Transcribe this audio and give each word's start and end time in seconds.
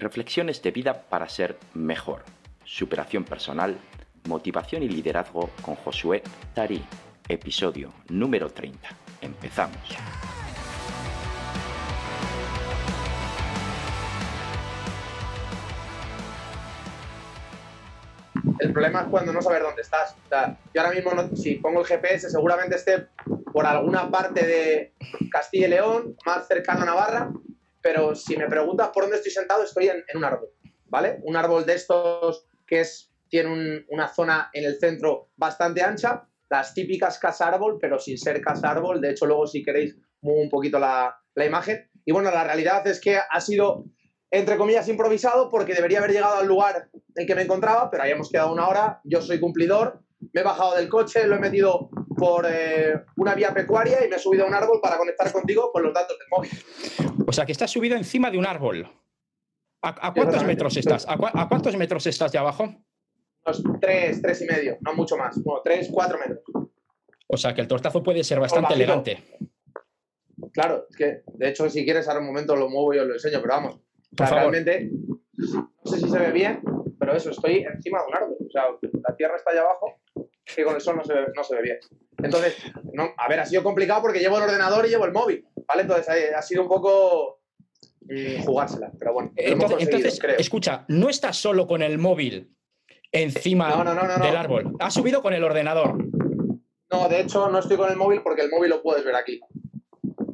Reflexiones 0.00 0.62
de 0.62 0.70
vida 0.70 0.94
para 0.94 1.28
ser 1.28 1.58
mejor. 1.74 2.22
Superación 2.64 3.22
personal, 3.22 3.76
motivación 4.26 4.82
y 4.82 4.88
liderazgo 4.88 5.50
con 5.60 5.74
Josué 5.74 6.22
Tarí. 6.54 6.82
Episodio 7.28 7.92
número 8.08 8.48
30. 8.48 8.88
Empezamos. 9.20 9.76
El 18.58 18.72
problema 18.72 19.02
es 19.02 19.08
cuando 19.08 19.34
no 19.34 19.42
sabes 19.42 19.62
dónde 19.62 19.82
estás. 19.82 20.16
O 20.24 20.28
sea, 20.30 20.56
yo 20.72 20.80
ahora 20.80 20.94
mismo, 20.94 21.36
si 21.36 21.56
pongo 21.56 21.80
el 21.80 21.86
GPS, 21.86 22.30
seguramente 22.30 22.76
esté 22.76 23.08
por 23.52 23.66
alguna 23.66 24.10
parte 24.10 24.46
de 24.46 24.94
Castilla 25.30 25.66
y 25.66 25.70
León, 25.70 26.16
más 26.24 26.48
cercano 26.48 26.84
a 26.84 26.86
Navarra, 26.86 27.30
pero 27.82 28.14
si 28.14 28.36
me 28.36 28.46
preguntas 28.48 28.88
por 28.88 29.04
dónde 29.04 29.16
estoy 29.16 29.32
sentado, 29.32 29.62
estoy 29.62 29.88
en, 29.88 30.04
un 30.14 30.24
árbol, 30.24 30.50
¿vale? 30.86 31.18
Un 31.22 31.36
árbol 31.36 31.64
de 31.66 31.74
estos 31.74 32.46
que 32.66 32.80
es, 32.80 33.12
tiene 33.28 33.50
un- 33.52 33.84
una 33.88 34.08
zona 34.08 34.50
en 34.52 34.64
el 34.64 34.78
centro 34.78 35.30
bastante 35.36 35.82
ancha, 35.82 36.26
las 36.48 36.74
típicas 36.74 37.18
casa 37.18 37.48
árbol, 37.48 37.78
pero 37.80 37.98
sin 37.98 38.18
ser 38.18 38.40
casa 38.40 38.70
árbol. 38.70 39.00
De 39.00 39.10
hecho, 39.10 39.26
luego 39.26 39.46
si 39.46 39.62
queréis, 39.62 39.96
muevo 40.20 40.40
un 40.40 40.50
poquito 40.50 40.78
la, 40.78 41.16
la 41.34 41.44
imagen. 41.44 41.88
Y 42.04 42.12
bueno, 42.12 42.30
la 42.30 42.44
realidad 42.44 42.86
es 42.86 43.00
que 43.00 43.18
ha 43.18 43.40
sido 43.40 43.84
entre 44.32 44.56
comillas, 44.56 44.88
improvisado 44.88 45.50
porque 45.50 45.74
debería 45.74 45.98
haber 45.98 46.12
llegado 46.12 46.36
al 46.36 46.46
lugar 46.46 46.88
en 47.16 47.26
que 47.26 47.34
me 47.34 47.42
encontraba, 47.42 47.90
pero 47.90 48.04
habíamos 48.04 48.30
quedado 48.30 48.52
una 48.52 48.68
hora, 48.68 49.00
yo 49.02 49.20
soy 49.20 49.40
cumplidor, 49.40 50.04
me 50.32 50.40
he 50.40 50.44
bajado 50.44 50.76
del 50.76 50.88
coche, 50.88 51.26
lo 51.26 51.34
he 51.34 51.40
metido 51.40 51.90
por 52.20 52.46
eh, 52.48 53.00
una 53.16 53.34
vía 53.34 53.52
pecuaria 53.54 54.04
y 54.04 54.08
me 54.08 54.16
he 54.16 54.18
subido 54.18 54.44
a 54.44 54.48
un 54.48 54.54
árbol 54.54 54.78
para 54.82 54.98
conectar 54.98 55.32
contigo 55.32 55.72
con 55.72 55.82
los 55.82 55.94
datos 55.94 56.16
del 56.18 56.28
móvil. 56.30 56.50
O 57.26 57.32
sea, 57.32 57.46
que 57.46 57.52
estás 57.52 57.70
subido 57.70 57.96
encima 57.96 58.30
de 58.30 58.36
un 58.38 58.46
árbol. 58.46 58.86
¿A, 59.82 60.08
a 60.08 60.12
cuántos 60.12 60.44
metros 60.44 60.76
estás? 60.76 61.08
¿A, 61.08 61.16
cua- 61.16 61.30
a 61.34 61.48
cuántos 61.48 61.74
metros 61.76 62.06
estás 62.06 62.30
de 62.32 62.38
abajo? 62.38 62.64
Unos 63.46 63.62
tres, 63.80 64.20
tres 64.20 64.42
y 64.42 64.44
medio, 64.44 64.76
no 64.82 64.92
mucho 64.94 65.16
más, 65.16 65.42
bueno, 65.42 65.62
tres, 65.64 65.88
cuatro 65.90 66.18
metros. 66.18 66.42
O 67.26 67.36
sea, 67.38 67.54
que 67.54 67.62
el 67.62 67.68
tortazo 67.68 68.02
puede 68.02 68.22
ser 68.22 68.38
bastante 68.40 68.74
elegante. 68.74 69.24
Claro, 70.52 70.86
es 70.90 70.96
que, 70.96 71.22
de 71.26 71.48
hecho, 71.48 71.68
si 71.70 71.84
quieres, 71.84 72.06
ahora 72.08 72.20
un 72.20 72.26
momento 72.26 72.54
lo 72.56 72.68
muevo 72.68 72.92
y 72.94 72.98
os 72.98 73.06
lo 73.06 73.14
enseño, 73.14 73.40
pero 73.40 73.54
vamos. 73.54 73.74
O 73.76 73.78
sea, 73.78 74.16
Por 74.16 74.26
favor. 74.26 74.52
realmente, 74.52 74.90
no 74.92 75.70
sé 75.84 76.00
si 76.00 76.08
se 76.10 76.18
ve 76.18 76.32
bien, 76.32 76.60
pero 76.98 77.14
eso, 77.14 77.30
estoy 77.30 77.58
encima 77.72 78.00
de 78.02 78.06
un 78.08 78.14
árbol. 78.16 78.36
O 78.46 78.50
sea, 78.50 78.64
la 79.08 79.16
tierra 79.16 79.36
está 79.36 79.52
allá 79.52 79.60
abajo, 79.62 80.00
que 80.44 80.64
con 80.64 80.74
el 80.74 80.80
sol 80.80 80.96
no 80.96 81.04
se 81.04 81.14
no 81.34 81.44
se 81.44 81.54
ve 81.56 81.62
bien. 81.62 81.78
Entonces, 82.22 82.56
no, 82.92 83.10
a 83.16 83.28
ver, 83.28 83.40
ha 83.40 83.46
sido 83.46 83.62
complicado 83.62 84.02
porque 84.02 84.18
llevo 84.18 84.36
el 84.38 84.44
ordenador 84.44 84.86
y 84.86 84.90
llevo 84.90 85.04
el 85.04 85.12
móvil, 85.12 85.46
¿vale? 85.66 85.82
Entonces, 85.82 86.08
ha, 86.34 86.42
sido 86.42 86.62
un 86.62 86.68
poco 86.68 87.40
mm, 88.02 88.42
jugársela, 88.44 88.92
pero 88.98 89.12
bueno. 89.12 89.32
Entonces, 89.36 89.78
entonces, 89.80 90.18
creo. 90.20 90.36
escucha, 90.36 90.84
no 90.88 91.08
estás 91.08 91.36
solo 91.36 91.66
con 91.66 91.82
el 91.82 91.98
móvil 91.98 92.54
encima 93.12 93.70
no, 93.70 93.94
no. 93.94 94.24
del 94.24 94.36
árbol. 94.36 94.76
Has 94.78 94.94
subido 94.94 95.22
con 95.22 95.32
el 95.34 95.44
ordenador. 95.44 95.96
No, 96.90 97.08
de 97.08 97.20
hecho, 97.20 97.48
no 97.48 97.58
estoy 97.58 97.76
con 97.76 97.90
el 97.90 97.96
móvil 97.96 98.22
porque 98.22 98.42
el 98.42 98.50
móvil 98.50 98.70
lo 98.70 98.82
puedes 98.82 99.04
ver 99.04 99.14
aquí. 99.14 99.40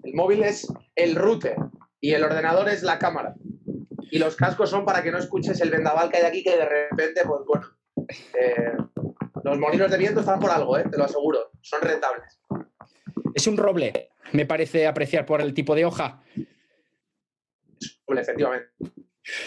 El 0.02 0.14
móvil 0.14 0.42
es 0.42 0.72
el 0.94 1.14
router 1.14 1.56
y 2.00 2.12
el 2.12 2.24
ordenador 2.24 2.68
es 2.68 2.82
la 2.82 2.98
cámara. 2.98 3.34
Y 4.10 4.18
los 4.18 4.36
cascos 4.36 4.70
son 4.70 4.84
para 4.84 5.02
que 5.02 5.10
no 5.10 5.18
escuches 5.18 5.60
el 5.60 5.70
vendaval 5.70 6.10
que 6.10 6.18
hay 6.18 6.24
aquí, 6.24 6.42
que 6.42 6.56
de 6.56 6.64
repente, 6.64 7.22
pues 7.26 7.40
bueno. 7.46 7.66
eh, 8.40 8.72
los 9.46 9.58
molinos 9.60 9.88
de 9.90 9.96
viento 9.96 10.20
están 10.20 10.40
por 10.40 10.50
algo, 10.50 10.76
¿eh? 10.76 10.84
te 10.90 10.98
lo 10.98 11.04
aseguro. 11.04 11.50
Son 11.60 11.80
rentables. 11.80 12.40
Es 13.32 13.46
un 13.46 13.56
roble, 13.56 14.10
me 14.32 14.44
parece 14.44 14.88
apreciar 14.88 15.24
por 15.24 15.40
el 15.40 15.54
tipo 15.54 15.74
de 15.76 15.84
hoja. 15.84 16.20
Pues, 18.04 18.20
efectivamente. 18.20 18.68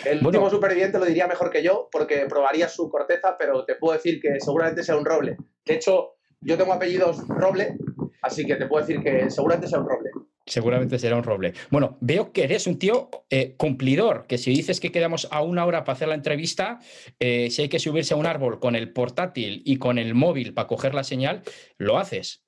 El 0.05 0.19
Bueno. 0.19 0.27
último 0.29 0.49
superviviente 0.49 0.99
lo 0.99 1.05
diría 1.05 1.27
mejor 1.27 1.49
que 1.49 1.61
yo, 1.63 1.89
porque 1.91 2.25
probaría 2.27 2.69
su 2.69 2.89
corteza, 2.89 3.37
pero 3.37 3.65
te 3.65 3.75
puedo 3.75 3.93
decir 3.93 4.21
que 4.21 4.39
seguramente 4.39 4.83
sea 4.83 4.95
un 4.95 5.03
roble. 5.05 5.35
De 5.65 5.73
hecho, 5.75 6.15
yo 6.41 6.57
tengo 6.57 6.71
apellidos 6.73 7.27
roble, 7.27 7.77
así 8.21 8.45
que 8.45 8.55
te 8.55 8.67
puedo 8.67 8.85
decir 8.85 9.01
que 9.03 9.29
seguramente 9.29 9.67
sea 9.67 9.79
un 9.79 9.89
roble. 9.89 10.11
Seguramente 10.49 10.97
será 10.97 11.15
un 11.15 11.23
roble. 11.23 11.53
Bueno, 11.69 11.97
veo 12.01 12.31
que 12.31 12.43
eres 12.43 12.65
un 12.65 12.79
tío 12.79 13.09
eh, 13.29 13.55
cumplidor, 13.55 14.25
que 14.27 14.39
si 14.39 14.49
dices 14.49 14.79
que 14.79 14.91
quedamos 14.91 15.27
a 15.31 15.43
una 15.43 15.65
hora 15.65 15.83
para 15.83 15.95
hacer 15.95 16.07
la 16.07 16.15
entrevista, 16.15 16.79
eh, 17.19 17.51
si 17.51 17.61
hay 17.61 17.69
que 17.69 17.77
subirse 17.77 18.15
a 18.15 18.17
un 18.17 18.25
árbol 18.25 18.59
con 18.59 18.75
el 18.75 18.91
portátil 18.91 19.61
y 19.63 19.77
con 19.77 19.99
el 19.99 20.15
móvil 20.15 20.55
para 20.55 20.67
coger 20.67 20.95
la 20.95 21.03
señal, 21.03 21.43
lo 21.77 21.99
haces. 21.99 22.43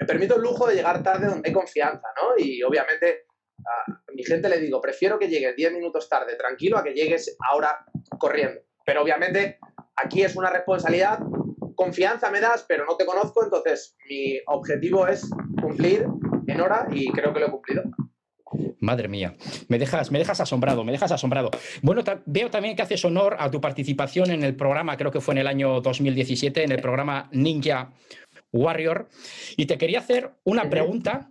me 0.00 0.06
permito 0.06 0.36
el 0.36 0.42
lujo 0.42 0.66
de 0.66 0.74
llegar 0.74 1.02
tarde 1.02 1.26
donde 1.26 1.48
hay 1.48 1.52
confianza, 1.52 2.08
¿no? 2.20 2.42
Y 2.42 2.62
obviamente 2.62 3.26
a 3.64 4.12
mi 4.14 4.24
gente 4.24 4.48
le 4.48 4.58
digo, 4.58 4.80
prefiero 4.80 5.18
que 5.18 5.28
llegues 5.28 5.54
10 5.54 5.74
minutos 5.74 6.08
tarde 6.08 6.34
tranquilo 6.36 6.78
a 6.78 6.82
que 6.82 6.94
llegues 6.94 7.36
ahora 7.48 7.84
corriendo. 8.18 8.60
Pero 8.84 9.02
obviamente 9.02 9.58
aquí 9.96 10.22
es 10.22 10.34
una 10.34 10.50
responsabilidad, 10.50 11.20
confianza 11.74 12.30
me 12.30 12.40
das, 12.40 12.64
pero 12.68 12.84
no 12.84 12.96
te 12.96 13.06
conozco, 13.06 13.44
entonces 13.44 13.96
mi 14.08 14.38
objetivo 14.46 15.06
es 15.06 15.28
cumplir 15.60 16.06
en 16.46 16.60
hora 16.60 16.86
y 16.90 17.10
creo 17.10 17.32
que 17.32 17.40
lo 17.40 17.46
he 17.46 17.50
cumplido. 17.50 17.82
Madre 18.80 19.08
mía, 19.08 19.34
me 19.68 19.78
dejas, 19.78 20.10
me 20.10 20.18
dejas 20.18 20.40
asombrado, 20.40 20.84
me 20.84 20.92
dejas 20.92 21.12
asombrado. 21.12 21.50
Bueno, 21.82 22.02
veo 22.26 22.50
también 22.50 22.76
que 22.76 22.82
haces 22.82 23.04
honor 23.04 23.36
a 23.38 23.50
tu 23.50 23.60
participación 23.60 24.30
en 24.30 24.42
el 24.42 24.56
programa, 24.56 24.96
creo 24.96 25.10
que 25.10 25.20
fue 25.20 25.34
en 25.34 25.38
el 25.38 25.46
año 25.46 25.80
2017, 25.80 26.64
en 26.64 26.72
el 26.72 26.80
programa 26.80 27.28
Ninja 27.32 27.92
Warrior. 28.52 29.08
Y 29.56 29.66
te 29.66 29.78
quería 29.78 30.00
hacer 30.00 30.32
una 30.44 30.68
pregunta 30.68 31.30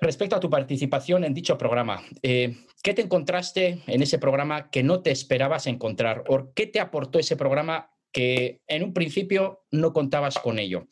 respecto 0.00 0.36
a 0.36 0.40
tu 0.40 0.48
participación 0.48 1.24
en 1.24 1.34
dicho 1.34 1.58
programa. 1.58 2.02
Eh, 2.22 2.56
¿Qué 2.82 2.94
te 2.94 3.02
encontraste 3.02 3.82
en 3.86 4.02
ese 4.02 4.18
programa 4.18 4.70
que 4.70 4.82
no 4.82 5.02
te 5.02 5.10
esperabas 5.10 5.66
encontrar? 5.66 6.24
¿O 6.28 6.52
qué 6.54 6.66
te 6.66 6.80
aportó 6.80 7.18
ese 7.18 7.36
programa 7.36 7.89
que 8.12 8.60
en 8.66 8.82
un 8.82 8.92
principio 8.92 9.64
no 9.70 9.92
contabas 9.92 10.38
con 10.38 10.58
ello? 10.58 10.88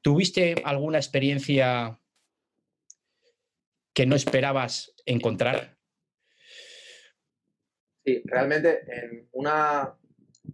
¿Tuviste 0.00 0.56
alguna 0.64 0.98
experiencia 0.98 2.00
que 3.94 4.06
no 4.06 4.16
esperabas 4.16 4.94
encontrar? 5.06 5.78
Sí, 8.04 8.22
realmente 8.26 8.80
en, 8.86 9.28
una, 9.32 9.96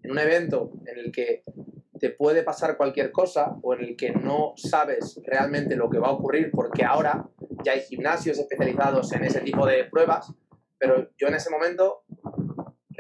en 0.03 0.11
un 0.11 0.19
evento 0.19 0.73
en 0.87 0.99
el 0.99 1.11
que 1.11 1.43
te 1.99 2.11
puede 2.11 2.43
pasar 2.43 2.77
cualquier 2.77 3.11
cosa 3.11 3.57
o 3.63 3.75
en 3.75 3.81
el 3.81 3.97
que 3.97 4.13
no 4.13 4.55
sabes 4.57 5.21
realmente 5.25 5.77
lo 5.77 5.91
que 5.91 5.99
va 5.99 6.09
a 6.09 6.13
ocurrir, 6.13 6.51
porque 6.51 6.85
ahora 6.85 7.29
ya 7.65 7.73
hay 7.73 7.83
gimnasios 7.83 8.39
especializados 8.39 9.13
en 9.13 9.25
ese 9.25 9.41
tipo 9.41 9.67
de 9.67 9.85
pruebas, 9.85 10.33
pero 10.79 11.11
yo 11.19 11.29
en 11.29 11.35
ese 11.35 11.51
momento 11.51 12.05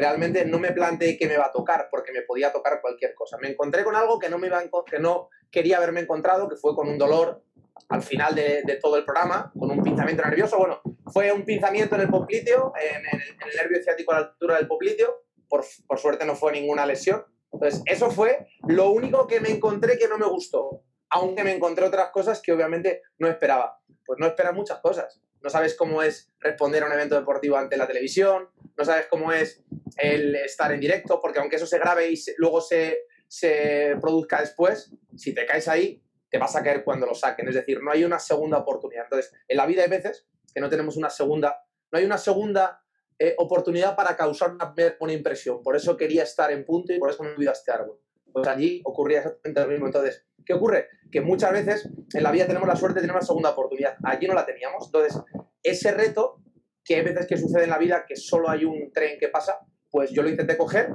realmente 0.00 0.44
no 0.44 0.58
me 0.58 0.72
planteé 0.72 1.16
qué 1.18 1.28
me 1.28 1.36
va 1.36 1.46
a 1.46 1.52
tocar, 1.52 1.88
porque 1.90 2.12
me 2.12 2.22
podía 2.22 2.52
tocar 2.52 2.80
cualquier 2.80 3.14
cosa. 3.14 3.36
Me 3.38 3.50
encontré 3.50 3.84
con 3.84 3.94
algo 3.94 4.18
que 4.18 4.28
no, 4.28 4.38
me 4.38 4.46
iba 4.46 4.58
a 4.58 4.64
que 4.84 4.98
no 4.98 5.28
quería 5.50 5.76
haberme 5.76 6.00
encontrado, 6.00 6.48
que 6.48 6.56
fue 6.56 6.74
con 6.74 6.88
un 6.88 6.98
dolor 6.98 7.44
al 7.88 8.02
final 8.02 8.34
de, 8.34 8.78
todo 8.80 8.96
el 8.96 9.04
programa, 9.04 9.52
con 9.58 9.70
un 9.70 9.82
pinzamiento 9.82 10.22
nervioso. 10.24 10.58
Bueno, 10.58 10.80
fue 11.12 11.32
un 11.32 11.44
pinzamiento 11.44 11.94
en 11.96 12.02
el 12.02 12.08
popliteo, 12.08 12.72
en 12.80 13.02
el, 13.20 13.56
nervio 13.56 13.82
ciático 13.82 14.12
a 14.12 14.20
la 14.20 14.26
altura 14.26 14.56
del 14.56 14.66
popliteo. 14.66 15.22
Por, 15.48 15.64
por 15.86 15.98
suerte 15.98 16.24
no 16.24 16.36
fue 16.36 16.52
ninguna 16.52 16.86
lesión. 16.86 17.24
Entonces, 17.52 17.82
eso 17.86 18.10
fue 18.10 18.46
lo 18.68 18.90
único 18.90 19.26
que 19.26 19.40
me 19.40 19.50
encontré 19.50 19.98
que 19.98 20.08
no 20.08 20.18
me 20.18 20.26
gustó. 20.26 20.82
Aunque 21.10 21.42
me 21.42 21.52
encontré 21.52 21.84
otras 21.84 22.10
cosas 22.10 22.40
que 22.40 22.52
obviamente 22.52 23.02
no 23.18 23.28
esperaba. 23.28 23.80
Pues 24.06 24.18
no 24.18 24.26
esperas 24.26 24.54
muchas 24.54 24.80
cosas. 24.80 25.20
No 25.42 25.50
sabes 25.50 25.74
cómo 25.74 26.02
es 26.02 26.32
responder 26.40 26.82
a 26.82 26.86
un 26.86 26.92
evento 26.92 27.14
deportivo 27.14 27.56
ante 27.56 27.76
la 27.76 27.86
televisión, 27.86 28.48
no 28.76 28.84
sabes 28.84 29.06
cómo 29.06 29.32
es 29.32 29.62
el 29.96 30.34
estar 30.36 30.72
en 30.72 30.80
directo, 30.80 31.20
porque 31.20 31.38
aunque 31.38 31.56
eso 31.56 31.66
se 31.66 31.78
grabe 31.78 32.10
y 32.10 32.18
luego 32.36 32.60
se, 32.60 33.06
se 33.28 33.96
produzca 34.00 34.40
después, 34.40 34.92
si 35.16 35.34
te 35.34 35.46
caes 35.46 35.68
ahí, 35.68 36.02
te 36.30 36.38
vas 36.38 36.54
a 36.56 36.62
caer 36.62 36.84
cuando 36.84 37.06
lo 37.06 37.14
saquen. 37.14 37.48
Es 37.48 37.54
decir, 37.54 37.82
no 37.82 37.90
hay 37.90 38.04
una 38.04 38.18
segunda 38.18 38.58
oportunidad. 38.58 39.04
Entonces, 39.04 39.32
en 39.48 39.56
la 39.56 39.66
vida 39.66 39.82
hay 39.82 39.90
veces 39.90 40.26
que 40.54 40.60
no 40.60 40.68
tenemos 40.68 40.96
una 40.96 41.10
segunda, 41.10 41.64
no 41.90 41.98
hay 41.98 42.04
una 42.04 42.18
segunda 42.18 42.82
eh, 43.18 43.34
oportunidad 43.38 43.96
para 43.96 44.16
causar 44.16 44.52
una 44.52 44.74
buena 44.98 45.12
impresión. 45.12 45.62
Por 45.62 45.76
eso 45.76 45.96
quería 45.96 46.22
estar 46.22 46.50
en 46.50 46.64
punto 46.64 46.92
y 46.92 46.98
por 46.98 47.10
eso 47.10 47.22
me 47.22 47.32
he 47.44 47.48
a 47.48 47.52
este 47.52 47.72
árbol. 47.72 48.00
Pues 48.32 48.46
allí 48.46 48.80
ocurría 48.84 49.18
exactamente 49.18 49.60
lo 49.60 49.68
mismo. 49.68 49.86
Entonces, 49.86 50.24
¿qué 50.44 50.54
ocurre? 50.54 50.88
Que 51.10 51.20
muchas 51.20 51.52
veces 51.52 51.88
en 52.12 52.22
la 52.22 52.30
vida 52.30 52.46
tenemos 52.46 52.68
la 52.68 52.76
suerte 52.76 52.96
de 52.96 53.00
tener 53.02 53.16
una 53.16 53.24
segunda 53.24 53.50
oportunidad. 53.50 53.96
Allí 54.04 54.26
no 54.26 54.34
la 54.34 54.46
teníamos. 54.46 54.86
Entonces, 54.86 55.20
ese 55.62 55.92
reto, 55.92 56.40
que 56.84 56.96
hay 56.96 57.02
veces 57.02 57.26
que 57.26 57.36
sucede 57.36 57.64
en 57.64 57.70
la 57.70 57.78
vida 57.78 58.04
que 58.06 58.16
solo 58.16 58.48
hay 58.48 58.64
un 58.64 58.90
tren 58.92 59.18
que 59.18 59.28
pasa, 59.28 59.58
pues 59.90 60.10
yo 60.10 60.22
lo 60.22 60.28
intenté 60.28 60.56
coger 60.56 60.92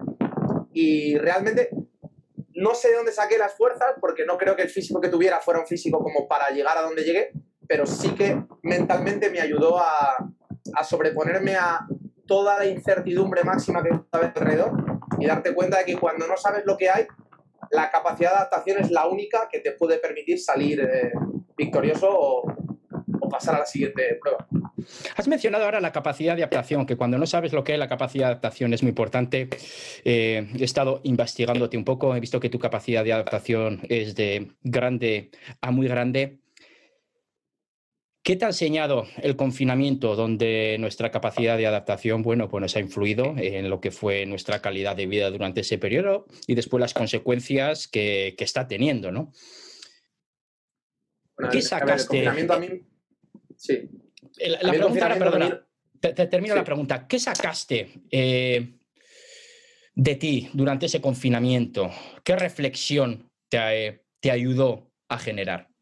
y 0.74 1.18
realmente 1.18 1.70
no 2.54 2.74
sé 2.74 2.90
de 2.90 2.96
dónde 2.96 3.12
saqué 3.12 3.38
las 3.38 3.54
fuerzas 3.54 3.96
porque 4.00 4.26
no 4.26 4.38
creo 4.38 4.56
que 4.56 4.64
el 4.64 4.70
físico 4.70 5.02
que 5.02 5.10
tuviera 5.10 5.40
fuera 5.42 5.60
un 5.60 5.68
físico 5.68 6.00
como 6.00 6.28
para 6.28 6.50
llegar 6.50 6.78
a 6.78 6.82
donde 6.82 7.04
llegué, 7.04 7.32
pero 7.68 7.86
sí 7.86 8.16
que 8.16 8.42
mentalmente 8.64 9.30
me 9.30 9.42
ayudó 9.42 9.78
a, 9.78 10.16
a 10.74 10.84
sobreponerme 10.84 11.56
a 11.56 11.86
toda 12.26 12.58
la 12.58 12.66
incertidumbre 12.66 13.44
máxima 13.44 13.84
que 13.84 13.90
estaba 13.90 14.26
alrededor 14.26 14.72
y 15.20 15.28
darte 15.28 15.54
cuenta 15.54 15.80
de 15.80 15.86
que 15.86 15.98
cuando 15.98 16.28
no 16.28 16.38
sabes 16.38 16.64
lo 16.66 16.78
que 16.78 16.90
hay, 16.90 17.08
la 17.76 17.92
capacidad 17.92 18.32
de 18.32 18.36
adaptación 18.38 18.80
es 18.80 18.92
la 18.92 19.08
única 19.08 19.48
que 19.52 19.60
te 19.60 19.74
puede 19.74 19.98
permitir 19.98 20.40
salir 20.40 20.80
eh, 20.82 21.12
victorioso 21.58 22.08
o, 22.10 22.44
pasar 23.30 23.56
a 23.56 23.60
la 23.60 23.66
siguiente 23.66 24.18
prueba. 24.22 24.48
Has 25.18 25.28
mencionado 25.28 25.66
ahora 25.66 25.82
la 25.82 25.92
capacidad 25.92 26.36
de 26.38 26.44
adaptación, 26.44 26.86
que 26.86 26.96
cuando 26.96 27.18
no 27.18 27.26
sabes 27.26 27.52
lo 27.52 27.64
que 27.66 27.74
es 27.74 27.80
la 27.80 27.90
capacidad 27.90 28.28
de 28.28 28.32
adaptación 28.32 28.74
es 28.74 28.82
muy 28.82 28.90
importante. 28.90 29.50
Eh, 30.06 30.48
he 30.58 30.64
estado 30.64 31.02
investigándote 31.04 31.76
un 31.76 31.84
poco, 31.84 32.16
he 32.16 32.20
visto 32.22 32.40
que 32.40 32.50
tu 32.50 32.60
capacidad 32.60 33.04
de 33.04 33.12
adaptación 33.12 33.82
es 33.90 34.16
de 34.16 34.52
grande 34.64 35.32
a 35.60 35.72
muy 35.72 35.88
grande. 35.88 36.40
¿Qué 38.26 38.36
te 38.36 38.46
ha 38.46 38.48
enseñado 38.48 39.06
el 39.22 39.36
confinamiento 39.36 40.16
donde 40.16 40.78
nuestra 40.80 41.12
capacidad 41.12 41.60
de 41.60 41.68
adaptación, 41.68 42.24
bueno, 42.24 42.50
pues 42.50 42.60
nos 42.60 42.76
ha 42.76 42.80
influido 42.80 43.36
en 43.38 43.70
lo 43.70 43.80
que 43.80 43.92
fue 43.92 44.26
nuestra 44.26 44.64
calidad 44.64 44.96
de 44.96 45.06
vida 45.06 45.30
durante 45.30 45.62
ese 45.62 45.78
periodo 45.78 46.26
y 46.48 46.56
después 46.56 46.82
las 46.82 46.96
consecuencias 46.96 47.88
que, 47.88 48.36
está 48.40 48.68
teniendo, 48.68 49.12
¿no? 49.12 49.32
¿Qué 51.52 51.62
sacaste? 51.62 52.26
Sí. 53.58 53.92
La, 54.40 54.72
pregunta 54.72 55.06
era, 55.06 55.20
perdona, 55.20 55.68
te, 56.00 56.14
termino 56.26 56.56
la 56.56 56.64
pregunta. 56.64 57.08
¿Qué 57.08 57.20
sacaste 57.20 57.92
eh, 58.10 58.74
de 59.94 60.16
ti 60.16 60.50
durante 60.52 60.88
ese 60.88 61.00
confinamiento? 61.00 61.92
¿Qué 62.24 62.36
reflexión 62.36 63.30
te, 63.50 64.04
te 64.20 64.32
ayudó 64.32 64.92
a 65.10 65.20
generar? 65.20 65.75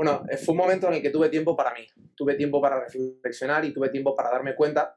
Bueno, 0.00 0.24
eh, 0.30 0.38
fue 0.38 0.52
un 0.52 0.60
momento 0.60 0.86
en 0.86 0.94
el 0.94 1.02
que 1.02 1.10
tuve 1.10 1.28
tiempo 1.28 1.54
para 1.54 1.74
mí, 1.74 1.86
tuve 2.14 2.34
tiempo 2.34 2.58
para 2.58 2.80
reflexionar 2.80 3.66
y 3.66 3.74
tuve 3.74 3.90
tiempo 3.90 4.16
para 4.16 4.30
darme 4.30 4.54
cuenta 4.54 4.96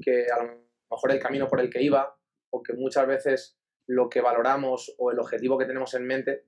que 0.00 0.24
a 0.34 0.42
lo 0.42 0.62
mejor 0.90 1.10
el 1.10 1.18
camino 1.18 1.46
por 1.48 1.60
el 1.60 1.68
que 1.68 1.82
iba 1.82 2.16
o 2.48 2.62
que 2.62 2.72
muchas 2.72 3.06
veces 3.06 3.58
lo 3.86 4.08
que 4.08 4.22
valoramos 4.22 4.94
o 4.96 5.10
el 5.10 5.18
objetivo 5.18 5.58
que 5.58 5.66
tenemos 5.66 5.92
en 5.92 6.06
mente 6.06 6.46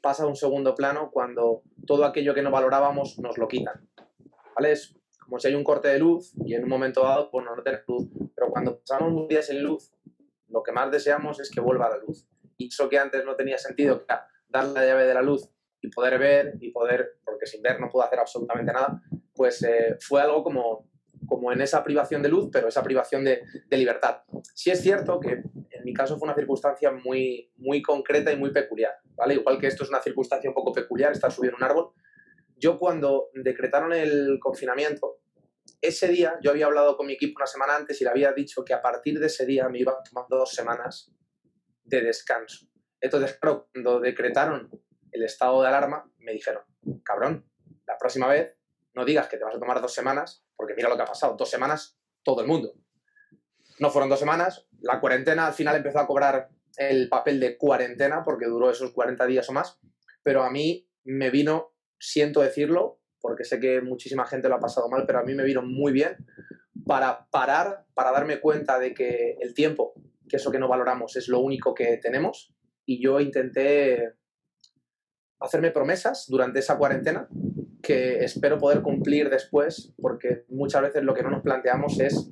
pasa 0.00 0.22
a 0.22 0.28
un 0.28 0.34
segundo 0.34 0.74
plano 0.74 1.10
cuando 1.12 1.62
todo 1.86 2.06
aquello 2.06 2.32
que 2.32 2.40
no 2.40 2.50
valorábamos 2.50 3.18
nos 3.18 3.36
lo 3.36 3.48
quitan. 3.48 3.86
¿Vale? 4.56 4.72
Es 4.72 4.96
como 5.22 5.38
si 5.38 5.48
hay 5.48 5.54
un 5.54 5.62
corte 5.62 5.88
de 5.88 5.98
luz 5.98 6.32
y 6.46 6.54
en 6.54 6.62
un 6.62 6.70
momento 6.70 7.02
dado 7.02 7.30
pues 7.30 7.44
no 7.44 7.62
tenemos 7.62 7.84
luz, 7.86 8.08
pero 8.34 8.48
cuando 8.48 8.78
pasamos 8.78 9.12
un 9.12 9.28
día 9.28 9.42
sin 9.42 9.62
luz, 9.62 9.92
lo 10.48 10.62
que 10.62 10.72
más 10.72 10.90
deseamos 10.90 11.38
es 11.38 11.50
que 11.50 11.60
vuelva 11.60 11.90
la 11.90 11.98
luz. 11.98 12.26
Y 12.56 12.68
eso 12.68 12.88
que 12.88 12.96
antes 12.96 13.26
no 13.26 13.36
tenía 13.36 13.58
sentido, 13.58 14.06
que 14.06 14.14
dar 14.48 14.68
la 14.68 14.86
llave 14.86 15.04
de 15.04 15.12
la 15.12 15.20
luz 15.20 15.51
y 15.82 15.88
poder 15.90 16.18
ver 16.18 16.54
y 16.60 16.70
poder, 16.70 17.18
porque 17.24 17.46
sin 17.46 17.60
ver 17.60 17.80
no 17.80 17.88
puedo 17.90 18.06
hacer 18.06 18.18
absolutamente 18.18 18.72
nada, 18.72 19.02
pues 19.34 19.62
eh, 19.64 19.96
fue 20.00 20.22
algo 20.22 20.42
como, 20.42 20.88
como 21.26 21.52
en 21.52 21.60
esa 21.60 21.82
privación 21.82 22.22
de 22.22 22.28
luz, 22.28 22.48
pero 22.52 22.68
esa 22.68 22.82
privación 22.82 23.24
de, 23.24 23.42
de, 23.66 23.76
libertad. 23.76 24.22
Sí 24.54 24.70
es 24.70 24.80
cierto 24.80 25.18
que 25.18 25.32
en 25.32 25.84
mi 25.84 25.92
caso 25.92 26.16
fue 26.18 26.26
una 26.26 26.36
circunstancia 26.36 26.92
muy, 26.92 27.50
muy 27.56 27.82
concreta 27.82 28.32
y 28.32 28.36
muy 28.36 28.52
peculiar, 28.52 28.94
¿vale? 29.16 29.34
Igual 29.34 29.58
que 29.58 29.66
esto 29.66 29.82
es 29.82 29.90
una 29.90 30.00
circunstancia 30.00 30.48
un 30.48 30.54
poco 30.54 30.72
peculiar, 30.72 31.12
estar 31.12 31.32
subiendo 31.32 31.56
un 31.56 31.64
árbol. 31.64 31.90
Yo 32.56 32.78
cuando 32.78 33.30
decretaron 33.34 33.92
el 33.92 34.38
confinamiento, 34.40 35.18
ese 35.80 36.08
día 36.08 36.38
yo 36.40 36.52
había 36.52 36.66
hablado 36.66 36.96
con 36.96 37.06
mi 37.06 37.14
equipo 37.14 37.38
una 37.38 37.46
semana 37.46 37.74
antes 37.74 38.00
y 38.00 38.04
le 38.04 38.10
había 38.10 38.32
dicho 38.32 38.64
que 38.64 38.72
a 38.72 38.80
partir 38.80 39.18
de 39.18 39.26
ese 39.26 39.44
día 39.44 39.68
me 39.68 39.80
iba 39.80 40.00
tomando 40.08 40.36
dos 40.36 40.52
semanas 40.52 41.10
de 41.84 42.02
descanso. 42.02 42.68
Entonces, 43.00 43.36
claro, 43.40 43.68
cuando 43.72 43.98
decretaron 43.98 44.70
el 45.12 45.22
estado 45.22 45.62
de 45.62 45.68
alarma, 45.68 46.10
me 46.18 46.32
dijeron, 46.32 46.62
cabrón, 47.04 47.46
la 47.86 47.96
próxima 47.98 48.26
vez 48.26 48.56
no 48.94 49.04
digas 49.04 49.28
que 49.28 49.36
te 49.36 49.44
vas 49.44 49.54
a 49.54 49.58
tomar 49.58 49.80
dos 49.80 49.94
semanas, 49.94 50.44
porque 50.56 50.74
mira 50.74 50.88
lo 50.88 50.96
que 50.96 51.02
ha 51.02 51.06
pasado, 51.06 51.36
dos 51.36 51.50
semanas, 51.50 51.98
todo 52.22 52.40
el 52.40 52.46
mundo. 52.46 52.74
No 53.78 53.90
fueron 53.90 54.08
dos 54.08 54.18
semanas, 54.18 54.66
la 54.80 55.00
cuarentena 55.00 55.46
al 55.46 55.54
final 55.54 55.76
empezó 55.76 55.98
a 55.98 56.06
cobrar 56.06 56.50
el 56.76 57.08
papel 57.08 57.40
de 57.40 57.56
cuarentena, 57.56 58.22
porque 58.24 58.46
duró 58.46 58.70
esos 58.70 58.92
40 58.92 59.26
días 59.26 59.48
o 59.48 59.52
más, 59.52 59.78
pero 60.22 60.42
a 60.42 60.50
mí 60.50 60.88
me 61.04 61.30
vino, 61.30 61.74
siento 61.98 62.40
decirlo, 62.40 63.00
porque 63.20 63.44
sé 63.44 63.60
que 63.60 63.80
muchísima 63.80 64.26
gente 64.26 64.48
lo 64.48 64.56
ha 64.56 64.60
pasado 64.60 64.88
mal, 64.88 65.04
pero 65.06 65.20
a 65.20 65.22
mí 65.22 65.34
me 65.34 65.44
vino 65.44 65.62
muy 65.62 65.92
bien 65.92 66.16
para 66.86 67.28
parar, 67.30 67.86
para 67.94 68.10
darme 68.12 68.40
cuenta 68.40 68.78
de 68.78 68.94
que 68.94 69.36
el 69.40 69.54
tiempo, 69.54 69.94
que 70.28 70.36
eso 70.36 70.50
que 70.50 70.58
no 70.58 70.68
valoramos, 70.68 71.16
es 71.16 71.28
lo 71.28 71.40
único 71.40 71.74
que 71.74 71.98
tenemos, 71.98 72.54
y 72.84 73.02
yo 73.02 73.20
intenté 73.20 74.14
hacerme 75.42 75.70
promesas 75.70 76.26
durante 76.28 76.60
esa 76.60 76.78
cuarentena 76.78 77.28
que 77.82 78.24
espero 78.24 78.58
poder 78.58 78.82
cumplir 78.82 79.28
después, 79.28 79.92
porque 80.00 80.44
muchas 80.48 80.82
veces 80.82 81.02
lo 81.02 81.14
que 81.14 81.22
no 81.22 81.30
nos 81.30 81.42
planteamos 81.42 81.98
es, 82.00 82.30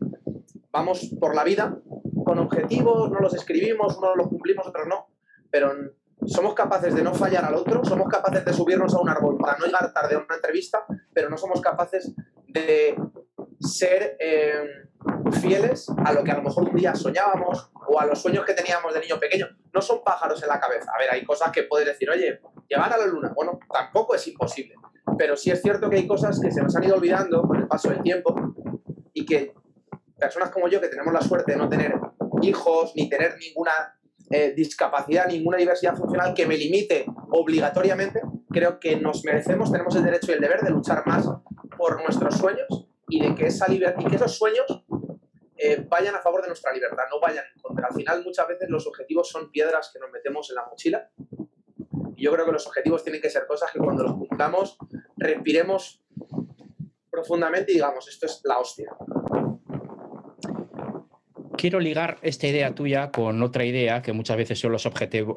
vamos 0.70 1.10
por 1.20 1.34
la 1.34 1.44
vida 1.44 1.78
con 2.24 2.38
objetivos, 2.38 3.10
no 3.10 3.18
los 3.18 3.34
escribimos, 3.34 3.98
unos 3.98 4.16
los 4.16 4.28
cumplimos, 4.28 4.66
otros 4.66 4.86
no, 4.86 5.08
pero 5.50 5.72
somos 6.26 6.54
capaces 6.54 6.94
de 6.94 7.02
no 7.02 7.14
fallar 7.14 7.44
al 7.44 7.54
otro, 7.54 7.84
somos 7.84 8.08
capaces 8.08 8.44
de 8.44 8.52
subirnos 8.52 8.94
a 8.94 9.00
un 9.00 9.08
árbol 9.08 9.36
para 9.38 9.58
no 9.58 9.66
llegar 9.66 9.92
tarde 9.92 10.14
a 10.14 10.18
una 10.18 10.36
entrevista, 10.36 10.84
pero 11.12 11.28
no 11.28 11.36
somos 11.36 11.60
capaces 11.60 12.14
de 12.46 12.94
ser 13.58 14.16
eh, 14.20 14.62
fieles 15.40 15.88
a 16.04 16.12
lo 16.12 16.22
que 16.22 16.30
a 16.30 16.36
lo 16.36 16.42
mejor 16.42 16.68
un 16.68 16.76
día 16.76 16.94
soñábamos 16.94 17.70
o 17.88 17.98
a 17.98 18.06
los 18.06 18.20
sueños 18.20 18.44
que 18.44 18.54
teníamos 18.54 18.94
de 18.94 19.00
niño 19.00 19.18
pequeño. 19.18 19.48
No 19.72 19.80
son 19.80 20.02
pájaros 20.04 20.42
en 20.42 20.48
la 20.48 20.60
cabeza. 20.60 20.90
A 20.94 20.98
ver, 20.98 21.10
hay 21.10 21.24
cosas 21.24 21.50
que 21.50 21.64
puedes 21.64 21.86
decir, 21.86 22.08
oye, 22.10 22.40
llegar 22.70 22.92
a 22.92 22.96
la 22.96 23.06
luna. 23.06 23.32
Bueno, 23.34 23.58
tampoco 23.70 24.14
es 24.14 24.26
imposible. 24.28 24.74
Pero 25.18 25.36
sí 25.36 25.50
es 25.50 25.60
cierto 25.60 25.90
que 25.90 25.96
hay 25.96 26.06
cosas 26.06 26.40
que 26.40 26.50
se 26.50 26.62
nos 26.62 26.74
han 26.76 26.84
ido 26.84 26.94
olvidando 26.94 27.42
con 27.42 27.56
el 27.56 27.66
paso 27.66 27.90
del 27.90 28.02
tiempo 28.02 28.34
y 29.12 29.26
que 29.26 29.52
personas 30.18 30.50
como 30.50 30.68
yo, 30.68 30.80
que 30.80 30.88
tenemos 30.88 31.12
la 31.12 31.20
suerte 31.20 31.52
de 31.52 31.58
no 31.58 31.68
tener 31.68 31.94
hijos 32.42 32.92
ni 32.94 33.08
tener 33.08 33.36
ninguna 33.38 33.72
eh, 34.30 34.52
discapacidad, 34.54 35.26
ninguna 35.26 35.56
diversidad 35.56 35.96
funcional 35.96 36.32
que 36.34 36.46
me 36.46 36.56
limite 36.56 37.04
obligatoriamente, 37.30 38.20
creo 38.50 38.78
que 38.78 38.96
nos 38.96 39.24
merecemos, 39.24 39.72
tenemos 39.72 39.96
el 39.96 40.04
derecho 40.04 40.30
y 40.30 40.34
el 40.34 40.40
deber 40.40 40.60
de 40.60 40.70
luchar 40.70 41.04
más 41.06 41.26
por 41.76 42.00
nuestros 42.02 42.36
sueños 42.36 42.68
y 43.08 43.20
de 43.20 43.34
que 43.34 43.46
esa 43.46 43.70
y 43.70 43.78
que 43.78 44.16
esos 44.16 44.36
sueños 44.36 44.84
eh, 45.62 45.84
vayan 45.88 46.14
a 46.14 46.20
favor 46.20 46.40
de 46.40 46.48
nuestra 46.48 46.72
libertad, 46.72 47.04
no 47.10 47.20
vayan 47.20 47.44
contra. 47.60 47.88
Al 47.88 47.94
final, 47.94 48.24
muchas 48.24 48.48
veces 48.48 48.70
los 48.70 48.86
objetivos 48.86 49.28
son 49.28 49.50
piedras 49.50 49.90
que 49.92 49.98
nos 49.98 50.10
metemos 50.10 50.48
en 50.48 50.56
la 50.56 50.64
mochila. 50.64 51.10
Yo 52.20 52.32
creo 52.32 52.46
que 52.46 52.52
los 52.52 52.66
objetivos 52.66 53.02
tienen 53.02 53.20
que 53.20 53.30
ser 53.30 53.46
cosas 53.46 53.70
que 53.72 53.78
cuando 53.78 54.04
los 54.04 54.14
cumplamos, 54.14 54.76
respiremos 55.16 56.02
profundamente 57.10 57.72
y 57.72 57.76
digamos, 57.76 58.08
esto 58.08 58.26
es 58.26 58.40
la 58.44 58.58
hostia. 58.58 58.90
Quiero 61.56 61.80
ligar 61.80 62.18
esta 62.22 62.46
idea 62.46 62.74
tuya 62.74 63.10
con 63.10 63.42
otra 63.42 63.64
idea 63.64 64.02
que 64.02 64.12
muchas 64.12 64.36
veces 64.36 64.58
son 64.58 64.72
los, 64.72 64.88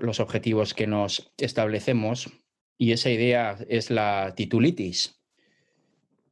los 0.01 0.19
objetivos 0.19 0.73
que 0.73 0.87
nos 0.87 1.33
establecemos 1.37 2.29
y 2.77 2.93
esa 2.93 3.09
idea 3.09 3.57
es 3.67 3.89
la 3.89 4.33
titulitis 4.35 5.23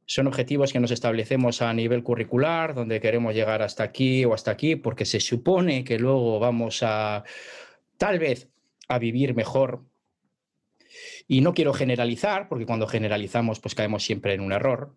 son 0.06 0.26
objetivos 0.26 0.72
que 0.72 0.80
nos 0.80 0.90
establecemos 0.90 1.62
a 1.62 1.72
nivel 1.72 2.02
curricular, 2.02 2.74
donde 2.74 3.00
queremos 3.00 3.34
llegar 3.34 3.62
hasta 3.62 3.82
aquí 3.82 4.26
o 4.26 4.34
hasta 4.34 4.50
aquí, 4.50 4.76
porque 4.76 5.06
se 5.06 5.20
supone 5.20 5.84
que 5.84 5.98
luego 5.98 6.38
vamos 6.38 6.82
a, 6.82 7.24
tal 7.96 8.18
vez, 8.18 8.50
a 8.88 8.98
vivir 8.98 9.34
mejor. 9.34 9.84
Y 11.28 11.40
no 11.40 11.54
quiero 11.54 11.72
generalizar, 11.72 12.48
porque 12.48 12.66
cuando 12.66 12.86
generalizamos, 12.86 13.60
pues 13.60 13.74
caemos 13.74 14.04
siempre 14.04 14.34
en 14.34 14.40
un 14.40 14.52
error. 14.52 14.94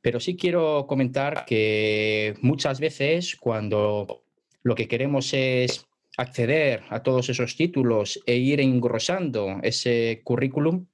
Pero 0.00 0.20
sí 0.20 0.36
quiero 0.36 0.86
comentar 0.86 1.44
que 1.44 2.34
muchas 2.40 2.80
veces 2.80 3.36
cuando 3.36 4.22
lo 4.62 4.74
que 4.74 4.88
queremos 4.88 5.32
es 5.34 5.86
acceder 6.16 6.82
a 6.90 7.02
todos 7.02 7.28
esos 7.28 7.56
títulos 7.56 8.20
e 8.26 8.36
ir 8.36 8.60
engrosando 8.60 9.60
ese 9.62 10.20
currículum, 10.24 10.86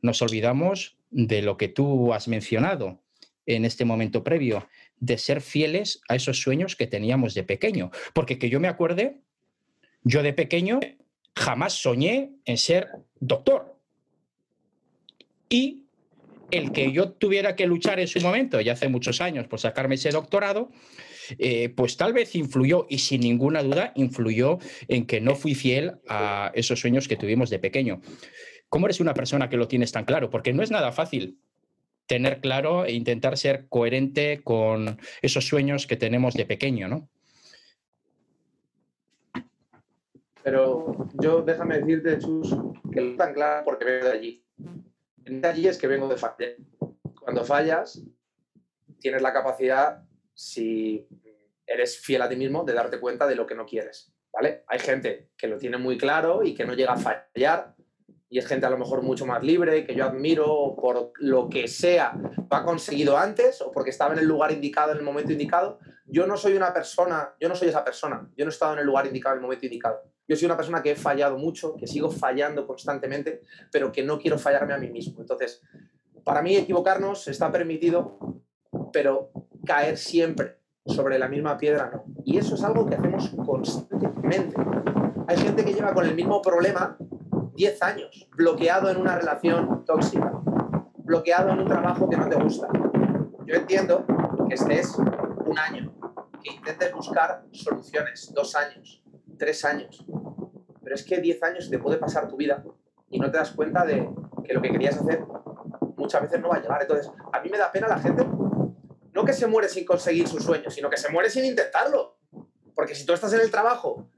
nos 0.00 0.22
olvidamos 0.22 0.96
de 1.10 1.42
lo 1.42 1.56
que 1.56 1.68
tú 1.68 2.12
has 2.12 2.26
mencionado, 2.26 3.00
en 3.46 3.64
este 3.64 3.84
momento 3.84 4.22
previo, 4.22 4.68
de 4.98 5.18
ser 5.18 5.40
fieles 5.40 6.00
a 6.08 6.14
esos 6.14 6.40
sueños 6.40 6.76
que 6.76 6.86
teníamos 6.86 7.34
de 7.34 7.42
pequeño. 7.42 7.90
Porque 8.14 8.38
que 8.38 8.48
yo 8.48 8.60
me 8.60 8.68
acuerde, 8.68 9.18
yo 10.04 10.22
de 10.22 10.32
pequeño 10.32 10.80
jamás 11.34 11.74
soñé 11.74 12.32
en 12.44 12.58
ser 12.58 12.88
doctor. 13.20 13.71
Y 15.52 15.84
el 16.50 16.72
que 16.72 16.92
yo 16.92 17.12
tuviera 17.12 17.54
que 17.56 17.66
luchar 17.66 18.00
en 18.00 18.08
su 18.08 18.18
momento, 18.22 18.58
ya 18.62 18.72
hace 18.72 18.88
muchos 18.88 19.20
años, 19.20 19.46
por 19.48 19.60
sacarme 19.60 19.96
ese 19.96 20.08
doctorado, 20.08 20.70
eh, 21.38 21.68
pues 21.68 21.98
tal 21.98 22.14
vez 22.14 22.34
influyó, 22.34 22.86
y 22.88 22.98
sin 22.98 23.20
ninguna 23.20 23.62
duda, 23.62 23.92
influyó 23.94 24.58
en 24.88 25.06
que 25.06 25.20
no 25.20 25.34
fui 25.34 25.54
fiel 25.54 26.00
a 26.08 26.52
esos 26.54 26.80
sueños 26.80 27.06
que 27.06 27.16
tuvimos 27.16 27.50
de 27.50 27.58
pequeño. 27.58 28.00
¿Cómo 28.70 28.86
eres 28.86 29.00
una 29.00 29.12
persona 29.12 29.50
que 29.50 29.58
lo 29.58 29.68
tienes 29.68 29.92
tan 29.92 30.06
claro? 30.06 30.30
Porque 30.30 30.54
no 30.54 30.62
es 30.62 30.70
nada 30.70 30.90
fácil 30.90 31.38
tener 32.06 32.40
claro 32.40 32.86
e 32.86 32.92
intentar 32.92 33.36
ser 33.36 33.66
coherente 33.68 34.40
con 34.42 34.98
esos 35.20 35.46
sueños 35.46 35.86
que 35.86 35.96
tenemos 35.96 36.32
de 36.32 36.46
pequeño, 36.46 36.88
¿no? 36.88 37.10
Pero 40.42 41.08
yo 41.20 41.42
déjame 41.42 41.78
decirte, 41.78 42.18
Chus, 42.18 42.56
que 42.90 43.10
es 43.10 43.16
tan 43.18 43.34
claro 43.34 43.64
porque 43.66 43.84
vengo 43.84 44.06
de 44.06 44.12
allí. 44.12 44.44
Allí 45.42 45.68
es 45.68 45.78
que 45.78 45.86
vengo 45.86 46.08
de 46.08 46.16
fallar. 46.16 46.56
Cuando 47.20 47.44
fallas, 47.44 48.02
tienes 48.98 49.22
la 49.22 49.32
capacidad, 49.32 50.02
si 50.34 51.06
eres 51.66 51.98
fiel 51.98 52.22
a 52.22 52.28
ti 52.28 52.36
mismo, 52.36 52.64
de 52.64 52.72
darte 52.72 53.00
cuenta 53.00 53.26
de 53.26 53.36
lo 53.36 53.46
que 53.46 53.54
no 53.54 53.66
quieres. 53.66 54.12
¿Vale? 54.32 54.64
Hay 54.66 54.78
gente 54.78 55.30
que 55.36 55.46
lo 55.46 55.58
tiene 55.58 55.76
muy 55.76 55.98
claro 55.98 56.42
y 56.42 56.54
que 56.54 56.64
no 56.64 56.72
llega 56.72 56.94
a 56.94 56.96
fallar 56.96 57.74
y 58.32 58.38
es 58.38 58.46
gente 58.46 58.64
a 58.64 58.70
lo 58.70 58.78
mejor 58.78 59.02
mucho 59.02 59.26
más 59.26 59.42
libre, 59.42 59.84
que 59.84 59.94
yo 59.94 60.06
admiro 60.06 60.74
por 60.80 61.12
lo 61.18 61.50
que 61.50 61.68
sea, 61.68 62.14
lo 62.14 62.56
ha 62.56 62.64
conseguido 62.64 63.18
antes 63.18 63.60
o 63.60 63.70
porque 63.70 63.90
estaba 63.90 64.14
en 64.14 64.20
el 64.20 64.24
lugar 64.24 64.50
indicado 64.50 64.92
en 64.92 64.96
el 64.96 65.04
momento 65.04 65.32
indicado. 65.32 65.78
Yo 66.06 66.26
no 66.26 66.38
soy 66.38 66.54
una 66.54 66.72
persona, 66.72 67.34
yo 67.38 67.50
no 67.50 67.54
soy 67.54 67.68
esa 67.68 67.84
persona, 67.84 68.26
yo 68.34 68.46
no 68.46 68.50
he 68.50 68.54
estado 68.54 68.72
en 68.72 68.78
el 68.78 68.86
lugar 68.86 69.06
indicado 69.06 69.34
en 69.34 69.40
el 69.40 69.42
momento 69.42 69.66
indicado. 69.66 70.02
Yo 70.32 70.36
soy 70.36 70.46
una 70.46 70.56
persona 70.56 70.82
que 70.82 70.92
he 70.92 70.96
fallado 70.96 71.36
mucho, 71.36 71.76
que 71.76 71.86
sigo 71.86 72.10
fallando 72.10 72.66
constantemente, 72.66 73.42
pero 73.70 73.92
que 73.92 74.02
no 74.02 74.18
quiero 74.18 74.38
fallarme 74.38 74.72
a 74.72 74.78
mí 74.78 74.88
mismo. 74.88 75.20
Entonces, 75.20 75.60
para 76.24 76.40
mí 76.40 76.56
equivocarnos 76.56 77.28
está 77.28 77.52
permitido, 77.52 78.16
pero 78.94 79.30
caer 79.66 79.98
siempre 79.98 80.56
sobre 80.86 81.18
la 81.18 81.28
misma 81.28 81.58
piedra 81.58 81.90
no. 81.92 82.04
Y 82.24 82.38
eso 82.38 82.54
es 82.54 82.64
algo 82.64 82.86
que 82.86 82.94
hacemos 82.94 83.28
constantemente. 83.44 84.56
Hay 85.28 85.36
gente 85.36 85.66
que 85.66 85.74
lleva 85.74 85.92
con 85.92 86.06
el 86.06 86.14
mismo 86.14 86.40
problema 86.40 86.96
10 87.54 87.82
años, 87.82 88.26
bloqueado 88.34 88.88
en 88.88 88.96
una 88.96 89.18
relación 89.18 89.84
tóxica, 89.84 90.32
bloqueado 90.96 91.50
en 91.50 91.58
un 91.58 91.68
trabajo 91.68 92.08
que 92.08 92.16
no 92.16 92.26
te 92.30 92.36
gusta. 92.36 92.68
Yo 93.44 93.54
entiendo 93.54 94.06
que 94.48 94.54
estés 94.54 94.96
un 94.96 95.58
año, 95.58 95.92
que 96.42 96.54
intentes 96.54 96.90
buscar 96.94 97.44
soluciones, 97.52 98.32
dos 98.34 98.56
años, 98.56 99.02
tres 99.42 99.64
años, 99.64 100.06
pero 100.92 101.00
es 101.00 101.06
que 101.06 101.22
10 101.22 101.42
años 101.44 101.70
te 101.70 101.78
puede 101.78 101.96
pasar 101.96 102.28
tu 102.28 102.36
vida 102.36 102.62
y 103.08 103.18
no 103.18 103.30
te 103.30 103.38
das 103.38 103.52
cuenta 103.52 103.82
de 103.86 104.10
que 104.44 104.52
lo 104.52 104.60
que 104.60 104.70
querías 104.70 104.94
hacer 104.98 105.24
muchas 105.96 106.20
veces 106.20 106.38
no 106.38 106.50
va 106.50 106.56
a 106.56 106.60
llegar. 106.60 106.82
Entonces, 106.82 107.10
a 107.32 107.40
mí 107.40 107.48
me 107.48 107.56
da 107.56 107.72
pena 107.72 107.88
la 107.88 107.98
gente, 107.98 108.26
no 109.14 109.24
que 109.24 109.32
se 109.32 109.46
muere 109.46 109.70
sin 109.70 109.86
conseguir 109.86 110.28
sus 110.28 110.44
sueños, 110.44 110.74
sino 110.74 110.90
que 110.90 110.98
se 110.98 111.10
muere 111.10 111.30
sin 111.30 111.46
intentarlo. 111.46 112.18
Porque 112.74 112.94
si 112.94 113.06
tú 113.06 113.14
estás 113.14 113.32
en 113.32 113.40
el 113.40 113.50
trabajo 113.50 114.10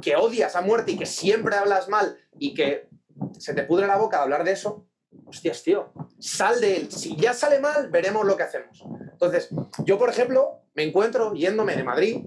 que 0.00 0.14
odias 0.14 0.54
a 0.54 0.60
muerte 0.60 0.92
y 0.92 0.96
que 0.96 1.04
siempre 1.04 1.56
hablas 1.56 1.88
mal 1.88 2.16
y 2.38 2.54
que 2.54 2.88
se 3.36 3.52
te 3.52 3.64
pudre 3.64 3.88
la 3.88 3.96
boca 3.96 4.18
de 4.18 4.22
hablar 4.22 4.44
de 4.44 4.52
eso, 4.52 4.86
hostias, 5.26 5.64
tío, 5.64 5.92
sal 6.20 6.60
de 6.60 6.76
él. 6.76 6.92
Si 6.92 7.16
ya 7.16 7.34
sale 7.34 7.58
mal, 7.58 7.90
veremos 7.90 8.24
lo 8.24 8.36
que 8.36 8.44
hacemos. 8.44 8.84
Entonces, 9.10 9.48
yo, 9.84 9.98
por 9.98 10.10
ejemplo, 10.10 10.60
me 10.74 10.84
encuentro 10.84 11.34
yéndome 11.34 11.74
de 11.74 11.82
Madrid 11.82 12.24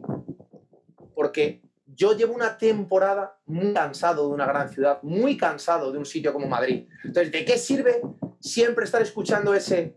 porque 1.15 1.62
yo 1.96 2.16
llevo 2.16 2.34
una 2.34 2.58
temporada 2.58 3.38
muy 3.46 3.74
cansado 3.74 4.28
de 4.28 4.34
una 4.34 4.46
gran 4.46 4.70
ciudad, 4.70 5.00
muy 5.04 5.38
cansado 5.38 5.92
de 5.92 5.98
un 5.98 6.06
sitio 6.06 6.34
como 6.34 6.48
Madrid. 6.48 6.88
Entonces, 7.04 7.32
¿de 7.32 7.46
qué 7.46 7.58
sirve 7.58 8.02
siempre 8.40 8.86
estar 8.86 9.02
escuchando 9.02 9.54
ese 9.54 9.94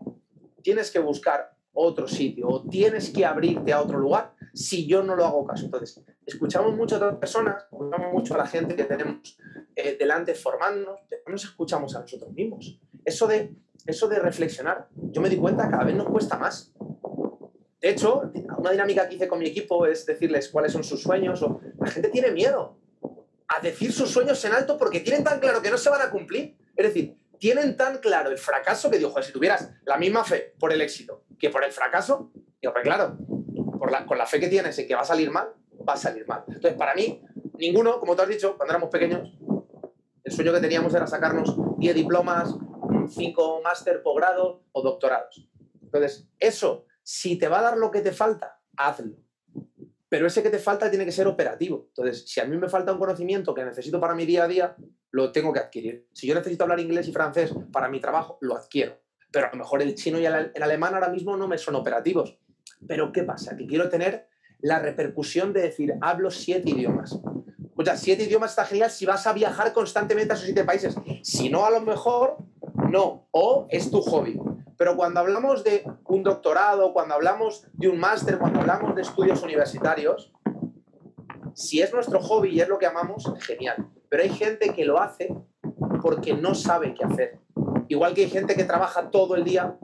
tienes 0.61 0.91
que 0.91 0.99
buscar 0.99 1.55
otro 1.73 2.07
sitio 2.07 2.47
o 2.47 2.67
tienes 2.67 3.09
que 3.09 3.25
abrirte 3.25 3.71
a 3.71 3.81
otro 3.81 3.99
lugar 3.99 4.33
si 4.53 4.87
yo 4.87 5.03
no 5.03 5.15
lo 5.15 5.25
hago 5.25 5.45
caso? 5.45 5.65
Entonces, 5.65 6.03
escuchamos 6.25 6.75
mucho 6.75 6.95
a 6.95 6.97
otras 6.97 7.15
personas, 7.15 7.63
escuchamos 7.63 8.13
mucho 8.13 8.35
a 8.35 8.37
la 8.37 8.47
gente 8.47 8.75
que 8.75 8.83
tenemos 8.83 9.37
eh, 9.75 9.95
delante 9.99 10.33
formándonos, 10.33 10.99
no 11.25 11.31
nos 11.31 11.43
escuchamos 11.43 11.95
a 11.95 12.01
nosotros 12.01 12.31
mismos. 12.33 12.79
Eso 13.05 13.27
de, 13.27 13.55
eso 13.85 14.07
de 14.07 14.19
reflexionar, 14.19 14.89
yo 14.95 15.21
me 15.21 15.29
di 15.29 15.37
cuenta, 15.37 15.69
cada 15.69 15.83
vez 15.83 15.95
nos 15.95 16.07
cuesta 16.09 16.37
más. 16.37 16.73
De 17.81 17.89
hecho, 17.89 18.31
una 18.57 18.71
dinámica 18.71 19.07
que 19.07 19.15
hice 19.15 19.27
con 19.27 19.39
mi 19.39 19.47
equipo 19.47 19.85
es 19.85 20.05
decirles 20.05 20.49
cuáles 20.49 20.71
son 20.71 20.83
sus 20.83 21.01
sueños. 21.01 21.41
O, 21.43 21.61
la 21.79 21.91
gente 21.91 22.09
tiene 22.09 22.31
miedo 22.31 22.77
a 23.47 23.61
decir 23.61 23.93
sus 23.93 24.09
sueños 24.09 24.43
en 24.45 24.53
alto 24.53 24.77
porque 24.77 24.99
tienen 24.99 25.23
tan 25.23 25.39
claro 25.39 25.61
que 25.61 25.69
no 25.69 25.77
se 25.77 25.89
van 25.89 26.01
a 26.01 26.09
cumplir. 26.09 26.57
Es 26.75 26.87
decir, 26.87 27.17
tienen 27.37 27.77
tan 27.77 27.99
claro 27.99 28.31
el 28.31 28.37
fracaso 28.37 28.89
que 28.89 28.97
digo, 28.97 29.11
joder, 29.11 29.25
si 29.25 29.31
tuvieras 29.31 29.71
la 29.85 29.97
misma 29.97 30.23
fe 30.23 30.55
por 30.59 30.73
el 30.73 30.81
éxito 30.81 31.23
que 31.39 31.49
por 31.49 31.63
el 31.63 31.71
fracaso, 31.71 32.31
digo, 32.61 32.73
pues 32.73 32.83
claro, 32.83 33.17
con 34.07 34.17
la 34.17 34.25
fe 34.25 34.39
que 34.39 34.47
tienes 34.47 34.77
en 34.79 34.87
que 34.87 34.95
va 34.95 35.01
a 35.01 35.05
salir 35.05 35.29
mal, 35.29 35.49
va 35.87 35.93
a 35.93 35.97
salir 35.97 36.27
mal. 36.27 36.43
Entonces, 36.47 36.73
para 36.73 36.95
mí, 36.95 37.21
ninguno, 37.59 37.99
como 37.99 38.15
tú 38.15 38.23
has 38.23 38.27
dicho, 38.27 38.57
cuando 38.57 38.73
éramos 38.73 38.89
pequeños, 38.89 39.37
el 40.23 40.31
sueño 40.31 40.51
que 40.53 40.59
teníamos 40.59 40.93
era 40.93 41.07
sacarnos 41.07 41.55
10 41.77 41.95
diplomas, 41.95 42.55
5 43.09 43.61
máster, 43.63 44.01
posgrado 44.01 44.63
o 44.71 44.81
doctorados. 44.81 45.47
Entonces, 45.81 46.27
eso, 46.39 46.86
si 47.09 47.37
te 47.37 47.47
va 47.47 47.59
a 47.59 47.61
dar 47.61 47.77
lo 47.77 47.89
que 47.89 48.01
te 48.01 48.11
falta, 48.11 48.59
hazlo. 48.75 49.15
Pero 50.09 50.27
ese 50.27 50.43
que 50.43 50.49
te 50.49 50.59
falta 50.59 50.89
tiene 50.89 51.05
que 51.05 51.13
ser 51.13 51.25
operativo. 51.25 51.85
Entonces, 51.87 52.29
si 52.29 52.41
a 52.41 52.45
mí 52.45 52.57
me 52.57 52.67
falta 52.67 52.91
un 52.91 52.99
conocimiento 52.99 53.53
que 53.53 53.63
necesito 53.63 53.97
para 54.01 54.13
mi 54.13 54.25
día 54.25 54.43
a 54.43 54.47
día, 54.49 54.75
lo 55.11 55.31
tengo 55.31 55.53
que 55.53 55.61
adquirir. 55.61 56.09
Si 56.11 56.27
yo 56.27 56.35
necesito 56.35 56.65
hablar 56.65 56.81
inglés 56.81 57.07
y 57.07 57.13
francés 57.13 57.53
para 57.71 57.87
mi 57.87 58.01
trabajo, 58.01 58.37
lo 58.41 58.57
adquiero. 58.57 58.99
Pero 59.31 59.47
a 59.47 59.51
lo 59.51 59.57
mejor 59.57 59.81
el 59.81 59.95
chino 59.95 60.19
y 60.19 60.25
el 60.25 60.51
alemán 60.61 60.95
ahora 60.95 61.07
mismo 61.07 61.37
no 61.37 61.47
me 61.47 61.57
son 61.57 61.75
operativos. 61.75 62.37
Pero 62.85 63.13
¿qué 63.13 63.23
pasa? 63.23 63.55
Que 63.55 63.67
quiero 63.67 63.87
tener 63.87 64.27
la 64.59 64.79
repercusión 64.79 65.53
de 65.53 65.61
decir, 65.61 65.93
hablo 66.01 66.29
siete 66.29 66.71
idiomas. 66.71 67.17
O 67.73 67.85
sea, 67.85 67.95
siete 67.95 68.23
idiomas 68.23 68.49
está 68.49 68.65
genial 68.65 68.91
si 68.91 69.05
vas 69.05 69.25
a 69.27 69.31
viajar 69.31 69.71
constantemente 69.71 70.33
a 70.33 70.35
esos 70.35 70.45
siete 70.45 70.65
países. 70.65 70.93
Si 71.23 71.49
no, 71.49 71.65
a 71.65 71.71
lo 71.71 71.79
mejor 71.79 72.35
no. 72.91 73.29
O 73.31 73.65
es 73.69 73.89
tu 73.89 74.01
hobby. 74.01 74.37
Pero 74.77 74.95
cuando 74.95 75.19
hablamos 75.19 75.63
de 75.63 75.83
un 76.05 76.23
doctorado, 76.23 76.93
cuando 76.93 77.15
hablamos 77.15 77.67
de 77.73 77.89
un 77.89 77.99
máster, 77.99 78.37
cuando 78.37 78.59
hablamos 78.59 78.95
de 78.95 79.01
estudios 79.01 79.41
universitarios, 79.43 80.31
si 81.53 81.81
es 81.81 81.91
nuestro 81.91 82.19
hobby 82.21 82.49
y 82.49 82.61
es 82.61 82.69
lo 82.69 82.77
que 82.77 82.85
amamos, 82.85 83.33
genial. 83.39 83.89
Pero 84.09 84.23
hay 84.23 84.29
gente 84.29 84.73
que 84.73 84.85
lo 84.85 84.99
hace 84.99 85.35
porque 86.01 86.33
no 86.35 86.53
sabe 86.53 86.93
qué 86.93 87.03
hacer. 87.03 87.39
Igual 87.87 88.13
que 88.13 88.21
hay 88.21 88.29
gente 88.29 88.55
que 88.55 88.63
trabaja 88.63 89.09
todo 89.09 89.35
el 89.35 89.43
día 89.43 89.75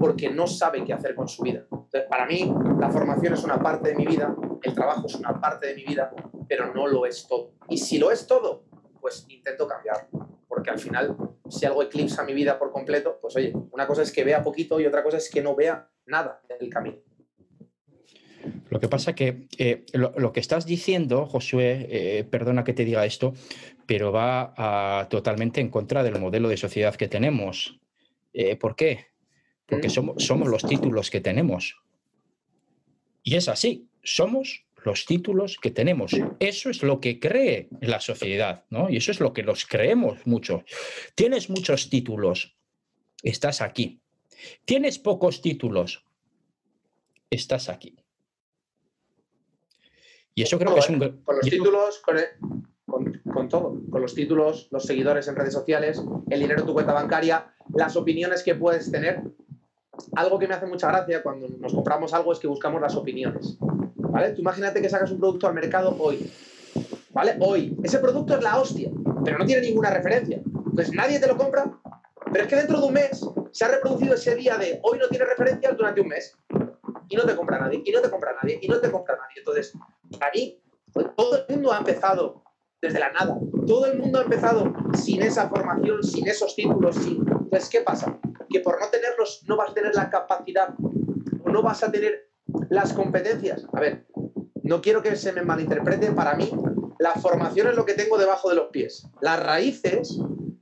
porque 0.00 0.30
no 0.30 0.46
sabe 0.46 0.84
qué 0.84 0.92
hacer 0.92 1.14
con 1.14 1.28
su 1.28 1.42
vida. 1.42 1.66
Entonces, 1.70 2.04
para 2.08 2.26
mí, 2.26 2.52
la 2.78 2.90
formación 2.90 3.34
es 3.34 3.44
una 3.44 3.62
parte 3.62 3.90
de 3.90 3.94
mi 3.94 4.06
vida, 4.06 4.34
el 4.62 4.74
trabajo 4.74 5.06
es 5.06 5.14
una 5.14 5.40
parte 5.40 5.68
de 5.68 5.74
mi 5.74 5.84
vida, 5.84 6.12
pero 6.48 6.74
no 6.74 6.86
lo 6.86 7.06
es 7.06 7.26
todo. 7.28 7.52
Y 7.68 7.78
si 7.78 7.98
lo 7.98 8.10
es 8.10 8.26
todo, 8.26 8.64
pues 9.00 9.26
intento 9.28 9.68
cambiarlo. 9.68 10.08
Porque 10.48 10.70
al 10.70 10.78
final, 10.78 11.16
si 11.50 11.66
algo 11.66 11.82
eclipsa 11.82 12.24
mi 12.24 12.32
vida 12.32 12.58
por 12.58 12.72
completo, 12.72 13.18
pues 13.20 13.36
oye, 13.36 13.52
una 13.72 13.86
cosa 13.86 14.02
es 14.02 14.12
que 14.12 14.24
vea 14.24 14.42
poquito 14.42 14.80
y 14.80 14.86
otra 14.86 15.02
cosa 15.02 15.18
es 15.18 15.30
que 15.30 15.42
no 15.42 15.54
vea 15.54 15.88
nada 16.06 16.42
del 16.58 16.70
camino. 16.70 16.98
Lo 18.70 18.80
que 18.80 18.88
pasa 18.88 19.14
que 19.14 19.48
eh, 19.58 19.84
lo, 19.92 20.32
que 20.32 20.40
estás 20.40 20.64
diciendo, 20.64 21.26
Josué, 21.26 21.86
eh, 21.90 22.24
perdona 22.24 22.64
que 22.64 22.72
te 22.72 22.84
diga 22.84 23.04
esto, 23.04 23.34
pero 23.86 24.12
va 24.12 25.06
totalmente 25.10 25.60
en 25.60 25.68
contra 25.68 26.02
del 26.02 26.18
modelo 26.18 26.48
de 26.48 26.56
sociedad 26.56 26.94
que 26.94 27.08
tenemos. 27.08 27.80
Eh, 28.32 28.56
¿Por 28.56 28.76
qué? 28.76 29.10
porque 29.70 29.88
somos, 29.88 30.22
somos 30.22 30.48
los 30.48 30.64
títulos 30.64 31.10
que 31.10 31.20
tenemos. 31.20 31.80
Y 33.22 33.36
es 33.36 33.48
así, 33.48 33.88
somos 34.02 34.66
los 34.84 35.06
títulos 35.06 35.58
que 35.60 35.70
tenemos. 35.70 36.12
Eso 36.38 36.70
es 36.70 36.82
lo 36.82 37.00
que 37.00 37.18
cree 37.20 37.68
la 37.80 38.00
sociedad, 38.00 38.64
¿no? 38.70 38.90
Y 38.90 38.96
eso 38.96 39.10
es 39.10 39.20
lo 39.20 39.32
que 39.32 39.42
los 39.42 39.66
creemos 39.66 40.26
mucho. 40.26 40.64
Tienes 41.14 41.50
muchos 41.50 41.90
títulos, 41.90 42.56
estás 43.22 43.60
aquí. 43.60 44.00
Tienes 44.64 44.98
pocos 44.98 45.42
títulos, 45.42 46.04
estás 47.30 47.68
aquí. 47.68 47.96
Y 50.34 50.42
eso 50.42 50.58
creo 50.58 50.74
que 50.74 50.80
es 50.80 50.88
un... 50.88 51.22
Con 51.22 51.36
los 51.36 51.44
títulos, 51.44 52.02
con, 52.86 53.22
con, 53.32 53.48
todo, 53.48 53.80
con 53.90 54.00
los 54.00 54.14
títulos, 54.14 54.68
los 54.70 54.84
seguidores 54.84 55.28
en 55.28 55.36
redes 55.36 55.52
sociales, 55.52 56.02
el 56.30 56.40
dinero 56.40 56.60
en 56.60 56.66
tu 56.66 56.72
cuenta 56.72 56.92
bancaria, 56.92 57.54
las 57.74 57.96
opiniones 57.96 58.42
que 58.42 58.54
puedes 58.54 58.90
tener, 58.90 59.22
algo 60.14 60.38
que 60.38 60.48
me 60.48 60.54
hace 60.54 60.66
mucha 60.66 60.88
gracia 60.88 61.22
cuando 61.22 61.48
nos 61.48 61.74
compramos 61.74 62.14
algo 62.14 62.32
es 62.32 62.38
que 62.38 62.46
buscamos 62.46 62.80
las 62.80 62.96
opiniones. 62.96 63.58
¿Vale? 64.10 64.32
Tú 64.32 64.40
imagínate 64.40 64.80
que 64.80 64.88
sacas 64.88 65.10
un 65.10 65.18
producto 65.18 65.46
al 65.46 65.54
mercado 65.54 65.96
hoy. 65.98 66.30
¿Vale? 67.10 67.36
Hoy. 67.40 67.76
Ese 67.82 67.98
producto 67.98 68.34
es 68.34 68.42
la 68.42 68.58
hostia, 68.58 68.90
pero 69.24 69.38
no 69.38 69.44
tiene 69.44 69.62
ninguna 69.62 69.90
referencia. 69.90 70.40
Entonces 70.44 70.94
nadie 70.94 71.18
te 71.18 71.26
lo 71.26 71.36
compra, 71.36 71.64
pero 72.32 72.44
es 72.44 72.50
que 72.50 72.56
dentro 72.56 72.80
de 72.80 72.86
un 72.86 72.92
mes 72.92 73.24
se 73.52 73.64
ha 73.64 73.68
reproducido 73.68 74.14
ese 74.14 74.34
día 74.36 74.56
de 74.56 74.80
hoy 74.82 74.98
no 74.98 75.08
tiene 75.08 75.24
referencia 75.24 75.72
durante 75.72 76.00
un 76.00 76.08
mes. 76.08 76.36
Y 77.08 77.16
no 77.16 77.24
te 77.24 77.34
compra 77.34 77.58
nadie, 77.58 77.82
y 77.84 77.90
no 77.90 78.00
te 78.00 78.08
compra 78.08 78.32
nadie, 78.40 78.58
y 78.62 78.68
no 78.68 78.80
te 78.80 78.90
compra 78.90 79.16
nadie. 79.16 79.38
Entonces, 79.38 79.72
para 80.18 80.30
mí, 80.32 80.62
pues, 80.92 81.06
todo 81.16 81.44
el 81.48 81.54
mundo 81.54 81.72
ha 81.72 81.78
empezado 81.78 82.44
desde 82.80 83.00
la 83.00 83.10
nada. 83.10 83.36
Todo 83.66 83.86
el 83.86 83.98
mundo 83.98 84.20
ha 84.20 84.22
empezado 84.22 84.72
sin 84.94 85.20
esa 85.22 85.48
formación, 85.48 86.04
sin 86.04 86.28
esos 86.28 86.54
títulos, 86.54 86.94
sin... 86.94 87.18
Entonces, 87.28 87.68
¿qué 87.68 87.80
pasa? 87.80 88.16
que 88.50 88.60
por 88.60 88.78
no 88.80 88.88
tenerlos 88.88 89.44
no 89.46 89.56
vas 89.56 89.70
a 89.70 89.74
tener 89.74 89.94
la 89.94 90.10
capacidad 90.10 90.74
o 91.44 91.50
no 91.50 91.62
vas 91.62 91.82
a 91.82 91.90
tener 91.90 92.29
las 92.68 92.92
competencias. 92.92 93.66
A 93.72 93.80
ver, 93.80 94.06
no 94.62 94.80
quiero 94.80 95.02
que 95.02 95.16
se 95.16 95.32
me 95.32 95.42
malinterprete, 95.42 96.12
para 96.12 96.34
mí 96.34 96.50
la 96.98 97.12
formación 97.14 97.68
es 97.68 97.76
lo 97.76 97.84
que 97.84 97.94
tengo 97.94 98.18
debajo 98.18 98.48
de 98.48 98.56
los 98.56 98.68
pies. 98.68 99.06
Las 99.20 99.42
raíces 99.42 100.18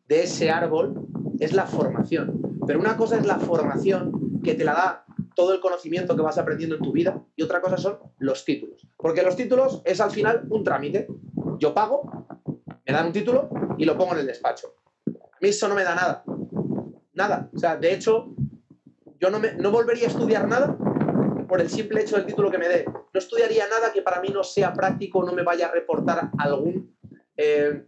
de 0.07 0.23
ese 0.23 0.50
árbol 0.50 1.07
es 1.40 1.52
la 1.52 1.66
formación. 1.66 2.40
Pero 2.66 2.80
una 2.80 2.97
cosa 2.97 3.16
es 3.16 3.26
la 3.26 3.38
formación 3.38 4.40
que 4.42 4.54
te 4.54 4.64
la 4.64 4.73
da 4.73 5.04
todo 5.35 5.52
el 5.52 5.61
conocimiento 5.61 6.16
que 6.16 6.23
vas 6.23 6.38
aprendiendo 6.38 6.76
en 6.76 6.83
tu 6.83 6.92
vida 6.92 7.23
y 7.37 7.42
otra 7.42 7.61
cosa 7.61 7.76
son 7.76 7.99
los 8.18 8.45
títulos. 8.45 8.87
Porque 8.97 9.23
los 9.23 9.37
títulos 9.37 9.83
es 9.85 10.00
al 10.00 10.11
final 10.11 10.47
un 10.50 10.64
trámite. 10.64 11.09
Yo 11.59 11.75
pago, 11.75 12.26
me 12.87 12.92
dan 12.92 13.07
un 13.07 13.12
título 13.12 13.49
y 13.78 13.85
lo 13.85 13.97
pongo 13.97 14.12
en 14.14 14.21
el 14.21 14.26
despacho. 14.26 14.75
A 15.07 15.37
mí 15.40 15.49
eso 15.49 15.68
no 15.68 15.75
me 15.75 15.85
da 15.85 15.95
nada 15.95 16.25
nada. 17.18 17.50
O 17.54 17.59
sea, 17.59 17.76
de 17.76 17.92
hecho, 17.92 18.35
yo 19.21 19.28
no, 19.28 19.38
me, 19.38 19.52
no 19.52 19.71
volvería 19.71 20.07
a 20.07 20.11
estudiar 20.11 20.49
nada 20.49 20.78
por 21.49 21.61
el 21.61 21.69
simple 21.69 22.02
hecho 22.02 22.17
del 22.17 22.26
título 22.26 22.50
que 22.50 22.59
me 22.59 22.69
dé. 22.69 22.85
No 22.85 23.19
estudiaría 23.19 23.67
nada 23.67 23.93
que 23.93 24.02
para 24.02 24.21
mí 24.21 24.28
no 24.28 24.45
sea 24.45 24.73
práctico, 24.73 25.25
no 25.25 25.33
me 25.33 25.43
vaya 25.43 25.67
a 25.67 25.73
reportar 25.73 26.31
algún, 26.38 26.95
eh, 27.37 27.87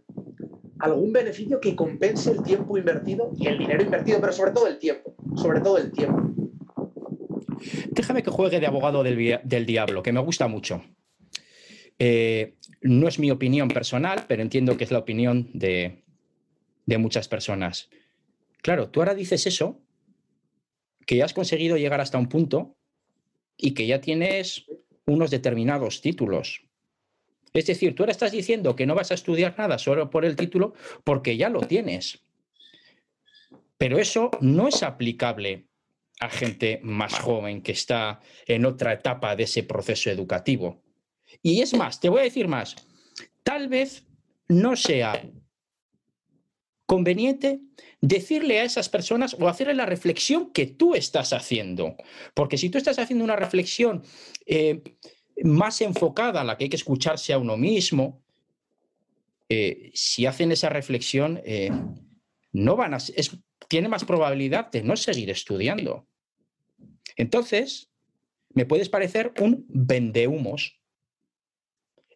algún 0.79 1.13
beneficio 1.13 1.61
que 1.61 1.75
compense 1.75 2.31
el 2.31 2.43
tiempo 2.43 2.77
invertido 2.77 3.31
y 3.37 3.47
el 3.47 3.57
dinero 3.57 3.83
invertido, 3.83 4.19
pero 4.19 4.33
sobre 4.33 4.51
todo 4.51 4.67
el 4.67 4.79
tiempo, 4.79 5.15
sobre 5.35 5.61
todo 5.61 5.77
el 5.77 5.91
tiempo. 5.91 6.21
Déjame 7.91 8.23
que 8.23 8.31
juegue 8.31 8.59
de 8.59 8.67
abogado 8.67 9.03
del, 9.03 9.65
diablo, 9.65 10.01
que 10.01 10.11
me 10.11 10.19
gusta 10.19 10.47
mucho. 10.47 10.83
Eh, 11.99 12.55
no 12.81 13.07
es 13.07 13.19
mi 13.19 13.29
opinión 13.29 13.67
personal, 13.67 14.25
pero 14.27 14.41
entiendo 14.41 14.75
que 14.75 14.83
es 14.83 14.91
la 14.91 14.97
opinión 14.97 15.51
de, 15.53 16.03
de 16.87 16.97
muchas 16.97 17.27
personas. 17.27 17.89
Claro, 18.63 18.89
tú 18.89 19.01
ahora 19.01 19.13
dices 19.13 19.45
eso, 19.45 19.79
que 21.05 21.21
has 21.21 21.33
conseguido 21.33 21.77
llegar 21.77 22.01
hasta 22.01 22.17
un 22.17 22.27
punto 22.27 22.75
y 23.61 23.73
que 23.73 23.87
ya 23.87 24.01
tienes 24.01 24.65
unos 25.05 25.31
determinados 25.31 26.01
títulos. 26.01 26.63
Es 27.53 27.65
decir, 27.65 27.95
tú 27.95 28.03
ahora 28.03 28.11
estás 28.11 28.31
diciendo 28.31 28.75
que 28.75 28.85
no 28.85 28.95
vas 28.95 29.11
a 29.11 29.15
estudiar 29.15 29.55
nada 29.57 29.77
solo 29.77 30.09
por 30.09 30.25
el 30.25 30.35
título 30.35 30.73
porque 31.03 31.37
ya 31.37 31.49
lo 31.49 31.61
tienes. 31.61 32.23
Pero 33.77 33.99
eso 33.99 34.31
no 34.41 34.67
es 34.67 34.83
aplicable 34.83 35.67
a 36.19 36.29
gente 36.29 36.79
más 36.83 37.19
joven 37.19 37.61
que 37.61 37.71
está 37.71 38.21
en 38.45 38.65
otra 38.65 38.93
etapa 38.93 39.35
de 39.35 39.43
ese 39.43 39.63
proceso 39.63 40.09
educativo. 40.09 40.81
Y 41.41 41.61
es 41.61 41.73
más, 41.73 41.99
te 41.99 42.09
voy 42.09 42.21
a 42.21 42.23
decir 42.23 42.47
más, 42.47 42.75
tal 43.43 43.67
vez 43.67 44.05
no 44.47 44.75
sea 44.75 45.21
conveniente 46.85 47.61
decirle 48.01 48.59
a 48.59 48.63
esas 48.63 48.89
personas 48.89 49.35
o 49.39 49.47
hacerle 49.47 49.75
la 49.75 49.85
reflexión 49.85 50.51
que 50.51 50.65
tú 50.65 50.95
estás 50.95 51.33
haciendo. 51.33 51.95
Porque 52.33 52.57
si 52.57 52.69
tú 52.69 52.77
estás 52.77 52.97
haciendo 52.97 53.23
una 53.23 53.35
reflexión 53.35 54.03
eh, 54.45 54.81
más 55.43 55.81
enfocada 55.81 56.43
la 56.43 56.57
que 56.57 56.65
hay 56.65 56.69
que 56.69 56.77
escucharse 56.77 57.31
a 57.31 57.37
uno 57.37 57.57
mismo, 57.57 58.23
eh, 59.49 59.91
si 59.93 60.25
hacen 60.25 60.51
esa 60.51 60.69
reflexión, 60.69 61.41
eh, 61.45 61.71
no 62.53 62.75
van 62.75 62.95
a, 62.95 62.97
tiene 63.67 63.87
más 63.87 64.03
probabilidad 64.03 64.71
de 64.71 64.81
no 64.81 64.97
seguir 64.97 65.29
estudiando. 65.29 66.07
Entonces, 67.15 67.91
me 68.49 68.65
puedes 68.65 68.89
parecer 68.89 69.31
un 69.39 69.65
vendehumos. 69.69 70.79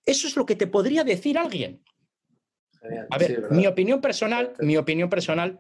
Eso 0.06 0.28
es 0.28 0.36
lo 0.36 0.46
que 0.46 0.56
te 0.56 0.68
podría 0.68 1.04
decir 1.04 1.38
alguien. 1.38 1.85
A 3.10 3.18
ver, 3.18 3.44
mi 3.52 3.68
opinión 3.68 4.02
personal, 4.02 4.54
mi 4.60 4.78
opinión 4.78 5.10
personal 5.10 5.58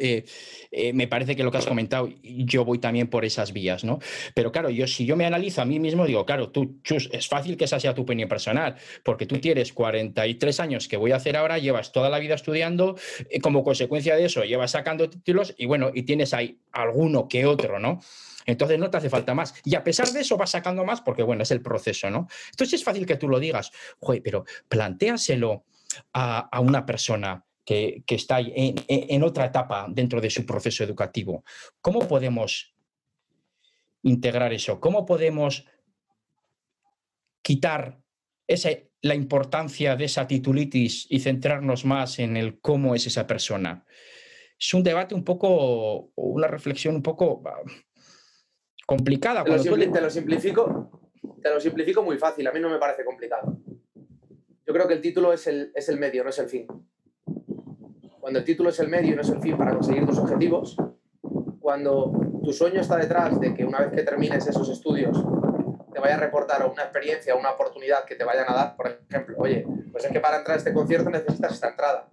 eh, 0.00 0.24
eh, 0.70 0.92
me 0.92 1.08
parece 1.08 1.34
que 1.36 1.42
lo 1.42 1.50
que 1.50 1.58
has 1.58 1.66
comentado, 1.66 2.08
yo 2.22 2.64
voy 2.64 2.78
también 2.78 3.08
por 3.08 3.24
esas 3.24 3.52
vías, 3.52 3.84
¿no? 3.84 3.98
Pero 4.34 4.52
claro, 4.52 4.70
yo 4.70 4.86
si 4.86 5.06
yo 5.06 5.16
me 5.16 5.26
analizo 5.26 5.62
a 5.62 5.64
mí 5.64 5.78
mismo, 5.78 6.06
digo, 6.06 6.24
claro, 6.24 6.50
tú, 6.50 6.80
Chus, 6.82 7.08
es 7.12 7.28
fácil 7.28 7.56
que 7.56 7.64
esa 7.64 7.80
sea 7.80 7.94
tu 7.94 8.02
opinión 8.02 8.28
personal, 8.28 8.76
porque 9.02 9.26
tú 9.26 9.38
tienes 9.38 9.72
43 9.72 10.60
años 10.60 10.88
que 10.88 10.96
voy 10.96 11.12
a 11.12 11.16
hacer 11.16 11.36
ahora, 11.36 11.58
llevas 11.58 11.92
toda 11.92 12.10
la 12.10 12.18
vida 12.18 12.34
estudiando, 12.34 12.96
eh, 13.30 13.40
como 13.40 13.64
consecuencia 13.64 14.16
de 14.16 14.26
eso, 14.26 14.44
llevas 14.44 14.72
sacando 14.72 15.08
títulos 15.08 15.54
y 15.58 15.66
bueno, 15.66 15.90
y 15.92 16.02
tienes 16.02 16.34
ahí 16.34 16.58
alguno 16.72 17.28
que 17.28 17.46
otro, 17.46 17.78
¿no? 17.78 18.00
Entonces 18.46 18.78
no 18.78 18.88
te 18.88 18.96
hace 18.96 19.10
falta 19.10 19.34
más. 19.34 19.54
Y 19.64 19.74
a 19.74 19.84
pesar 19.84 20.08
de 20.08 20.20
eso 20.20 20.38
vas 20.38 20.50
sacando 20.50 20.82
más 20.82 21.02
porque, 21.02 21.22
bueno, 21.22 21.42
es 21.42 21.50
el 21.50 21.60
proceso, 21.60 22.08
¿no? 22.08 22.28
Entonces 22.50 22.80
es 22.80 22.84
fácil 22.84 23.04
que 23.04 23.16
tú 23.16 23.28
lo 23.28 23.38
digas, 23.38 23.70
Joder, 24.00 24.22
pero 24.22 24.44
plantéaselo 24.68 25.64
a, 26.12 26.48
a 26.50 26.60
una 26.60 26.84
persona 26.84 27.44
que, 27.68 28.02
está 28.14 28.38
en, 28.40 29.22
otra 29.22 29.44
etapa 29.44 29.86
dentro 29.90 30.22
de 30.22 30.30
su 30.30 30.46
proceso 30.46 30.84
educativo. 30.84 31.44
¿Cómo 31.82 32.08
podemos 32.08 32.74
integrar 34.02 34.54
eso? 34.54 34.80
¿Cómo 34.80 35.04
podemos 35.04 35.66
quitar 37.42 38.00
la 39.02 39.14
importancia 39.14 39.96
de 39.96 40.06
esa 40.06 40.26
titulitis 40.26 41.06
y 41.10 41.20
centrarnos 41.20 41.84
más 41.84 42.18
en 42.20 42.38
el 42.38 42.58
cómo 42.58 42.94
es 42.94 43.06
esa 43.06 43.26
persona? 43.26 43.84
Es 44.58 44.72
un 44.72 44.82
debate 44.82 45.14
un 45.14 45.22
poco, 45.22 46.10
una 46.14 46.48
reflexión 46.48 46.94
un 46.94 47.02
poco 47.02 47.42
ah, 47.44 47.60
complicada. 48.86 49.44
Te 49.44 49.50
lo, 50.00 50.08
simplifico, 50.08 51.12
te 51.42 51.50
lo 51.50 51.60
simplifico 51.60 52.02
muy 52.02 52.16
fácil, 52.16 52.46
a 52.46 52.52
mí 52.52 52.60
no 52.60 52.70
me 52.70 52.78
parece 52.78 53.04
complicado. 53.04 53.57
Creo 54.78 54.86
que 54.86 54.94
el 54.94 55.00
título 55.00 55.32
es 55.32 55.48
el, 55.48 55.72
es 55.74 55.88
el 55.88 55.98
medio, 55.98 56.22
no 56.22 56.30
es 56.30 56.38
el 56.38 56.48
fin 56.48 56.66
cuando 58.28 58.40
el 58.40 58.44
título 58.44 58.68
es 58.68 58.78
el 58.78 58.88
medio 58.88 59.16
no 59.16 59.22
es 59.22 59.30
el 59.30 59.40
fin 59.40 59.56
para 59.56 59.72
conseguir 59.72 60.04
tus 60.04 60.18
objetivos, 60.18 60.76
cuando 61.60 62.12
tu 62.44 62.52
sueño 62.52 62.82
está 62.82 62.98
detrás 62.98 63.40
de 63.40 63.54
que 63.54 63.64
una 63.64 63.78
vez 63.78 63.90
que 63.90 64.02
termines 64.02 64.46
esos 64.46 64.68
estudios 64.68 65.24
te 65.94 65.98
vaya 65.98 66.16
a 66.16 66.18
reportar 66.18 66.64
una 66.70 66.82
experiencia, 66.82 67.34
una 67.34 67.52
oportunidad 67.52 68.04
que 68.04 68.16
te 68.16 68.24
vayan 68.24 68.44
a 68.48 68.54
dar, 68.54 68.76
por 68.76 68.86
ejemplo, 68.86 69.34
oye, 69.38 69.66
pues 69.90 70.04
es 70.04 70.12
que 70.12 70.20
para 70.20 70.36
entrar 70.36 70.56
a 70.56 70.58
este 70.58 70.74
concierto 70.74 71.08
necesitas 71.08 71.54
esta 71.54 71.70
entrada, 71.70 72.10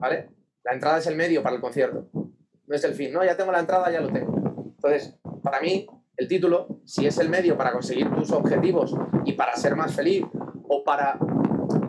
¿vale? 0.00 0.28
La 0.64 0.72
entrada 0.72 0.98
es 0.98 1.06
el 1.06 1.14
medio 1.14 1.40
para 1.40 1.54
el 1.54 1.62
concierto, 1.62 2.08
no 2.12 2.74
es 2.74 2.82
el 2.82 2.94
fin, 2.94 3.12
no, 3.12 3.24
ya 3.24 3.36
tengo 3.36 3.52
la 3.52 3.60
entrada, 3.60 3.92
ya 3.92 4.00
lo 4.00 4.12
tengo. 4.12 4.74
Entonces, 4.74 5.16
para 5.40 5.60
mí, 5.60 5.86
el 6.16 6.26
título, 6.26 6.80
si 6.84 7.06
es 7.06 7.16
el 7.18 7.28
medio 7.28 7.56
para 7.56 7.70
conseguir 7.70 8.12
tus 8.12 8.32
objetivos 8.32 8.92
y 9.24 9.34
para 9.34 9.54
ser 9.54 9.76
más 9.76 9.94
feliz 9.94 10.24
o 10.68 10.82
para 10.82 11.16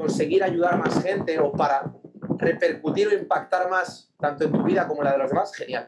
conseguir 0.03 0.43
ayudar 0.43 0.73
a 0.73 0.77
más 0.77 1.01
gente 1.01 1.39
o 1.39 1.53
para 1.53 1.93
repercutir 2.37 3.07
o 3.07 3.13
impactar 3.13 3.69
más 3.69 4.13
tanto 4.19 4.43
en 4.43 4.51
tu 4.51 4.61
vida 4.61 4.85
como 4.85 5.01
en 5.01 5.05
la 5.05 5.13
de 5.13 5.17
los 5.19 5.29
demás, 5.29 5.55
genial. 5.55 5.87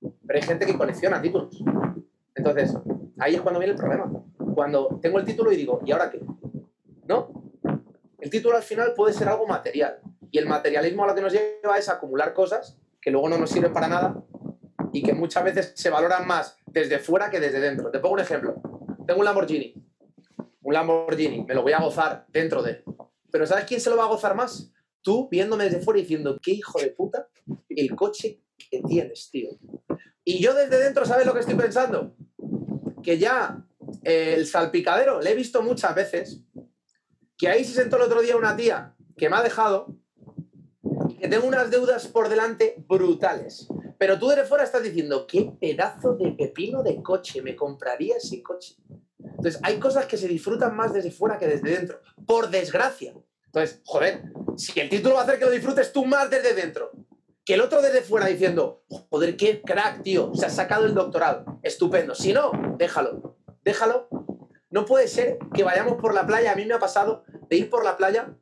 Pero 0.00 0.38
hay 0.38 0.42
gente 0.42 0.64
que 0.64 0.78
colecciona 0.78 1.20
títulos. 1.20 1.60
Entonces, 2.36 2.72
ahí 3.18 3.34
es 3.34 3.40
cuando 3.40 3.58
viene 3.58 3.72
el 3.72 3.78
problema. 3.78 4.08
Cuando 4.54 5.00
tengo 5.02 5.18
el 5.18 5.24
título 5.24 5.50
y 5.50 5.56
digo, 5.56 5.80
¿y 5.84 5.90
ahora 5.90 6.08
qué? 6.08 6.20
¿No? 7.06 7.52
El 8.20 8.30
título 8.30 8.56
al 8.56 8.62
final 8.62 8.94
puede 8.94 9.12
ser 9.12 9.28
algo 9.28 9.44
material. 9.46 9.98
Y 10.30 10.38
el 10.38 10.46
materialismo 10.46 11.02
a 11.02 11.08
lo 11.08 11.14
que 11.16 11.20
nos 11.20 11.32
lleva 11.32 11.78
es 11.78 11.88
acumular 11.88 12.34
cosas 12.34 12.78
que 13.00 13.10
luego 13.10 13.28
no 13.28 13.38
nos 13.38 13.50
sirven 13.50 13.72
para 13.72 13.88
nada 13.88 14.22
y 14.92 15.02
que 15.02 15.14
muchas 15.14 15.42
veces 15.42 15.72
se 15.74 15.90
valoran 15.90 16.28
más 16.28 16.58
desde 16.66 17.00
fuera 17.00 17.28
que 17.28 17.40
desde 17.40 17.58
dentro. 17.58 17.90
Te 17.90 17.98
pongo 17.98 18.14
un 18.14 18.20
ejemplo. 18.20 18.54
Tengo 19.04 19.18
un 19.18 19.24
Lamborghini. 19.24 19.74
Un 20.62 20.74
Lamborghini. 20.74 21.44
Me 21.44 21.54
lo 21.54 21.62
voy 21.62 21.72
a 21.72 21.80
gozar 21.80 22.26
dentro 22.28 22.62
de. 22.62 22.84
Pero 23.30 23.46
¿sabes 23.46 23.64
quién 23.64 23.80
se 23.80 23.90
lo 23.90 23.96
va 23.96 24.04
a 24.04 24.08
gozar 24.08 24.34
más? 24.34 24.72
tú 25.02 25.28
viéndome 25.30 25.64
desde 25.64 25.80
fuera 25.80 26.00
diciendo, 26.00 26.38
qué 26.42 26.52
hijo 26.52 26.78
de 26.78 26.90
puta 26.90 27.28
el 27.70 27.94
coche 27.96 28.42
que 28.58 28.82
tienes, 28.82 29.30
tío. 29.30 29.50
Y 30.22 30.38
yo 30.38 30.52
desde 30.52 30.78
dentro, 30.78 31.06
¿sabes 31.06 31.26
lo 31.26 31.32
que 31.32 31.40
estoy 31.40 31.54
pensando? 31.54 32.14
Que 33.02 33.18
ya 33.18 33.64
eh, 34.04 34.34
el 34.36 34.46
salpicadero, 34.46 35.20
le 35.20 35.30
he 35.30 35.34
visto 35.34 35.62
muchas 35.62 35.94
veces, 35.94 36.42
que 37.36 37.48
ahí 37.48 37.64
se 37.64 37.72
sentó 37.72 37.96
el 37.96 38.02
otro 38.02 38.20
día 38.20 38.36
una 38.36 38.56
tía 38.56 38.94
que 39.16 39.30
me 39.30 39.36
ha 39.36 39.42
dejado, 39.42 39.96
que 41.18 41.28
tengo 41.28 41.46
unas 41.46 41.70
deudas 41.70 42.06
por 42.08 42.28
delante 42.28 42.84
brutales. 42.86 43.66
Pero 43.98 44.18
tú 44.18 44.28
desde 44.28 44.44
fuera 44.44 44.64
estás 44.64 44.82
diciendo, 44.82 45.26
qué 45.26 45.50
pedazo 45.58 46.16
de 46.16 46.32
pepino 46.32 46.82
de 46.82 47.02
coche, 47.02 47.40
me 47.40 47.56
compraría 47.56 48.16
ese 48.16 48.42
coche. 48.42 48.76
Entonces, 49.18 49.58
hay 49.62 49.78
cosas 49.78 50.06
que 50.06 50.16
se 50.16 50.28
disfrutan 50.28 50.76
más 50.76 50.92
desde 50.92 51.10
fuera 51.10 51.38
que 51.38 51.46
desde 51.46 51.70
dentro, 51.70 52.00
por 52.28 52.50
desgracia. 52.50 53.14
Entonces, 53.46 53.80
joder, 53.86 54.22
si 54.58 54.78
el 54.78 54.90
título 54.90 55.14
va 55.14 55.22
a 55.22 55.24
hacer 55.24 55.38
que 55.38 55.46
lo 55.46 55.50
disfrutes 55.50 55.92
tú 55.94 56.04
más 56.04 56.28
desde 56.28 56.52
dentro, 56.52 56.92
que 57.42 57.54
el 57.54 57.62
otro 57.62 57.80
desde 57.80 58.02
fuera 58.02 58.26
diciendo, 58.26 58.84
joder, 59.08 59.34
qué 59.38 59.62
crack, 59.62 60.02
tío, 60.02 60.32
se 60.34 60.44
ha 60.44 60.50
sacado 60.50 60.84
el 60.84 60.92
doctorado, 60.92 61.58
estupendo. 61.62 62.14
Si 62.14 62.34
no, 62.34 62.52
déjalo, 62.76 63.38
déjalo. 63.64 64.08
No 64.68 64.84
puede 64.84 65.08
ser 65.08 65.38
que 65.54 65.64
vayamos 65.64 65.94
por 65.94 66.12
la 66.12 66.26
playa, 66.26 66.52
a 66.52 66.54
mí 66.54 66.66
me 66.66 66.74
ha 66.74 66.78
pasado 66.78 67.24
de 67.48 67.56
ir 67.56 67.70
por 67.70 67.82
la 67.82 67.96
playa, 67.96 68.36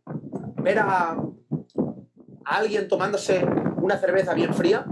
ver 0.56 0.80
a, 0.80 1.16
alguien 2.44 2.88
tomándose 2.88 3.44
una 3.80 3.98
cerveza 3.98 4.34
bien 4.34 4.52
fría, 4.52 4.84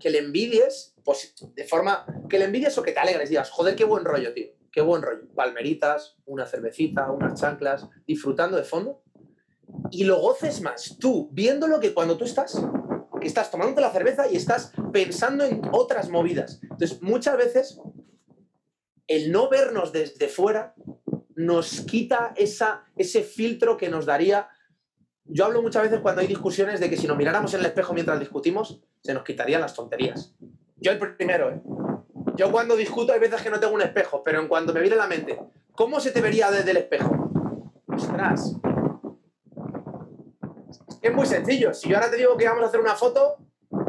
que 0.00 0.10
le 0.10 0.18
envidies, 0.18 0.96
pues 1.04 1.34
de 1.54 1.64
forma 1.64 2.04
que 2.28 2.40
le 2.40 2.46
envidies 2.46 2.76
o 2.78 2.82
que 2.82 2.90
te 2.90 2.98
alegres, 2.98 3.28
digas, 3.30 3.48
joder, 3.50 3.76
qué 3.76 3.84
buen 3.84 4.04
rollo, 4.04 4.34
tío 4.34 4.57
qué 4.72 4.80
buen 4.80 5.02
rollo. 5.02 5.28
Palmeritas, 5.34 6.16
una 6.26 6.46
cervecita, 6.46 7.10
unas 7.10 7.40
chanclas, 7.40 7.88
disfrutando 8.06 8.56
de 8.56 8.64
fondo. 8.64 9.02
Y 9.90 10.04
lo 10.04 10.20
goces 10.20 10.60
más 10.62 10.96
tú 10.98 11.28
viéndolo 11.32 11.80
que 11.80 11.92
cuando 11.92 12.16
tú 12.16 12.24
estás, 12.24 12.60
que 13.20 13.26
estás 13.26 13.50
tomándote 13.50 13.80
la 13.80 13.90
cerveza 13.90 14.30
y 14.30 14.36
estás 14.36 14.72
pensando 14.92 15.44
en 15.44 15.62
otras 15.72 16.08
movidas. 16.08 16.60
Entonces, 16.62 17.02
muchas 17.02 17.36
veces, 17.36 17.80
el 19.06 19.30
no 19.32 19.48
vernos 19.48 19.92
desde 19.92 20.28
fuera 20.28 20.74
nos 21.34 21.82
quita 21.82 22.32
esa, 22.36 22.84
ese 22.96 23.22
filtro 23.22 23.76
que 23.76 23.88
nos 23.88 24.06
daría. 24.06 24.48
Yo 25.24 25.44
hablo 25.44 25.62
muchas 25.62 25.84
veces 25.84 26.00
cuando 26.00 26.20
hay 26.20 26.26
discusiones 26.26 26.80
de 26.80 26.90
que 26.90 26.96
si 26.96 27.06
nos 27.06 27.16
miráramos 27.16 27.54
en 27.54 27.60
el 27.60 27.66
espejo 27.66 27.94
mientras 27.94 28.18
discutimos, 28.18 28.80
se 29.02 29.14
nos 29.14 29.22
quitarían 29.22 29.60
las 29.60 29.74
tonterías. 29.74 30.34
Yo 30.76 30.92
el 30.92 31.16
primero, 31.16 31.50
¿eh? 31.50 31.60
Yo 32.38 32.52
cuando 32.52 32.76
discuto 32.76 33.12
hay 33.12 33.18
veces 33.18 33.42
que 33.42 33.50
no 33.50 33.58
tengo 33.58 33.74
un 33.74 33.82
espejo, 33.82 34.22
pero 34.22 34.40
en 34.40 34.46
cuanto 34.46 34.72
me 34.72 34.80
viene 34.80 34.94
a 34.94 35.00
la 35.00 35.08
mente, 35.08 35.40
¿cómo 35.74 35.98
se 35.98 36.12
te 36.12 36.20
vería 36.20 36.52
desde 36.52 36.70
el 36.70 36.76
espejo? 36.76 37.32
Ostras. 37.88 38.54
Es 41.02 41.12
muy 41.12 41.26
sencillo. 41.26 41.74
Si 41.74 41.88
yo 41.88 41.96
ahora 41.96 42.10
te 42.10 42.16
digo 42.16 42.36
que 42.36 42.46
vamos 42.46 42.62
a 42.62 42.68
hacer 42.68 42.78
una 42.78 42.94
foto, 42.94 43.38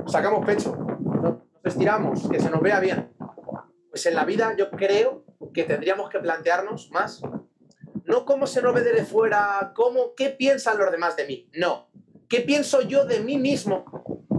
sacamos 0.08 0.44
pecho. 0.48 0.76
Nos 0.76 1.38
estiramos, 1.64 2.28
que 2.28 2.40
se 2.40 2.50
nos 2.50 2.62
vea 2.62 2.80
bien. 2.80 3.14
Pues 3.92 4.04
en 4.08 4.16
la 4.16 4.26
vida 4.26 4.56
yo 4.58 4.72
creo 4.72 5.26
que 5.54 5.64
tendríamos 5.64 6.10
que 6.10 6.18
plantearnos 6.18 6.90
más, 6.90 7.22
no 8.04 8.26
cómo 8.26 8.48
se 8.48 8.64
nos 8.64 8.74
ve 8.74 8.82
desde 8.82 9.06
fuera, 9.06 9.74
cómo, 9.76 10.16
qué 10.18 10.32
piensan 10.32 10.80
los 10.80 10.92
demás 10.92 11.16
de 11.16 11.28
mí. 11.28 11.50
No. 11.54 11.90
¿qué 12.30 12.42
pienso 12.42 12.82
yo 12.84 13.06
de 13.06 13.20
mí 13.20 13.38
mismo 13.38 13.84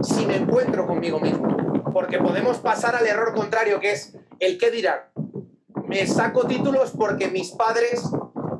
si 0.01 0.25
me 0.25 0.37
encuentro 0.37 0.87
conmigo 0.87 1.19
mismo? 1.19 1.50
Porque 1.93 2.17
podemos 2.19 2.57
pasar 2.57 2.95
al 2.95 3.05
error 3.05 3.33
contrario, 3.33 3.79
que 3.79 3.91
es 3.91 4.17
el 4.39 4.57
qué 4.57 4.71
dirán. 4.71 4.99
Me 5.87 6.07
saco 6.07 6.45
títulos 6.47 6.91
porque 6.91 7.27
mis 7.29 7.51
padres, 7.51 8.03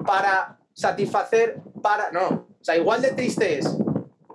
para 0.06 0.60
satisfacer, 0.74 1.62
para... 1.82 2.12
No, 2.12 2.28
o 2.28 2.63
sea, 2.63 2.76
igual 2.78 3.02
de 3.02 3.12
triste 3.12 3.58
es 3.58 3.78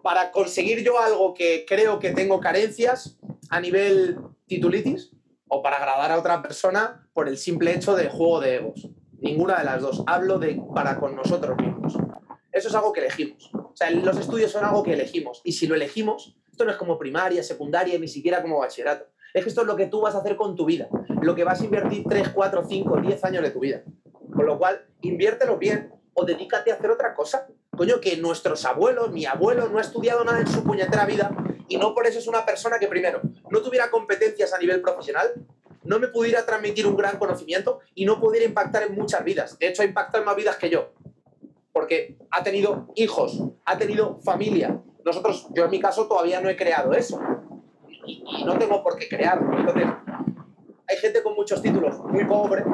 para 0.02 0.30
conseguir 0.30 0.84
yo 0.84 1.00
algo 1.00 1.34
que 1.34 1.64
creo 1.66 1.98
que 1.98 2.12
tengo 2.12 2.38
carencias 2.38 3.18
a 3.50 3.60
nivel 3.60 4.18
titulitis 4.46 5.10
o 5.48 5.62
para 5.62 5.78
agradar 5.78 6.12
a 6.12 6.18
otra 6.18 6.42
persona 6.42 7.08
por 7.12 7.28
el 7.28 7.36
simple 7.36 7.74
hecho 7.74 7.96
de 7.96 8.08
juego 8.08 8.40
de 8.40 8.56
egos. 8.56 8.88
Ninguna 9.18 9.58
de 9.58 9.64
las 9.64 9.82
dos. 9.82 10.04
Hablo 10.06 10.38
de 10.38 10.62
para 10.74 11.00
con 11.00 11.16
nosotros 11.16 11.56
mismos. 11.58 11.96
Eso 12.52 12.68
es 12.68 12.74
algo 12.76 12.92
que 12.92 13.00
elegimos. 13.00 13.50
O 13.52 13.72
sea, 13.74 13.90
los 13.90 14.16
estudios 14.16 14.52
son 14.52 14.64
algo 14.64 14.82
que 14.82 14.92
elegimos. 14.92 15.40
Y 15.44 15.52
si 15.52 15.66
lo 15.66 15.74
elegimos, 15.74 16.36
esto 16.56 16.64
no 16.64 16.70
es 16.70 16.78
como 16.78 16.98
primaria, 16.98 17.42
secundaria, 17.42 17.98
ni 17.98 18.08
siquiera 18.08 18.40
como 18.40 18.60
bachillerato. 18.60 19.04
Es 19.34 19.42
que 19.42 19.50
esto 19.50 19.60
es 19.60 19.66
lo 19.66 19.76
que 19.76 19.88
tú 19.88 20.00
vas 20.00 20.14
a 20.14 20.20
hacer 20.20 20.36
con 20.36 20.56
tu 20.56 20.64
vida. 20.64 20.88
Lo 21.20 21.34
que 21.34 21.44
vas 21.44 21.60
a 21.60 21.64
invertir 21.66 22.04
3, 22.08 22.30
4, 22.30 22.64
5, 22.66 23.00
10 23.02 23.24
años 23.24 23.42
de 23.42 23.50
tu 23.50 23.60
vida. 23.60 23.82
Con 24.34 24.46
lo 24.46 24.56
cual, 24.56 24.86
inviértelo 25.02 25.58
bien 25.58 25.92
o 26.14 26.24
dedícate 26.24 26.72
a 26.72 26.76
hacer 26.76 26.90
otra 26.90 27.14
cosa. 27.14 27.46
Coño, 27.76 28.00
que 28.00 28.16
nuestros 28.16 28.64
abuelos, 28.64 29.12
mi 29.12 29.26
abuelo 29.26 29.68
no 29.68 29.76
ha 29.76 29.82
estudiado 29.82 30.24
nada 30.24 30.40
en 30.40 30.46
su 30.46 30.64
puñetera 30.64 31.04
vida 31.04 31.30
y 31.68 31.76
no 31.76 31.94
por 31.94 32.06
eso 32.06 32.20
es 32.20 32.26
una 32.26 32.46
persona 32.46 32.78
que 32.78 32.86
primero 32.86 33.20
no 33.50 33.60
tuviera 33.60 33.90
competencias 33.90 34.54
a 34.54 34.58
nivel 34.58 34.80
profesional, 34.80 35.34
no 35.84 35.98
me 35.98 36.08
pudiera 36.08 36.46
transmitir 36.46 36.86
un 36.86 36.96
gran 36.96 37.18
conocimiento 37.18 37.80
y 37.94 38.06
no 38.06 38.18
pudiera 38.18 38.46
impactar 38.46 38.84
en 38.84 38.94
muchas 38.94 39.22
vidas. 39.22 39.58
De 39.58 39.68
hecho, 39.68 39.82
ha 39.82 39.84
impactado 39.84 40.22
en 40.22 40.24
más 40.24 40.36
vidas 40.36 40.56
que 40.56 40.70
yo. 40.70 40.94
Porque 41.74 42.16
ha 42.30 42.42
tenido 42.42 42.88
hijos, 42.94 43.42
ha 43.66 43.76
tenido 43.76 44.18
familia. 44.20 44.80
Nosotros, 45.06 45.46
yo 45.54 45.66
en 45.66 45.70
mi 45.70 45.78
caso, 45.78 46.08
todavía 46.08 46.40
no 46.40 46.48
he 46.48 46.56
creado 46.56 46.92
eso. 46.92 47.20
Y, 48.04 48.44
no 48.44 48.58
tengo 48.58 48.82
por 48.82 48.96
qué 48.96 49.08
crearlo. 49.08 49.56
Entonces, 49.56 49.86
hay 50.88 50.96
gente 50.96 51.22
con 51.22 51.34
muchos 51.34 51.62
títulos 51.62 51.96
muy 52.00 52.24
pobre 52.24 52.64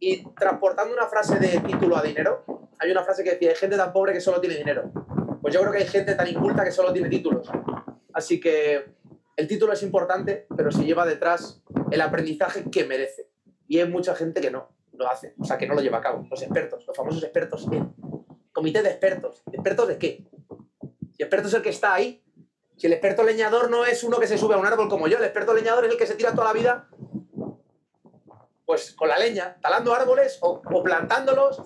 y 0.00 0.24
transportando 0.34 0.92
una 0.92 1.06
frase 1.06 1.38
de 1.38 1.60
título 1.60 1.96
a 1.96 2.02
dinero, 2.02 2.44
hay 2.78 2.90
una 2.90 3.04
frase 3.04 3.22
que 3.22 3.30
decía, 3.30 3.50
hay 3.50 3.54
gente 3.54 3.76
tan 3.76 3.92
pobre 3.92 4.12
que 4.12 4.20
solo 4.20 4.40
tiene 4.40 4.56
dinero. 4.56 4.90
Pues 5.40 5.54
yo 5.54 5.60
creo 5.60 5.72
que 5.72 5.78
hay 5.78 5.86
gente 5.86 6.16
tan 6.16 6.26
inculta 6.26 6.64
que 6.64 6.72
solo 6.72 6.92
tiene 6.92 7.08
títulos. 7.08 7.48
Así 8.12 8.40
que 8.40 8.96
el 9.36 9.46
título 9.46 9.72
es 9.72 9.84
importante, 9.84 10.48
pero 10.56 10.72
se 10.72 10.84
lleva 10.84 11.06
detrás 11.06 11.62
el 11.92 12.00
aprendizaje 12.00 12.64
que 12.68 12.84
merece. 12.84 13.30
Y 13.68 13.78
hay 13.78 13.88
mucha 13.88 14.16
gente 14.16 14.40
que 14.40 14.50
no 14.50 14.70
lo 14.92 15.08
hace, 15.08 15.34
o 15.38 15.44
sea, 15.44 15.56
que 15.56 15.68
no 15.68 15.74
lo 15.74 15.82
lleva 15.82 15.98
a 15.98 16.02
cabo. 16.02 16.26
Los 16.28 16.42
expertos, 16.42 16.84
los 16.84 16.96
famosos 16.96 17.22
expertos 17.22 17.68
en 17.70 17.94
comité 18.52 18.82
de 18.82 18.90
expertos. 18.90 19.44
¿Expertos 19.52 19.86
de 19.86 19.98
qué? 19.98 20.26
Si 21.20 21.24
experto 21.24 21.48
es 21.48 21.54
el 21.54 21.60
que 21.60 21.68
está 21.68 21.92
ahí, 21.92 22.24
si 22.78 22.86
el 22.86 22.94
experto 22.94 23.22
leñador 23.22 23.70
no 23.70 23.84
es 23.84 24.02
uno 24.04 24.18
que 24.18 24.26
se 24.26 24.38
sube 24.38 24.54
a 24.54 24.56
un 24.56 24.64
árbol 24.64 24.88
como 24.88 25.06
yo, 25.06 25.18
el 25.18 25.24
experto 25.24 25.52
leñador 25.52 25.84
es 25.84 25.92
el 25.92 25.98
que 25.98 26.06
se 26.06 26.14
tira 26.14 26.32
toda 26.32 26.46
la 26.46 26.54
vida 26.54 26.88
pues 28.64 28.92
con 28.92 29.06
la 29.06 29.18
leña, 29.18 29.58
talando 29.60 29.94
árboles 29.94 30.38
o, 30.40 30.62
plantándolos 30.82 31.60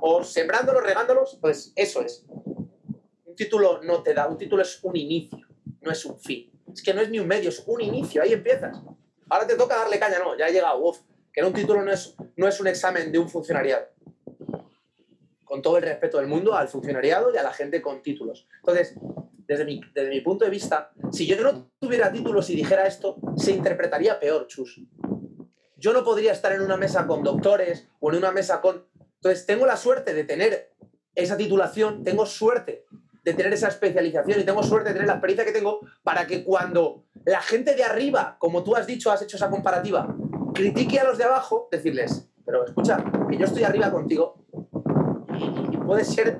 o 0.00 0.22
sembrándolos, 0.22 0.84
regándolos, 0.84 1.38
pues 1.40 1.72
eso 1.74 2.02
es. 2.02 2.24
Un 2.28 3.34
título 3.34 3.80
no 3.82 4.00
te 4.04 4.14
da, 4.14 4.28
un 4.28 4.38
título 4.38 4.62
es 4.62 4.78
un 4.84 4.94
inicio, 4.94 5.44
no 5.80 5.90
es 5.90 6.04
un 6.04 6.16
fin. 6.20 6.48
Es 6.72 6.80
que 6.80 6.94
no 6.94 7.00
es 7.00 7.10
ni 7.10 7.18
un 7.18 7.26
medio, 7.26 7.48
es 7.48 7.64
un 7.66 7.80
inicio, 7.80 8.22
ahí 8.22 8.32
empiezas. 8.32 8.80
Ahora 9.28 9.44
te 9.44 9.56
toca 9.56 9.74
darle 9.74 9.98
caña, 9.98 10.20
no, 10.20 10.38
ya 10.38 10.46
he 10.46 10.52
llegado, 10.52 10.78
uf, 10.78 11.00
que 11.32 11.42
un 11.42 11.52
título 11.52 11.82
no 11.82 11.90
es, 11.90 12.14
no 12.36 12.46
es 12.46 12.60
un 12.60 12.68
examen 12.68 13.10
de 13.10 13.18
un 13.18 13.28
funcionariado. 13.28 13.88
Con 15.50 15.62
todo 15.62 15.78
el 15.78 15.82
respeto 15.82 16.18
del 16.18 16.28
mundo 16.28 16.54
al 16.54 16.68
funcionariado 16.68 17.34
y 17.34 17.36
a 17.36 17.42
la 17.42 17.52
gente 17.52 17.82
con 17.82 18.02
títulos. 18.02 18.46
Entonces, 18.58 18.94
desde 19.48 19.64
mi, 19.64 19.80
desde 19.92 20.10
mi 20.10 20.20
punto 20.20 20.44
de 20.44 20.50
vista, 20.50 20.92
si 21.10 21.26
yo 21.26 21.34
no 21.42 21.72
tuviera 21.80 22.12
títulos 22.12 22.48
y 22.50 22.54
dijera 22.54 22.86
esto, 22.86 23.16
se 23.36 23.50
interpretaría 23.50 24.20
peor, 24.20 24.46
chus 24.46 24.80
yo 25.80 25.94
no 25.94 26.04
podría 26.04 26.32
estar 26.32 26.52
en 26.52 26.60
una 26.60 26.76
mesa 26.76 27.06
con 27.06 27.24
doctores 27.24 27.88
o 28.00 28.10
en 28.10 28.18
una 28.18 28.30
mesa 28.30 28.60
con... 28.60 28.84
Entonces, 29.14 29.46
tengo 29.46 29.64
la 29.64 29.76
suerte 29.76 30.12
de 30.12 30.24
tener 30.24 30.74
esa 31.14 31.36
titulación, 31.38 32.04
tengo 32.04 32.26
suerte 32.26 32.84
de 33.24 33.34
tener 33.34 33.52
esa 33.52 33.68
especialización 33.68 34.40
y 34.40 34.44
tengo 34.44 34.62
suerte 34.62 34.90
de 34.90 34.94
tener 34.94 35.08
la 35.08 35.14
experiencia 35.14 35.44
que 35.44 35.52
tengo 35.52 35.80
para 36.02 36.26
que 36.26 36.44
cuando 36.44 37.06
la 37.24 37.40
gente 37.40 37.74
de 37.74 37.82
arriba, 37.82 38.36
como 38.38 38.62
tú 38.62 38.76
has 38.76 38.86
dicho, 38.86 39.10
has 39.10 39.22
hecho 39.22 39.36
esa 39.36 39.50
comparativa, 39.50 40.14
critique 40.54 41.00
a 41.00 41.04
los 41.04 41.18
de 41.18 41.24
abajo, 41.24 41.68
decirles, 41.70 42.28
pero 42.44 42.64
escucha, 42.64 43.02
que 43.28 43.38
yo 43.38 43.46
estoy 43.46 43.64
arriba 43.64 43.90
contigo 43.90 44.39
y, 45.40 45.76
puedes 45.78 46.08
ser 46.08 46.38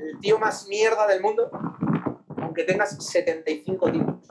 el 0.00 0.20
tío 0.20 0.38
más 0.38 0.68
mierda 0.68 1.06
del 1.06 1.20
mundo, 1.20 1.50
aunque 2.36 2.64
tengas 2.64 2.96
75 3.04 3.92
títulos. 3.92 4.28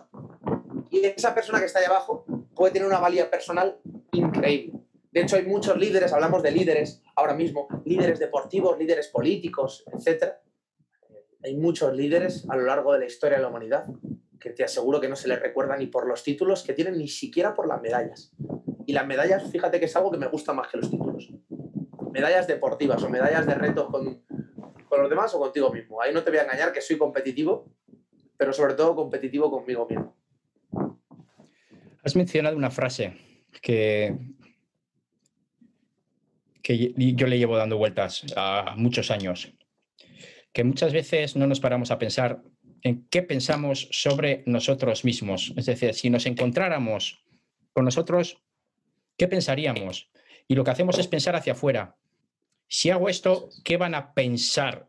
Y 0.91 1.05
esa 1.05 1.33
persona 1.33 1.59
que 1.59 1.65
está 1.65 1.79
ahí 1.79 1.85
abajo 1.85 2.25
puede 2.53 2.73
tener 2.73 2.87
una 2.87 2.99
valía 2.99 3.29
personal 3.29 3.79
increíble. 4.11 4.79
De 5.11 5.21
hecho, 5.21 5.35
hay 5.37 5.45
muchos 5.45 5.77
líderes, 5.77 6.13
hablamos 6.13 6.43
de 6.43 6.51
líderes 6.51 7.01
ahora 7.15 7.33
mismo, 7.33 7.67
líderes 7.85 8.19
deportivos, 8.19 8.77
líderes 8.77 9.07
políticos, 9.07 9.85
etc. 9.91 10.33
Hay 11.43 11.55
muchos 11.55 11.93
líderes 11.93 12.45
a 12.49 12.55
lo 12.55 12.63
largo 12.63 12.93
de 12.93 12.99
la 12.99 13.05
historia 13.05 13.37
de 13.37 13.43
la 13.43 13.49
humanidad 13.49 13.85
que 14.39 14.51
te 14.51 14.63
aseguro 14.63 15.01
que 15.01 15.09
no 15.09 15.15
se 15.15 15.27
les 15.27 15.39
recuerda 15.39 15.75
ni 15.75 15.87
por 15.87 16.07
los 16.07 16.23
títulos 16.23 16.63
que 16.63 16.73
tienen, 16.73 16.97
ni 16.97 17.07
siquiera 17.07 17.55
por 17.55 17.67
las 17.67 17.81
medallas. 17.81 18.31
Y 18.85 18.93
las 18.93 19.07
medallas, 19.07 19.49
fíjate 19.49 19.79
que 19.79 19.85
es 19.85 19.95
algo 19.95 20.11
que 20.11 20.17
me 20.17 20.27
gusta 20.27 20.53
más 20.53 20.67
que 20.67 20.77
los 20.77 20.91
títulos. 20.91 21.31
Medallas 22.15 22.47
deportivas 22.47 23.03
o 23.03 23.09
medallas 23.09 23.45
de 23.45 23.55
retos 23.55 23.89
con, 23.89 24.23
con 24.87 25.01
los 25.01 25.09
demás 25.09 25.33
o 25.35 25.39
contigo 25.39 25.69
mismo. 25.73 26.01
Ahí 26.01 26.13
no 26.13 26.23
te 26.23 26.29
voy 26.29 26.39
a 26.39 26.43
engañar 26.43 26.71
que 26.71 26.79
soy 26.79 26.97
competitivo, 26.97 27.69
pero 28.37 28.53
sobre 28.53 28.73
todo 28.73 28.95
competitivo 28.95 29.51
conmigo 29.51 29.85
mismo. 29.85 30.15
Has 32.01 32.15
mencionado 32.15 32.55
una 32.55 32.71
frase 32.71 33.17
que, 33.61 34.15
que 36.63 36.93
yo 36.95 37.27
le 37.27 37.37
llevo 37.37 37.57
dando 37.57 37.77
vueltas 37.77 38.25
a 38.37 38.75
muchos 38.77 39.11
años, 39.11 39.51
que 40.53 40.63
muchas 40.63 40.93
veces 40.93 41.35
no 41.35 41.47
nos 41.47 41.59
paramos 41.59 41.91
a 41.91 41.99
pensar 41.99 42.41
en 42.81 43.05
qué 43.09 43.23
pensamos 43.23 43.89
sobre 43.91 44.41
nosotros 44.45 45.03
mismos. 45.03 45.53
Es 45.57 45.65
decir, 45.65 45.93
si 45.93 46.09
nos 46.09 46.25
encontráramos 46.27 47.25
con 47.73 47.83
nosotros, 47.83 48.41
¿qué 49.17 49.27
pensaríamos? 49.27 50.09
Y 50.47 50.55
lo 50.55 50.63
que 50.63 50.71
hacemos 50.71 50.97
es 50.97 51.07
pensar 51.07 51.35
hacia 51.35 51.53
afuera. 51.53 51.97
Si 52.67 52.89
hago 52.89 53.09
esto, 53.09 53.49
¿qué 53.63 53.77
van 53.77 53.95
a 53.95 54.13
pensar 54.13 54.87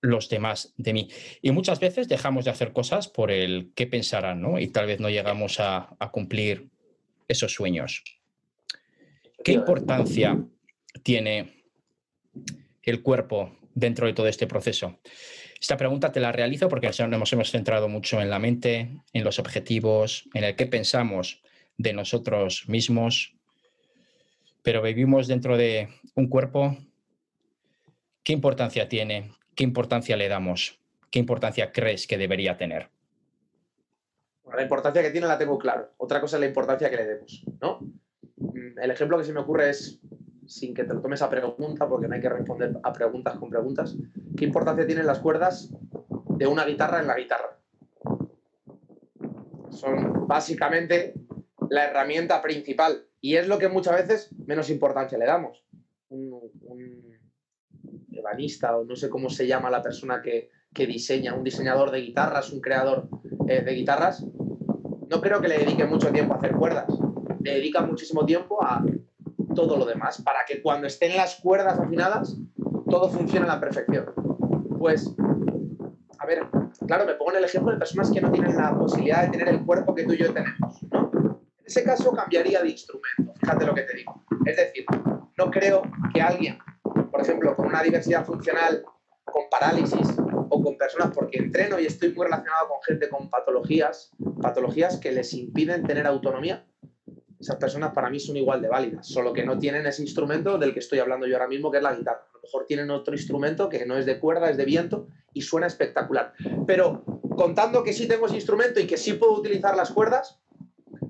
los 0.00 0.28
demás 0.28 0.72
de 0.76 0.92
mí? 0.92 1.08
Y 1.42 1.50
muchas 1.50 1.80
veces 1.80 2.08
dejamos 2.08 2.44
de 2.44 2.50
hacer 2.50 2.72
cosas 2.72 3.08
por 3.08 3.30
el 3.30 3.72
qué 3.74 3.86
pensarán, 3.86 4.40
¿no? 4.40 4.58
Y 4.58 4.68
tal 4.68 4.86
vez 4.86 5.00
no 5.00 5.10
llegamos 5.10 5.58
a, 5.60 5.96
cumplir 6.12 6.68
esos 7.28 7.52
sueños. 7.52 8.04
¿Qué 9.44 9.52
importancia 9.52 10.42
tiene 11.02 11.64
el 12.82 13.02
cuerpo 13.02 13.56
dentro 13.74 14.06
de 14.06 14.12
todo 14.12 14.28
este 14.28 14.46
proceso? 14.46 15.00
Esta 15.60 15.76
pregunta 15.76 16.12
te 16.12 16.20
la 16.20 16.32
realizo 16.32 16.68
porque 16.68 16.90
nos 17.08 17.32
hemos 17.32 17.50
centrado 17.50 17.88
mucho 17.88 18.20
en 18.20 18.30
la 18.30 18.38
mente, 18.38 19.00
en 19.12 19.24
los 19.24 19.38
objetivos, 19.38 20.28
en 20.34 20.44
el 20.44 20.54
qué 20.54 20.66
pensamos 20.66 21.42
de 21.78 21.92
nosotros 21.92 22.68
mismos, 22.68 23.34
pero 24.62 24.82
vivimos 24.82 25.28
dentro 25.28 25.56
de 25.56 25.88
un 26.14 26.28
cuerpo. 26.28 26.76
¿Qué 28.26 28.32
importancia 28.32 28.88
tiene? 28.88 29.30
¿Qué 29.54 29.62
importancia 29.62 30.16
le 30.16 30.26
damos? 30.26 30.80
¿Qué 31.12 31.20
importancia 31.20 31.70
crees 31.70 32.08
que 32.08 32.18
debería 32.18 32.56
tener? 32.56 32.88
la 34.52 34.62
importancia 34.62 35.00
que 35.00 35.10
tiene 35.10 35.28
la 35.28 35.38
tengo 35.38 35.56
claro. 35.58 35.92
Otra 35.96 36.20
cosa 36.20 36.36
es 36.36 36.40
la 36.40 36.46
importancia 36.46 36.90
que 36.90 36.96
le 36.96 37.04
demos, 37.04 37.44
¿no? 37.60 37.78
Mm, 38.38 38.80
el 38.80 38.90
ejemplo 38.90 39.16
que 39.16 39.22
se 39.22 39.32
me 39.32 39.38
ocurre 39.38 39.70
es, 39.70 40.00
sin 40.44 40.74
que 40.74 40.82
te 40.82 40.92
lo 40.92 41.00
tomes 41.02 41.22
a 41.22 41.30
pregunta, 41.30 41.88
porque 41.88 42.08
no 42.08 42.16
hay 42.16 42.20
que 42.20 42.28
responder 42.28 42.72
a 42.82 42.92
preguntas 42.92 43.38
con 43.38 43.48
preguntas, 43.48 43.94
¿qué 44.36 44.44
importancia 44.44 44.88
tienen 44.88 45.06
las 45.06 45.20
cuerdas 45.20 45.72
de 46.30 46.48
una 46.48 46.64
guitarra 46.64 46.98
en 46.98 47.06
la 47.06 47.16
guitarra? 47.16 47.60
Son 49.70 50.26
básicamente 50.26 51.14
la 51.70 51.84
herramienta 51.84 52.42
principal 52.42 53.06
y 53.20 53.36
es 53.36 53.46
lo 53.46 53.58
que 53.58 53.68
muchas 53.68 53.94
veces 53.94 54.34
menos 54.46 54.68
importancia 54.68 55.16
le 55.16 55.26
damos. 55.26 55.64
Un, 56.08 56.40
ebanista 58.18 58.76
o 58.76 58.84
no 58.84 58.96
sé 58.96 59.08
cómo 59.08 59.28
se 59.30 59.46
llama 59.46 59.70
la 59.70 59.82
persona 59.82 60.22
que, 60.22 60.50
diseña, 60.86 61.34
un 61.34 61.44
diseñador 61.44 61.90
de 61.90 62.02
guitarras, 62.02 62.52
un 62.52 62.60
creador 62.60 63.08
eh, 63.48 63.62
de 63.62 63.72
guitarras, 63.72 64.24
no 65.08 65.20
creo 65.20 65.40
que 65.40 65.48
le 65.48 65.58
dedique 65.58 65.86
mucho 65.86 66.12
tiempo 66.12 66.34
a 66.34 66.36
hacer 66.36 66.52
cuerdas 66.52 66.86
le 67.46 67.54
dedica 67.54 67.80
muchísimo 67.80 68.26
tiempo 68.26 68.62
a 68.62 68.84
todo 69.54 69.76
lo 69.76 69.86
demás, 69.86 70.20
para 70.22 70.40
que 70.46 70.60
cuando 70.60 70.88
estén 70.88 71.16
las 71.16 71.36
cuerdas 71.36 71.78
afinadas, 71.78 72.36
todo 72.90 73.08
funcione 73.08 73.46
a 73.46 73.54
la 73.54 73.60
perfección. 73.60 74.06
Pues, 74.78 75.14
a 76.18 76.26
ver, 76.26 76.42
claro, 76.86 77.06
me 77.06 77.14
pongo 77.14 77.30
en 77.32 77.38
el 77.38 77.44
ejemplo 77.44 77.72
de 77.72 77.78
personas 77.78 78.10
que 78.10 78.20
no 78.20 78.32
tienen 78.32 78.56
la 78.56 78.76
posibilidad 78.76 79.22
de 79.22 79.30
tener 79.30 79.48
el 79.48 79.64
cuerpo 79.64 79.94
que 79.94 80.04
tú 80.04 80.12
y 80.12 80.18
yo 80.18 80.32
tenemos, 80.34 80.82
¿no? 80.90 81.40
En 81.58 81.64
ese 81.64 81.84
caso 81.84 82.12
cambiaría 82.12 82.62
de 82.62 82.70
instrumento, 82.70 83.32
fíjate 83.40 83.66
lo 83.66 83.74
que 83.74 83.82
te 83.82 83.96
digo. 83.96 84.24
Es 84.44 84.56
decir, 84.56 84.84
no 85.38 85.50
creo 85.50 85.82
que 86.12 86.20
alguien, 86.20 86.58
por 87.16 87.24
ejemplo, 87.24 87.56
con 87.56 87.68
una 87.68 87.82
diversidad 87.82 88.26
funcional, 88.26 88.84
con 89.24 89.44
parálisis, 89.50 90.06
o 90.50 90.62
con 90.62 90.76
personas, 90.76 91.12
porque 91.14 91.38
entreno 91.38 91.80
y 91.80 91.86
estoy 91.86 92.12
muy 92.12 92.26
relacionado 92.26 92.68
con 92.68 92.82
gente 92.82 93.08
con 93.08 93.30
patologías, 93.30 94.10
patologías 94.42 94.98
que 94.98 95.12
les 95.12 95.32
impiden 95.32 95.82
tener 95.84 96.06
autonomía, 96.06 96.66
esas 97.40 97.56
personas 97.56 97.94
para 97.94 98.10
mí 98.10 98.20
son 98.20 98.36
igual 98.36 98.60
de 98.60 98.68
válidas, 98.68 99.08
solo 99.08 99.32
que 99.32 99.46
no 99.46 99.58
tienen 99.58 99.86
ese 99.86 100.02
instrumento 100.02 100.58
del 100.58 100.74
que 100.74 100.80
estoy 100.80 100.98
hablando 100.98 101.26
yo 101.26 101.36
ahora 101.36 101.48
mismo, 101.48 101.70
que 101.70 101.78
es 101.78 101.82
la 101.82 101.94
guitarra. 101.94 102.26
A 102.28 102.36
lo 102.36 102.42
mejor 102.42 102.66
tienen 102.66 102.90
otro 102.90 103.14
instrumento 103.14 103.70
que 103.70 103.86
no 103.86 103.96
es 103.96 104.04
de 104.04 104.20
cuerda, 104.20 104.50
es 104.50 104.58
de 104.58 104.66
viento 104.66 105.06
y 105.32 105.40
suena 105.40 105.68
espectacular. 105.68 106.34
Pero 106.66 107.02
contando 107.34 107.82
que 107.82 107.94
sí 107.94 108.06
tengo 108.06 108.26
ese 108.26 108.36
instrumento 108.36 108.78
y 108.78 108.86
que 108.86 108.98
sí 108.98 109.14
puedo 109.14 109.32
utilizar 109.32 109.74
las 109.74 109.90
cuerdas, 109.90 110.38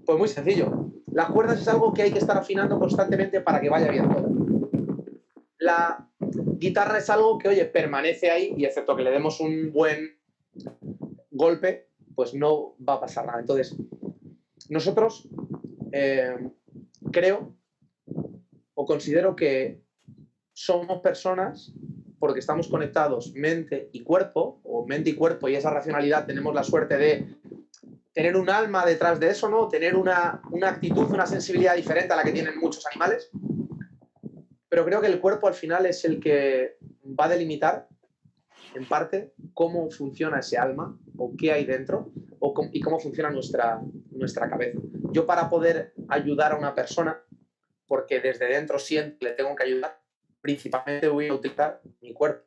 pues 0.05 0.17
muy 0.17 0.29
sencillo. 0.29 0.93
Las 1.11 1.31
cuerdas 1.31 1.61
es 1.61 1.67
algo 1.67 1.93
que 1.93 2.03
hay 2.03 2.13
que 2.13 2.21
estar 2.21 2.39
afinando 2.39 2.79
constantemente 2.79 3.41
para 3.41 3.61
que 3.61 3.71
vaya 3.71 3.91
bien 3.91 4.09
todo. 4.09 4.36
La 5.67 6.09
guitarra 6.59 6.99
es 6.99 7.11
algo 7.11 7.39
que, 7.39 7.49
oye, 7.49 7.65
permanece 7.65 8.31
ahí 8.31 8.55
y 8.57 8.65
excepto 8.65 8.95
que 8.95 9.03
le 9.03 9.11
demos 9.11 9.41
un 9.41 9.73
buen 9.73 10.17
golpe, 11.33 11.89
pues 12.15 12.35
no 12.35 12.77
va 12.89 12.95
a 12.95 13.01
pasar 13.01 13.27
nada. 13.27 13.41
Entonces, 13.41 13.75
nosotros 14.69 15.29
eh, 15.91 16.37
creo 17.11 17.57
o 18.75 18.85
considero 18.87 19.35
que 19.35 19.83
somos 20.53 21.01
personas 21.01 21.73
porque 22.21 22.39
estamos 22.39 22.69
conectados 22.69 23.35
mente 23.35 23.91
y 23.93 24.05
cuerpo, 24.05 24.61
o 24.63 24.87
mente 24.87 25.11
y 25.11 25.15
cuerpo, 25.15 25.49
y 25.49 25.57
esa 25.57 25.71
racionalidad 25.71 26.27
tenemos 26.27 26.55
la 26.55 26.63
suerte 26.63 26.97
de 26.97 27.27
tener 28.13 28.37
un 28.37 28.49
alma 28.49 28.87
detrás 28.87 29.19
de 29.19 29.31
eso, 29.31 29.49
¿no? 29.49 29.67
Tener 29.67 29.97
una, 29.97 30.41
una 30.53 30.71
actitud, 30.71 31.11
una 31.11 31.27
sensibilidad 31.27 31.75
diferente 31.75 32.13
a 32.13 32.17
la 32.17 32.23
que 32.23 32.33
tienen 32.33 32.57
muchos 32.59 32.87
animales. 32.87 33.31
Pero 34.77 34.85
creo 34.85 35.01
que 35.01 35.07
el 35.07 35.21
cuerpo 35.21 35.49
al 35.49 35.55
final 35.55 35.87
es 35.87 36.05
el 36.05 36.21
que 36.21 36.77
va 37.19 37.25
a 37.25 37.29
delimitar, 37.31 37.89
en 38.75 38.87
parte, 38.87 39.33
cómo 39.55 39.91
funciona 39.91 40.41
ese 40.41 40.59
alma, 40.59 41.01
o 41.17 41.33
qué 41.35 41.51
hay 41.51 41.65
dentro, 41.65 42.13
o 42.41 42.53
y 42.71 42.83
cómo 42.83 43.01
funciona 43.01 43.31
nuestra, 43.31 43.81
nuestra 44.11 44.51
cabeza. 44.51 44.79
Yo 45.13 45.25
para 45.25 45.49
poder 45.49 45.95
ayudar 46.09 46.53
a 46.53 46.59
una 46.59 46.75
persona, 46.75 47.19
porque 47.87 48.21
desde 48.21 48.49
dentro 48.49 48.77
que 48.77 49.17
le 49.19 49.31
tengo 49.31 49.57
que 49.57 49.65
ayudar, 49.65 49.99
principalmente 50.43 51.09
voy 51.09 51.29
a 51.29 51.33
utilizar 51.33 51.81
mi 52.03 52.13
cuerpo. 52.13 52.45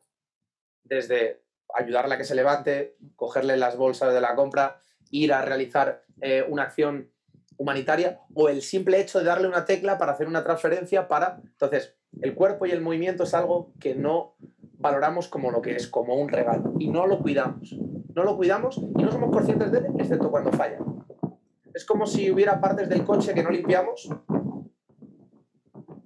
Desde 0.84 1.42
ayudarle 1.74 2.14
a 2.14 2.18
que 2.20 2.26
se 2.26 2.36
levante, 2.36 2.96
cogerle 3.16 3.58
las 3.58 3.76
bolsas 3.76 4.14
de 4.14 4.22
la 4.22 4.36
compra, 4.36 4.84
ir 5.10 5.34
a 5.34 5.42
realizar 5.42 6.04
eh, 6.22 6.46
una 6.48 6.62
acción 6.62 7.12
humanitaria 7.60 8.22
o 8.34 8.50
el 8.50 8.62
simple 8.62 9.00
hecho 9.00 9.20
de 9.20 9.26
darle 9.26 9.48
una 9.48 9.66
tecla 9.66 9.98
para 9.98 10.14
hacer 10.14 10.28
una 10.28 10.44
transferencia 10.44 11.08
para... 11.08 11.42
Entonces, 11.44 11.96
el 12.22 12.34
cuerpo 12.34 12.66
y 12.66 12.72
el 12.72 12.82
movimiento 12.82 13.24
es 13.24 13.34
algo 13.34 13.74
que 13.80 13.94
no 13.94 14.36
valoramos 14.80 15.28
como 15.28 15.52
lo 15.52 15.62
que 15.62 15.76
es, 15.76 15.88
como 15.88 16.16
un 16.16 16.30
regalo, 16.30 16.74
y 16.80 16.88
no 16.88 17.06
lo 17.06 17.20
cuidamos. 17.20 17.78
No 18.16 18.24
lo 18.24 18.38
cuidamos 18.38 18.78
y 18.78 19.04
no 19.04 19.12
somos 19.12 19.30
conscientes 19.32 19.72
de 19.72 19.80
él, 19.80 19.88
excepto 20.00 20.32
cuando 20.32 20.52
falla. 20.54 20.80
Es 21.74 21.86
como 21.86 22.08
si 22.08 22.32
hubiera 22.32 22.60
partes 22.60 22.90
del 22.90 23.04
coche 23.04 23.34
que 23.34 23.44
no 23.44 23.52
limpiamos 23.52 24.10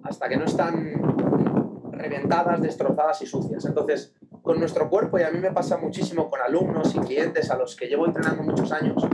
hasta 0.02 0.28
que 0.28 0.36
no 0.36 0.44
están 0.44 1.92
reventadas, 1.92 2.60
destrozadas 2.60 3.22
y 3.22 3.26
sucias. 3.26 3.64
Entonces, 3.64 4.12
con 4.42 4.58
nuestro 4.58 4.90
cuerpo, 4.90 5.20
y 5.20 5.22
a 5.22 5.30
mí 5.30 5.38
me 5.38 5.52
pasa 5.52 5.78
muchísimo 5.78 6.28
con 6.28 6.40
alumnos 6.40 6.94
y 6.96 6.98
clientes 6.98 7.50
a 7.50 7.56
los 7.56 7.76
que 7.76 7.86
llevo 7.86 8.06
entrenando 8.06 8.42
muchos 8.42 8.72
años, 8.72 9.06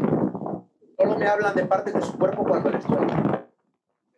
solo 1.01 1.17
me 1.17 1.27
hablan 1.27 1.55
de 1.55 1.65
partes 1.65 1.95
de 1.95 2.03
su 2.03 2.19
cuerpo 2.19 2.45
cuando 2.45 2.69
les 2.69 2.87
duele. 2.87 3.15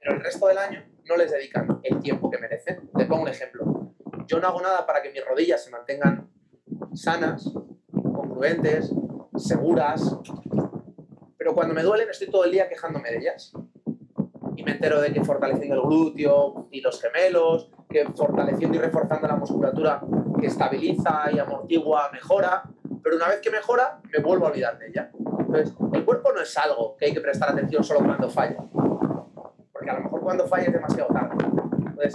Pero 0.01 0.17
el 0.17 0.21
resto 0.21 0.49
del 0.49 0.59
año 0.59 0.85
no 1.05 1.17
les 1.17 1.31
dedican 1.31 1.81
el 1.85 2.01
tiempo 2.01 2.29
que 2.29 2.39
merecen. 2.39 2.91
Te 2.97 3.05
pongo 3.07 3.23
un 3.23 3.29
ejemplo. 3.29 3.93
Yo 4.27 4.41
no 4.41 4.49
hago 4.49 4.61
nada 4.61 4.85
para 4.85 5.01
que 5.01 5.13
mis 5.13 5.25
rodillas 5.25 5.63
se 5.63 5.71
mantengan 5.71 6.29
sanas, 6.93 7.53
congruentes, 7.93 8.93
seguras, 9.37 10.17
pero 11.39 11.55
cuando 11.55 11.73
me 11.73 11.85
duelen 11.85 12.09
estoy 12.11 12.29
todo 12.29 12.45
el 12.45 12.51
día 12.51 12.69
quejándome 12.69 13.11
de 13.11 13.19
ellas. 13.19 13.53
Y 14.57 14.65
me 14.65 14.73
entero 14.73 15.01
de 15.01 15.13
que 15.13 15.25
fortaleciendo 15.25 15.77
el 15.77 15.83
glúteo 15.83 16.67
y 16.73 16.81
los 16.81 17.01
gemelos 17.01 17.71
que 17.89 18.07
fortaleciendo 18.07 18.77
y 18.77 18.81
reforzando 18.81 19.29
la 19.29 19.37
musculatura 19.37 20.01
que 20.41 20.49
estabiliza 20.49 21.31
y 21.33 21.39
amortigua 21.39 22.11
mejora, 22.13 22.65
pero 23.05 23.17
una 23.17 23.29
vez 23.29 23.41
que 23.41 23.51
mejora 23.51 24.01
me 24.13 24.21
vuelvo 24.21 24.47
a 24.47 24.49
olvidar 24.51 24.79
de 24.79 24.89
ella. 24.89 25.13
Entonces, 25.53 25.77
el 25.93 26.05
cuerpo 26.07 26.33
no 26.33 26.41
es 26.41 26.57
algo 26.57 26.97
que 26.97 27.07
hay 27.07 27.13
que 27.13 27.21
prestar 27.21 27.51
atención 27.51 27.85
solo 27.85 28.01
cuando 28.01 28.31
falla, 28.31 28.57
porque 29.71 29.91
a 29.91 29.95
lo 29.95 30.05
mejor 30.05 30.21
cuando 30.23 30.47
falla 30.47 30.65
es 30.65 30.73
demasiado 30.73 31.13
tarde. 31.13 31.45
Entonces, 31.77 32.15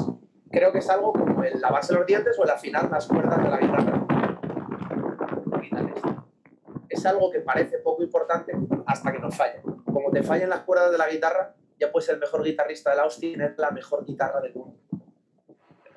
creo 0.49 0.71
que 0.71 0.79
es 0.79 0.89
algo 0.89 1.13
como 1.13 1.43
el 1.43 1.61
lavarse 1.61 1.93
los 1.93 2.07
dientes 2.07 2.35
o 2.39 2.43
el 2.43 2.49
afinar 2.49 2.89
las 2.89 3.05
cuerdas 3.05 3.43
de 3.43 3.49
la 3.49 3.57
guitarra. 3.59 4.07
Es 6.89 7.05
algo 7.05 7.29
que 7.29 7.41
parece 7.41 7.77
poco 7.77 8.01
importante 8.01 8.53
hasta 8.87 9.11
que 9.11 9.19
nos 9.19 9.35
falla. 9.35 9.61
Como 9.61 10.09
te 10.09 10.23
fallen 10.23 10.49
las 10.49 10.61
cuerdas 10.61 10.91
de 10.91 10.97
la 10.97 11.07
guitarra, 11.07 11.53
ya 11.79 11.91
puedes 11.91 12.07
ser 12.07 12.15
el 12.15 12.21
mejor 12.21 12.43
guitarrista 12.43 12.89
de 12.89 12.95
la 12.95 13.05
hostia 13.05 13.29
y 13.29 13.33
tener 13.33 13.53
la 13.55 13.69
mejor 13.69 14.03
guitarra 14.03 14.41
del 14.41 14.55
mundo 14.55 14.79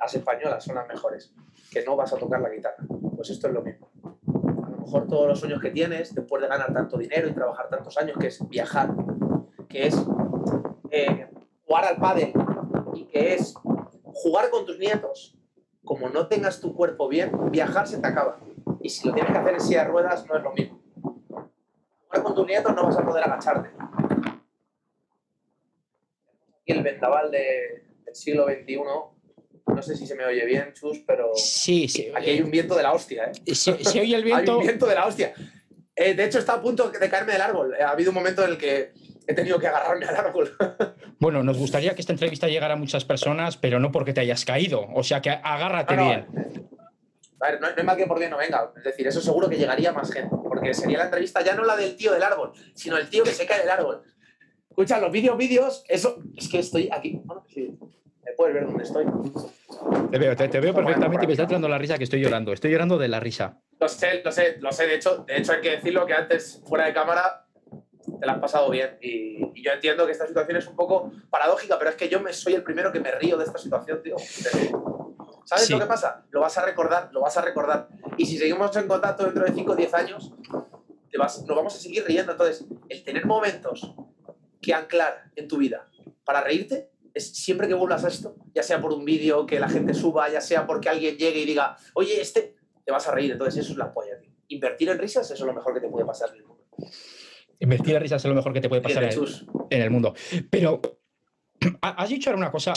las 0.00 0.14
españolas 0.14 0.64
son 0.64 0.76
las 0.76 0.88
mejores, 0.88 1.33
que 1.70 1.85
no 1.85 1.94
vas 1.94 2.12
a 2.12 2.16
tocar 2.16 2.40
la 2.40 2.48
guitarra. 2.48 2.83
Pues 3.16 3.31
esto 3.31 3.48
es 3.48 3.53
lo 3.53 3.62
mismo. 3.62 3.89
Mejor 4.81 5.07
todos 5.07 5.29
los 5.29 5.40
sueños 5.40 5.61
que 5.61 5.71
tienes, 5.71 6.14
después 6.14 6.43
de 6.43 6.49
ganar 6.49 6.73
tanto 6.73 6.97
dinero 6.97 7.29
y 7.29 7.33
trabajar 7.33 7.69
tantos 7.69 7.97
años, 7.99 8.16
que 8.19 8.29
es 8.29 8.49
viajar, 8.49 8.90
que 9.69 9.87
es 9.87 9.97
eh, 10.90 11.29
jugar 11.66 11.85
al 11.85 11.97
pádel 11.97 12.33
y 12.95 13.05
que 13.05 13.35
es 13.35 13.55
jugar 14.03 14.51
con 14.51 14.66
tus 14.66 14.79
nietos, 14.79 15.37
como 15.85 16.09
no 16.09 16.27
tengas 16.29 16.61
tu 16.61 16.75
cuerpo 16.75 17.09
bien, 17.09 17.51
viajar 17.51 17.87
se 17.87 17.99
te 17.99 18.07
acaba. 18.07 18.38
Y 18.81 18.88
si 18.88 19.07
lo 19.07 19.14
tienes 19.14 19.33
que 19.33 19.38
hacer 19.38 19.55
en 19.55 19.61
silla 19.61 19.85
de 19.85 19.90
ruedas, 19.90 20.27
no 20.27 20.37
es 20.37 20.43
lo 20.43 20.53
mismo. 20.53 20.81
Jugar 22.07 22.23
con 22.23 22.35
tus 22.35 22.47
nietos 22.47 22.75
no 22.75 22.85
vas 22.85 22.97
a 22.97 23.05
poder 23.05 23.25
agacharte. 23.25 23.71
Y 26.64 26.73
el 26.73 26.83
vendaval 26.83 27.31
de, 27.31 27.87
del 28.05 28.14
siglo 28.14 28.47
XXI 28.47 28.81
no 29.66 29.83
sé 29.83 29.96
si 29.96 30.07
se 30.07 30.14
me 30.14 30.25
oye 30.25 30.44
bien, 30.44 30.73
Chus, 30.75 31.03
pero. 31.07 31.33
Sí, 31.35 31.88
sí. 31.88 32.11
Aquí 32.14 32.31
hay 32.31 32.40
un 32.40 32.51
viento 32.51 32.75
de 32.75 32.83
la 32.83 32.92
hostia, 32.92 33.31
¿eh? 33.33 33.55
Se, 33.55 33.73
oye 33.73 34.14
el 34.14 34.25
viento. 34.25 34.53
hay 34.53 34.59
un 34.59 34.66
viento 34.66 34.87
de 34.87 34.94
la 34.94 35.07
hostia. 35.07 35.33
Eh, 35.94 36.14
de 36.14 36.25
hecho, 36.25 36.38
está 36.38 36.55
a 36.55 36.62
punto 36.62 36.90
de 36.90 37.11
caerme 37.11 37.33
del 37.33 37.42
árbol. 37.42 37.75
Ha 37.75 37.90
habido 37.90 38.11
un 38.11 38.14
momento 38.14 38.44
en 38.44 38.51
el 38.51 38.59
que 38.59 38.92
he 39.27 39.35
tenido 39.35 39.59
que 39.59 39.66
agarrarme 39.66 40.07
al 40.07 40.16
árbol. 40.16 40.57
bueno, 41.18 41.42
nos 41.42 41.59
gustaría 41.59 41.94
que 41.94 42.01
esta 42.01 42.12
entrevista 42.12 42.49
llegara 42.49 42.75
a 42.75 42.77
muchas 42.77 43.05
personas, 43.05 43.57
pero 43.57 43.81
no 43.81 43.92
porque 43.92 44.12
te 44.12 44.20
hayas 44.20 44.44
caído. 44.44 44.87
O 44.94 45.03
sea 45.03 45.20
que 45.20 45.31
agárrate 45.31 45.94
ah, 45.94 46.03
bien. 46.03 46.27
A 47.40 47.51
ver, 47.51 47.61
no, 47.61 47.68
hay 47.77 47.85
mal 47.85 47.96
que 47.96 48.07
por 48.07 48.18
bien 48.18 48.31
no 48.31 48.38
venga. 48.38 48.73
Es 48.77 48.85
decir, 48.85 49.07
eso 49.07 49.20
seguro 49.20 49.49
que 49.49 49.57
llegaría 49.57 49.92
más 49.92 50.12
gente. 50.12 50.35
Porque 50.42 50.75
sería 50.75 50.99
la 50.99 51.05
entrevista 51.05 51.42
ya 51.42 51.55
no 51.55 51.64
la 51.64 51.77
del 51.77 51.96
tío 51.96 52.12
del 52.12 52.23
árbol, 52.23 52.53
sino 52.75 52.96
el 52.96 53.09
tío 53.09 53.25
que 53.25 53.31
se 53.31 53.46
cae 53.46 53.61
del 53.61 53.70
árbol. 53.70 54.03
Escucha, 54.68 54.99
los 54.99 55.11
vídeos, 55.11 55.37
vídeos, 55.37 55.85
eso. 55.88 56.23
Es 56.37 56.49
que 56.49 56.61
estoy 56.61 56.88
aquí. 56.92 57.20
Bueno, 57.25 57.44
sí 57.53 57.77
puedes 58.37 58.54
ver 58.54 58.66
dónde 58.66 58.85
estoy. 58.85 59.06
Te 60.11 60.18
veo, 60.18 60.37
te, 60.37 60.61
veo 60.61 60.74
perfectamente 60.74 61.24
y 61.24 61.26
me 61.26 61.33
está 61.33 61.44
entrando 61.44 61.68
la 61.68 61.78
risa 61.78 61.98
que 61.98 62.04
estoy 62.04 62.20
llorando. 62.20 62.52
Estoy 62.52 62.70
llorando 62.70 62.98
de 62.98 63.09
la 63.09 63.20
risa. 63.20 63.59
Lo 63.78 63.88
sé, 63.88 64.22
lo 64.24 64.33
sé, 64.33 64.59
lo 64.61 64.72
sé. 64.72 64.87
De 64.87 64.94
hecho, 64.94 65.24
de 65.26 65.38
hecho 65.38 65.52
hay 65.52 65.61
que 65.61 65.70
decirlo 65.70 66.06
que 66.06 66.14
antes, 66.14 66.62
fuera 66.66 66.87
de 66.87 66.92
cámara, 66.92 67.46
te 68.18 68.26
la 68.26 68.33
has 68.33 68.38
pasado 68.38 68.70
bien. 68.70 68.98
Y, 69.00 69.40
yo 69.62 69.72
entiendo 69.72 70.06
que 70.06 70.12
esta 70.12 70.26
situación 70.26 70.56
es 70.56 70.66
un 70.66 70.76
poco 70.76 71.12
paradójica, 71.28 71.78
pero 71.78 71.90
es 71.90 71.96
que 71.96 72.09
yo 72.09 72.20
me 72.20 72.33
soy 72.33 72.54
el 72.54 72.62
primero 72.62 72.90
que 72.90 73.00
me 73.00 73.11
río 73.12 73.37
de 73.37 73.44
esta 73.44 73.59
situación, 73.59 74.02
tío. 74.02 74.16
¿Sabes 75.44 75.70
lo 75.70 75.78
que 75.78 75.87
pasa? 75.87 76.24
Lo 76.30 76.40
vas 76.40 76.56
a 76.56 76.64
recordar, 76.64 77.11
lo 77.12 77.20
vas 77.20 77.37
a 77.37 77.42
recordar. 77.42 77.88
Y 78.16 78.24
si 78.24 78.38
seguimos 78.38 78.74
en 78.76 78.87
contacto 78.87 79.24
dentro 79.24 79.44
de 79.44 79.52
5 79.52 79.72
o 79.72 79.76
10 79.76 79.94
años, 79.94 80.33
te 81.11 81.18
vas, 81.18 81.44
nos 81.44 81.56
vamos 81.56 81.74
a 81.74 81.78
seguir 81.78 82.04
riendo. 82.06 82.33
Entonces, 82.33 82.64
el 82.88 83.04
tener 83.04 83.26
momentos 83.26 83.94
que 84.62 84.72
anclar 84.72 85.24
en 85.37 85.48
tu 85.48 85.59
vida 85.59 85.88
para 86.24 86.42
reírte 86.42 86.89
es 87.14 87.33
siempre 87.35 87.68
que 87.68 87.75
vuelvas 87.75 88.05
a 88.05 88.09
esto, 88.09 88.37
ya 88.55 88.62
sea 88.62 88.81
por 88.81 88.92
un 88.92 89.05
vídeo 89.05 89.46
que 89.46 89.59
la 89.59 89.68
gente 89.68 89.94
suba, 89.94 90.31
ya 90.31 90.40
sea 90.40 90.66
porque 90.66 90.88
alguien 90.88 91.16
llegue 91.16 91.40
y 91.40 91.44
diga, 91.44 91.77
oye, 91.94 92.20
este, 92.20 92.57
te 92.85 92.92
vas 92.92 93.07
a 93.09 93.12
reír. 93.12 93.33
Entonces, 93.33 93.64
eso 93.64 93.73
es 93.73 93.79
la 93.79 93.92
polla, 93.92 94.18
tío. 94.18 94.31
Invertir 94.49 94.88
en 94.88 94.99
risas, 94.99 95.31
eso 95.31 95.44
es 95.44 95.46
lo 95.46 95.55
mejor 95.55 95.75
que 95.75 95.81
te 95.81 95.88
puede 95.88 96.05
pasar 96.05 96.31
en 96.31 96.37
el 96.37 96.44
mundo. 96.44 96.66
Invertir 97.59 97.96
en 97.96 98.03
risas 98.03 98.25
es 98.25 98.29
lo 98.29 98.35
mejor 98.35 98.53
que 98.53 98.61
te 98.61 98.68
puede 98.68 98.83
pasar 98.83 99.05
en 99.05 99.83
el, 99.83 99.90
mundo. 99.90 100.14
Pero, 100.51 100.81
has 101.83 102.09
dicho 102.09 102.31
ahora 102.31 102.38
una 102.38 102.51
cosa 102.51 102.73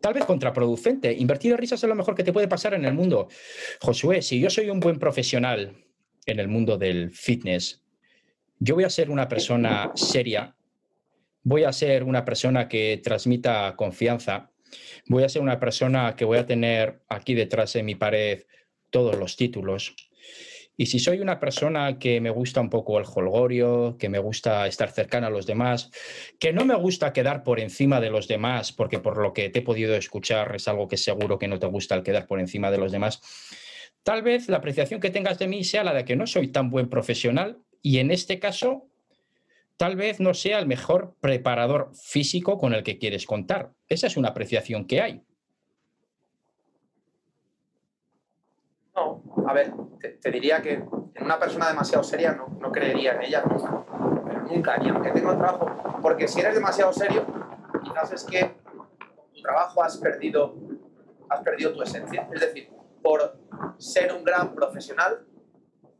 tal 0.00 0.14
vez 0.14 0.24
contraproducente. 0.24 1.12
Invertir 1.12 1.52
en 1.52 1.58
risas 1.58 1.82
es 1.82 1.88
lo 1.88 1.94
mejor 1.94 2.14
que 2.14 2.24
te 2.24 2.32
puede 2.32 2.48
pasar 2.48 2.74
en 2.74 2.84
el 2.84 2.94
mundo. 2.94 3.28
Josué, 3.80 4.22
si 4.22 4.40
yo 4.40 4.50
soy 4.50 4.70
un 4.70 4.80
buen 4.80 4.98
profesional 4.98 5.84
en 6.26 6.40
el 6.40 6.48
mundo 6.48 6.76
del 6.76 7.12
fitness, 7.12 7.82
yo 8.58 8.74
voy 8.74 8.84
a 8.84 8.90
ser 8.90 9.10
una 9.10 9.28
persona 9.28 9.92
seria 9.94 10.54
voy 11.42 11.64
a 11.64 11.72
ser 11.72 12.04
una 12.04 12.24
persona 12.24 12.68
que 12.68 13.00
transmita 13.02 13.74
confianza, 13.76 14.50
voy 15.06 15.24
a 15.24 15.28
ser 15.28 15.42
una 15.42 15.58
persona 15.58 16.14
que 16.16 16.24
voy 16.24 16.38
a 16.38 16.46
tener 16.46 17.02
aquí 17.08 17.34
detrás 17.34 17.72
de 17.72 17.82
mi 17.82 17.94
pared 17.94 18.44
todos 18.90 19.16
los 19.16 19.36
títulos. 19.36 19.94
Y 20.76 20.86
si 20.86 20.98
soy 20.98 21.20
una 21.20 21.38
persona 21.38 21.98
que 21.98 22.22
me 22.22 22.30
gusta 22.30 22.60
un 22.60 22.70
poco 22.70 22.98
el 22.98 23.04
holgorio, 23.04 23.96
que 23.98 24.08
me 24.08 24.18
gusta 24.18 24.66
estar 24.66 24.90
cercana 24.90 25.26
a 25.26 25.30
los 25.30 25.46
demás, 25.46 25.90
que 26.38 26.54
no 26.54 26.64
me 26.64 26.74
gusta 26.74 27.12
quedar 27.12 27.42
por 27.42 27.60
encima 27.60 28.00
de 28.00 28.08
los 28.08 28.28
demás, 28.28 28.72
porque 28.72 28.98
por 28.98 29.18
lo 29.18 29.34
que 29.34 29.50
te 29.50 29.58
he 29.58 29.62
podido 29.62 29.94
escuchar 29.94 30.56
es 30.56 30.68
algo 30.68 30.88
que 30.88 30.96
seguro 30.96 31.38
que 31.38 31.48
no 31.48 31.58
te 31.58 31.66
gusta 31.66 31.94
el 31.96 32.02
quedar 32.02 32.26
por 32.26 32.40
encima 32.40 32.70
de 32.70 32.78
los 32.78 32.92
demás, 32.92 33.20
tal 34.02 34.22
vez 34.22 34.48
la 34.48 34.56
apreciación 34.56 35.00
que 35.00 35.10
tengas 35.10 35.38
de 35.38 35.48
mí 35.48 35.64
sea 35.64 35.84
la 35.84 35.92
de 35.92 36.06
que 36.06 36.16
no 36.16 36.26
soy 36.26 36.48
tan 36.48 36.70
buen 36.70 36.88
profesional 36.88 37.58
y 37.82 37.98
en 37.98 38.10
este 38.10 38.38
caso 38.38 38.89
tal 39.80 39.96
vez 39.96 40.20
no 40.20 40.34
sea 40.34 40.58
el 40.58 40.66
mejor 40.66 41.14
preparador 41.22 41.90
físico 41.94 42.58
con 42.58 42.74
el 42.74 42.82
que 42.82 42.98
quieres 42.98 43.24
contar. 43.24 43.72
Esa 43.88 44.08
es 44.08 44.18
una 44.18 44.28
apreciación 44.28 44.86
que 44.86 45.00
hay. 45.00 45.24
No, 48.94 49.22
a 49.46 49.54
ver, 49.54 49.72
te, 50.20 50.30
diría 50.30 50.60
que 50.60 50.74
en 50.74 51.24
una 51.24 51.38
persona 51.38 51.68
demasiado 51.68 52.04
seria 52.04 52.32
no, 52.32 52.48
no 52.60 52.70
creería 52.70 53.14
en 53.14 53.22
ella 53.22 53.42
nunca, 54.50 54.76
ni 54.76 54.90
aunque 54.90 55.12
tenga 55.12 55.32
un 55.32 55.38
trabajo, 55.38 55.98
porque 56.02 56.28
si 56.28 56.40
eres 56.40 56.52
demasiado 56.52 56.92
serio, 56.92 57.24
quizás 57.82 58.12
es 58.12 58.24
que 58.24 58.54
tu 59.32 59.40
trabajo 59.40 59.82
has 59.82 59.96
perdido, 59.96 60.56
has 61.30 61.40
perdido 61.40 61.72
tu 61.72 61.80
esencia. 61.80 62.28
Es 62.34 62.40
decir, 62.42 62.68
por 63.02 63.40
ser 63.78 64.12
un 64.12 64.24
gran 64.24 64.54
profesional, 64.54 65.24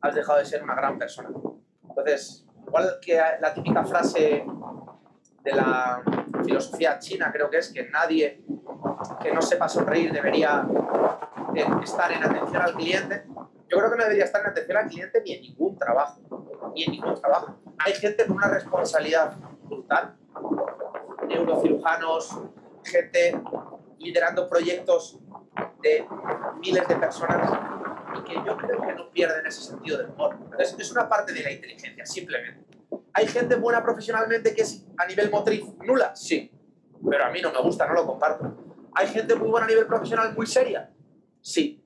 has 0.03 0.15
dejado 0.15 0.39
de 0.39 0.45
ser 0.45 0.63
una 0.63 0.75
gran 0.75 0.99
persona. 0.99 1.31
Entonces, 1.89 2.47
igual 2.71 2.99
que 3.03 3.21
la 3.41 3.53
típica 3.53 3.85
frase 3.85 4.45
de 5.43 5.53
la 5.53 6.03
filosofía 6.45 7.01
china, 7.01 7.31
creo 7.33 7.51
que 7.51 7.59
es 7.59 7.73
que 7.73 7.89
nadie 7.89 8.45
que 9.21 9.33
no 9.33 9.43
sepa 9.43 9.69
sonreír 9.69 10.13
debería 10.13 10.65
estar 11.83 12.13
en 12.13 12.23
atención 12.23 12.63
al 12.63 12.75
cliente. 12.75 13.25
Yo 13.69 13.79
creo 13.79 13.91
que 13.91 13.97
no 13.97 14.05
debería 14.05 14.25
estar 14.25 14.41
en 14.43 14.51
atención 14.51 14.79
al 14.79 14.89
cliente 14.89 15.21
ni 15.25 15.33
en 15.33 15.43
ningún 15.43 15.77
trabajo, 15.77 16.21
ni 16.75 16.85
en 16.85 16.93
ningún 16.93 17.21
trabajo. 17.21 17.57
Hay 17.79 17.95
gente 17.95 18.25
con 18.27 18.37
una 18.37 18.49
responsabilidad 18.49 19.37
brutal, 19.65 20.17
neurocirujanos, 21.27 22.39
gente 22.85 23.43
liderando 23.99 24.49
proyectos 24.49 25.19
de 25.83 26.07
miles 26.61 26.87
de 26.87 26.97
personas 26.97 27.51
y 28.17 28.25
que 28.25 28.35
yo 28.35 28.57
creo 28.57 28.81
que 28.81 28.95
no 28.95 29.11
pierden 29.11 29.47
ese 29.47 29.63
sentido 29.63 29.99
del 29.99 30.11
humor. 30.11 30.37
Entonces, 30.43 30.77
es 30.79 30.93
una 30.93 31.09
parte 31.09 31.33
de 31.33 31.43
la 31.43 31.53
inteligencia, 31.53 32.05
simplemente. 32.07 32.65
¿Hay 33.13 33.27
gente 33.27 33.57
buena 33.57 33.83
profesionalmente 33.83 34.55
que 34.55 34.63
es 34.63 34.85
a 34.99 35.07
nivel 35.07 35.31
motriz 35.31 35.65
nula? 35.85 36.15
Sí, 36.15 36.51
pero 37.09 37.25
a 37.25 37.31
mí 37.31 37.41
no 37.41 37.53
me 37.53 37.61
gusta, 37.61 37.87
no 37.87 37.95
lo 37.95 38.07
comparto. 38.07 38.57
¿Hay 38.95 39.09
gente 39.09 39.35
muy 39.35 39.49
buena 39.49 39.67
a 39.67 39.69
nivel 39.69 39.87
profesional 39.87 40.35
muy 40.35 40.47
seria? 40.47 40.91
Sí. 41.41 41.83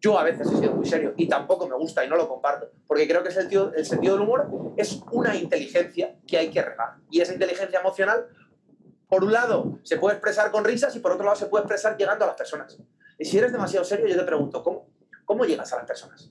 Yo 0.00 0.16
a 0.16 0.22
veces 0.22 0.46
he 0.46 0.56
sido 0.56 0.72
muy 0.72 0.86
serio 0.86 1.12
y 1.16 1.28
tampoco 1.28 1.66
me 1.66 1.74
gusta 1.74 2.04
y 2.04 2.08
no 2.08 2.14
lo 2.14 2.28
comparto, 2.28 2.70
porque 2.86 3.08
creo 3.08 3.22
que 3.22 3.30
el 3.30 3.34
sentido, 3.34 3.72
el 3.74 3.84
sentido 3.84 4.14
del 4.14 4.22
humor 4.22 4.48
es 4.76 5.02
una 5.10 5.34
inteligencia 5.34 6.16
que 6.24 6.38
hay 6.38 6.50
que 6.50 6.62
regar. 6.62 6.98
Y 7.10 7.20
esa 7.20 7.32
inteligencia 7.32 7.80
emocional, 7.80 8.28
por 9.08 9.24
un 9.24 9.32
lado, 9.32 9.80
se 9.82 9.96
puede 9.96 10.14
expresar 10.14 10.52
con 10.52 10.64
risas 10.64 10.94
y 10.94 11.00
por 11.00 11.10
otro 11.10 11.24
lado 11.24 11.36
se 11.36 11.46
puede 11.46 11.64
expresar 11.64 11.96
llegando 11.96 12.24
a 12.24 12.28
las 12.28 12.36
personas. 12.36 12.78
Y 13.18 13.24
si 13.24 13.38
eres 13.38 13.50
demasiado 13.50 13.84
serio, 13.84 14.06
yo 14.06 14.16
te 14.16 14.22
pregunto, 14.22 14.62
¿cómo, 14.62 14.86
cómo 15.28 15.44
llegas 15.44 15.70
a 15.74 15.76
las 15.76 15.84
personas? 15.84 16.30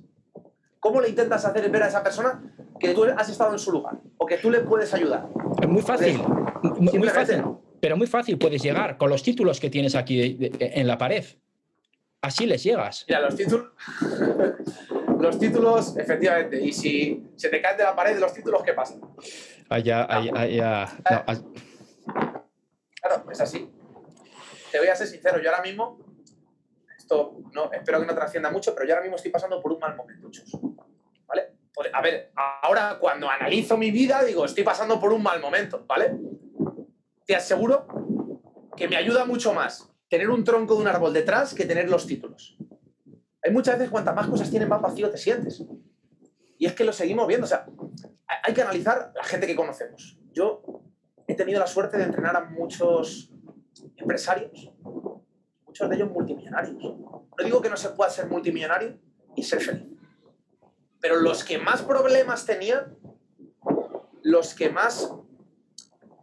¿Cómo 0.80 1.02
le 1.02 1.10
intentas 1.10 1.46
hacer 1.46 1.70
ver 1.70 1.84
a 1.84 1.88
esa 1.88 2.04
persona 2.04 2.42
que 2.80 2.96
tú 2.96 3.04
has 3.04 3.30
estado 3.30 3.54
en 3.54 3.60
su 3.60 3.72
lugar 3.72 3.94
o 4.18 4.26
que 4.26 4.38
tú 4.38 4.50
le 4.50 4.62
puedes 4.62 4.92
ayudar? 4.92 5.28
Es 5.62 5.70
muy 5.70 5.84
fácil, 5.84 6.20
muy, 6.64 7.08
fácil, 7.10 7.44
pero 7.80 7.96
muy 7.96 8.08
fácil 8.08 8.40
puedes 8.40 8.62
llegar 8.64 8.98
con 8.98 9.12
los 9.12 9.22
títulos 9.22 9.60
que 9.60 9.70
tienes 9.70 9.94
aquí 9.94 10.52
en 10.60 10.88
la 10.88 10.98
pared. 10.98 11.24
Así 12.22 12.48
les 12.48 12.64
llegas. 12.64 13.06
Mira, 13.08 13.22
los 13.22 13.36
títulos, 13.36 13.68
los 15.20 15.40
títulos, 15.40 15.96
efectivamente, 15.98 16.60
y 16.60 16.74
si 16.74 17.24
se 17.36 17.50
te 17.50 17.62
caen 17.62 17.78
de 17.78 17.84
la 17.84 17.96
pared 17.96 18.18
los 18.18 18.34
títulos, 18.34 18.64
¿qué 18.64 18.74
pasa? 18.74 18.96
Allá, 19.70 20.08
allá, 20.10 20.32
allá. 20.36 20.88
Claro, 23.00 23.32
es 23.32 23.42
así. 23.42 23.70
Te 24.72 24.80
voy 24.80 24.88
a 24.88 24.96
ser 24.96 25.06
sincero, 25.06 25.40
yo 25.40 25.52
ahora 25.52 25.62
mismo 25.62 26.07
no, 27.54 27.72
espero 27.72 28.00
que 28.00 28.06
no 28.06 28.16
trascienda 28.16 28.52
mucho, 28.52 28.74
pero 28.74 28.88
yo 28.88 28.94
ahora 28.94 29.04
mismo 29.04 29.16
estoy 29.16 29.32
pasando 29.32 29.62
por 29.62 29.72
un 29.72 29.80
mal 29.80 29.96
momento, 29.96 30.30
chus. 30.30 30.58
¿Vale? 31.26 31.58
A 31.94 32.02
ver, 32.02 32.32
ahora 32.64 32.98
cuando 33.00 33.30
analizo 33.30 33.78
mi 33.78 33.92
vida, 33.92 34.24
digo, 34.24 34.46
estoy 34.46 34.64
pasando 34.64 35.00
por 35.00 35.14
un 35.14 35.22
mal 35.22 35.40
momento, 35.40 35.86
¿vale? 35.88 36.18
Te 37.26 37.36
aseguro 37.36 37.88
que 38.76 38.88
me 38.88 38.96
ayuda 38.96 39.26
mucho 39.26 39.54
más 39.54 39.92
tener 40.10 40.30
un 40.30 40.44
tronco 40.44 40.76
de 40.76 40.82
un 40.82 40.88
árbol 40.88 41.14
detrás 41.14 41.54
que 41.54 41.66
tener 41.66 41.90
los 41.90 42.08
títulos. 42.08 42.58
Hay 43.44 43.52
muchas 43.52 43.78
veces 43.78 43.92
cuantas 43.92 44.16
más 44.16 44.28
cosas 44.28 44.50
tienes, 44.50 44.68
más 44.68 44.82
vacío 44.82 45.10
te 45.10 45.18
sientes. 45.18 45.64
Y 46.58 46.66
es 46.66 46.74
que 46.74 46.84
lo 46.84 46.94
seguimos 46.94 47.28
viendo. 47.28 47.46
O 47.46 47.48
sea, 47.48 47.66
hay 48.44 48.54
que 48.54 48.62
analizar 48.62 49.12
la 49.16 49.24
gente 49.24 49.48
que 49.48 49.56
conocemos. 49.56 50.18
Yo 50.32 50.64
he 51.28 51.36
tenido 51.36 51.60
la 51.60 51.68
suerte 51.68 51.98
de 51.98 52.04
entrenar 52.04 52.36
a 52.36 52.46
muchos 52.46 53.32
empresarios 53.98 54.72
de 55.86 55.96
ellos 55.96 56.10
multimillonarios. 56.10 56.76
No 56.82 57.44
digo 57.44 57.62
que 57.62 57.70
no 57.70 57.78
se 57.78 57.90
pueda 57.90 58.10
ser 58.10 58.28
multimillonario 58.28 58.98
y 59.36 59.44
ser 59.44 59.62
feliz. 59.62 59.86
Pero 61.00 61.18
los 61.18 61.44
que 61.44 61.60
más 61.60 61.84
problemas 61.84 62.46
tenían, 62.46 62.98
los 64.24 64.56
que 64.56 64.70
más 64.70 65.14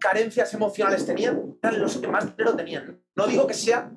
carencias 0.00 0.52
emocionales 0.54 1.06
tenían, 1.06 1.56
eran 1.62 1.80
los 1.80 1.96
que 1.98 2.08
más 2.08 2.36
dinero 2.36 2.56
tenían. 2.56 3.00
No 3.14 3.26
digo 3.26 3.46
que 3.46 3.54
sea 3.54 3.92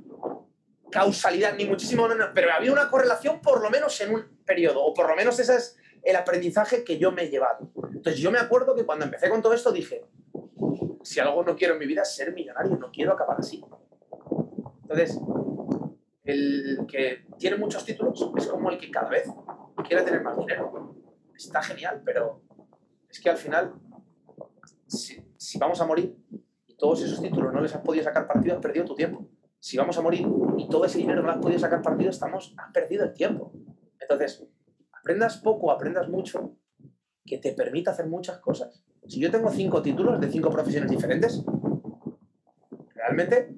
causalidad, 0.91 1.55
ni 1.55 1.65
muchísimo 1.65 2.07
menos, 2.07 2.29
pero 2.33 2.51
había 2.51 2.71
una 2.71 2.89
correlación 2.89 3.41
por 3.41 3.61
lo 3.61 3.69
menos 3.69 3.99
en 4.01 4.13
un 4.13 4.23
periodo, 4.45 4.83
o 4.83 4.93
por 4.93 5.09
lo 5.09 5.15
menos 5.15 5.37
ese 5.39 5.55
es 5.55 5.77
el 6.03 6.15
aprendizaje 6.15 6.83
que 6.83 6.97
yo 6.97 7.11
me 7.11 7.23
he 7.23 7.29
llevado. 7.29 7.71
Entonces 7.91 8.21
yo 8.21 8.31
me 8.31 8.39
acuerdo 8.39 8.75
que 8.75 8.85
cuando 8.85 9.05
empecé 9.05 9.29
con 9.29 9.41
todo 9.41 9.53
esto 9.53 9.71
dije, 9.71 10.05
si 11.03 11.19
algo 11.19 11.43
no 11.43 11.55
quiero 11.55 11.73
en 11.73 11.79
mi 11.79 11.85
vida 11.85 12.03
es 12.03 12.15
ser 12.15 12.33
millonario, 12.33 12.77
no 12.77 12.91
quiero 12.91 13.13
acabar 13.13 13.37
así. 13.39 13.63
Entonces, 14.89 15.19
el 16.23 16.85
que 16.87 17.25
tiene 17.37 17.57
muchos 17.57 17.83
títulos 17.83 18.31
es 18.37 18.47
como 18.47 18.71
el 18.71 18.77
que 18.77 18.89
cada 18.89 19.09
vez 19.09 19.29
quiere 19.85 20.03
tener 20.03 20.23
más 20.23 20.37
dinero. 20.37 20.95
Está 21.35 21.61
genial, 21.61 22.01
pero 22.05 22.41
es 23.09 23.19
que 23.19 23.29
al 23.29 23.35
final, 23.35 23.73
si, 24.87 25.59
vamos 25.59 25.81
a 25.81 25.85
morir 25.85 26.17
y 26.65 26.75
todos 26.77 27.03
esos 27.03 27.21
títulos 27.21 27.53
no 27.53 27.59
les 27.59 27.75
has 27.75 27.81
podido 27.81 28.05
sacar 28.05 28.27
partido, 28.27 28.55
has 28.55 28.61
perdido 28.61 28.85
tu 28.85 28.95
tiempo. 28.95 29.27
Si 29.59 29.77
vamos 29.77 29.97
a 29.97 30.01
morir 30.01 30.25
y 30.57 30.69
todo 30.69 30.85
ese 30.85 30.99
dinero 30.99 31.21
no 31.21 31.31
has 31.31 31.37
podido 31.37 31.59
sacar 31.59 31.81
partido, 31.81 32.09
estamos, 32.09 32.55
has 32.57 32.71
perdido 32.71 33.03
el 33.03 33.13
tiempo. 33.13 33.51
Entonces, 33.99 34.47
aprendas 34.93 35.37
poco, 35.37 35.69
aprendas 35.69 36.07
mucho, 36.07 36.55
que 37.25 37.39
te 37.39 37.51
permita 37.51 37.91
hacer 37.91 38.07
muchas 38.07 38.39
cosas. 38.39 38.85
Si 39.05 39.19
yo 39.19 39.29
tengo 39.29 39.49
cinco 39.51 39.81
títulos 39.81 40.19
de 40.21 40.29
cinco 40.29 40.49
profesiones 40.49 40.89
diferentes, 40.89 41.43
realmente 42.95 43.57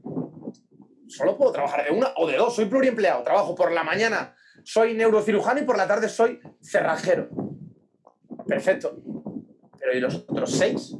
solo 1.09 1.37
puedo 1.37 1.51
trabajar 1.51 1.83
de 1.83 1.91
una 1.91 2.13
o 2.15 2.27
de 2.27 2.37
dos, 2.37 2.55
soy 2.55 2.65
pluriempleado, 2.65 3.23
trabajo 3.23 3.55
por 3.55 3.71
la 3.71 3.83
mañana, 3.83 4.35
soy 4.63 4.93
neurocirujano 4.93 5.59
y 5.59 5.63
por 5.63 5.77
la 5.77 5.87
tarde 5.87 6.07
soy 6.07 6.39
cerrajero. 6.61 7.29
Perfecto. 8.47 8.97
Pero 9.77 9.97
¿y 9.97 9.99
los 9.99 10.15
otros 10.15 10.51
seis? 10.51 10.95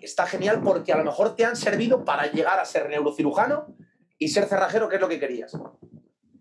Está 0.00 0.26
genial 0.26 0.60
porque 0.62 0.92
a 0.92 0.96
lo 0.96 1.04
mejor 1.04 1.34
te 1.34 1.44
han 1.44 1.56
servido 1.56 2.04
para 2.04 2.30
llegar 2.30 2.58
a 2.58 2.64
ser 2.64 2.88
neurocirujano 2.88 3.74
y 4.18 4.28
ser 4.28 4.46
cerrajero, 4.46 4.88
que 4.88 4.96
es 4.96 5.00
lo 5.00 5.08
que 5.08 5.20
querías. 5.20 5.52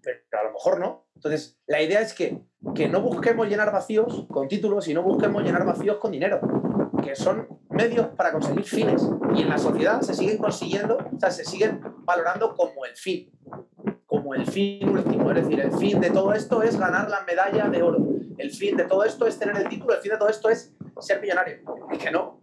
Pero 0.02 0.42
a 0.42 0.44
lo 0.44 0.54
mejor 0.54 0.80
no. 0.80 1.08
Entonces, 1.16 1.60
la 1.68 1.82
idea 1.82 2.02
es 2.02 2.14
que, 2.14 2.42
que 2.74 2.88
no 2.88 3.02
busquemos 3.02 3.48
llenar 3.48 3.72
vacíos 3.72 4.26
con 4.30 4.48
títulos 4.48 4.88
y 4.88 4.94
no 4.94 5.04
busquemos 5.04 5.44
llenar 5.44 5.66
vacíos 5.66 5.98
con 5.98 6.12
dinero 6.12 6.42
que 7.02 7.16
son 7.16 7.48
medios 7.82 8.08
para 8.16 8.32
conseguir 8.32 8.64
fines 8.64 9.02
y 9.36 9.42
en 9.42 9.50
la 9.50 9.58
sociedad 9.58 10.02
se 10.02 10.14
siguen 10.14 10.38
consiguiendo, 10.38 10.98
o 10.98 11.20
sea, 11.20 11.32
se 11.32 11.44
siguen 11.44 11.82
valorando 12.06 12.56
como 12.56 12.86
el 12.86 12.96
fin, 12.96 13.32
como 14.06 14.36
el 14.36 14.46
fin 14.46 14.88
último. 14.88 15.32
Es 15.32 15.44
decir, 15.44 15.60
el 15.60 15.72
fin 15.72 16.00
de 16.00 16.12
todo 16.12 16.34
esto 16.34 16.62
es 16.62 16.78
ganar 16.78 17.10
la 17.10 17.22
medalla 17.22 17.70
de 17.70 17.82
oro. 17.82 17.98
El 18.38 18.52
fin 18.52 18.78
de 18.78 18.86
todo 18.86 19.04
esto 19.04 19.26
es 19.26 19.38
tener 19.40 19.58
el 19.58 19.68
título, 19.68 19.94
el 19.94 20.02
fin 20.02 20.12
de 20.12 20.18
todo 20.18 20.30
esto 20.30 20.50
es 20.50 20.74
ser 21.00 21.22
millonario. 21.22 21.58
Es 21.92 21.98
que 21.98 22.12
no. 22.12 22.42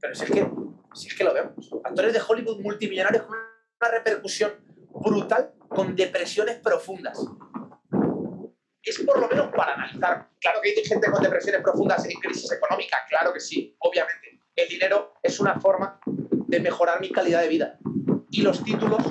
Pero 0.00 0.14
si 0.14 0.24
es 0.24 0.30
que, 0.30 0.50
si 0.94 1.08
es 1.08 1.14
que 1.14 1.24
lo 1.24 1.32
vemos. 1.32 1.70
Actores 1.84 2.12
de 2.12 2.20
Hollywood 2.26 2.60
multimillonarios 2.60 3.22
con 3.24 3.36
una 3.36 3.90
repercusión 3.90 4.52
brutal, 4.92 5.52
con 5.68 5.96
depresiones 5.96 6.56
profundas 6.60 7.18
es 8.90 8.98
por 9.00 9.18
lo 9.18 9.28
menos 9.28 9.50
para 9.54 9.74
analizar. 9.74 10.28
Claro 10.40 10.60
que 10.62 10.70
hay 10.70 10.84
gente 10.84 11.10
con 11.10 11.22
depresiones 11.22 11.62
profundas 11.62 12.06
y 12.08 12.14
crisis 12.20 12.52
económica, 12.52 12.98
claro 13.08 13.32
que 13.32 13.40
sí, 13.40 13.74
obviamente. 13.78 14.33
El 14.56 14.68
dinero 14.68 15.14
es 15.22 15.40
una 15.40 15.58
forma 15.60 16.00
de 16.06 16.60
mejorar 16.60 17.00
mi 17.00 17.10
calidad 17.10 17.40
de 17.40 17.48
vida. 17.48 17.78
Y 18.30 18.42
los 18.42 18.62
títulos 18.62 19.02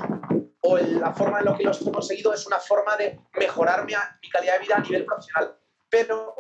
o 0.62 0.78
la 0.78 1.14
forma 1.14 1.40
en 1.40 1.46
la 1.46 1.58
que 1.58 1.64
los 1.64 1.82
he 1.82 1.92
conseguido 1.92 2.34
es 2.34 2.48
una 2.48 2.60
forma 2.60 2.96
de 2.96 3.20
mejorar 3.38 3.86
mi, 3.86 3.94
mi 4.22 4.30
calidad 4.30 4.54
de 4.54 4.60
vida 4.60 4.76
a 4.78 4.80
nivel 4.80 5.06
profesional. 5.06 5.58
Pero 5.90 6.34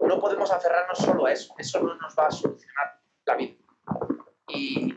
no 0.00 0.20
podemos 0.20 0.50
aferrarnos 0.50 0.98
solo 0.98 1.26
a 1.26 1.32
eso. 1.32 1.54
Eso 1.56 1.80
no 1.80 1.94
nos 1.94 2.14
va 2.18 2.26
a 2.26 2.30
solucionar 2.30 3.00
la 3.24 3.36
vida. 3.36 3.54
Y, 4.48 4.94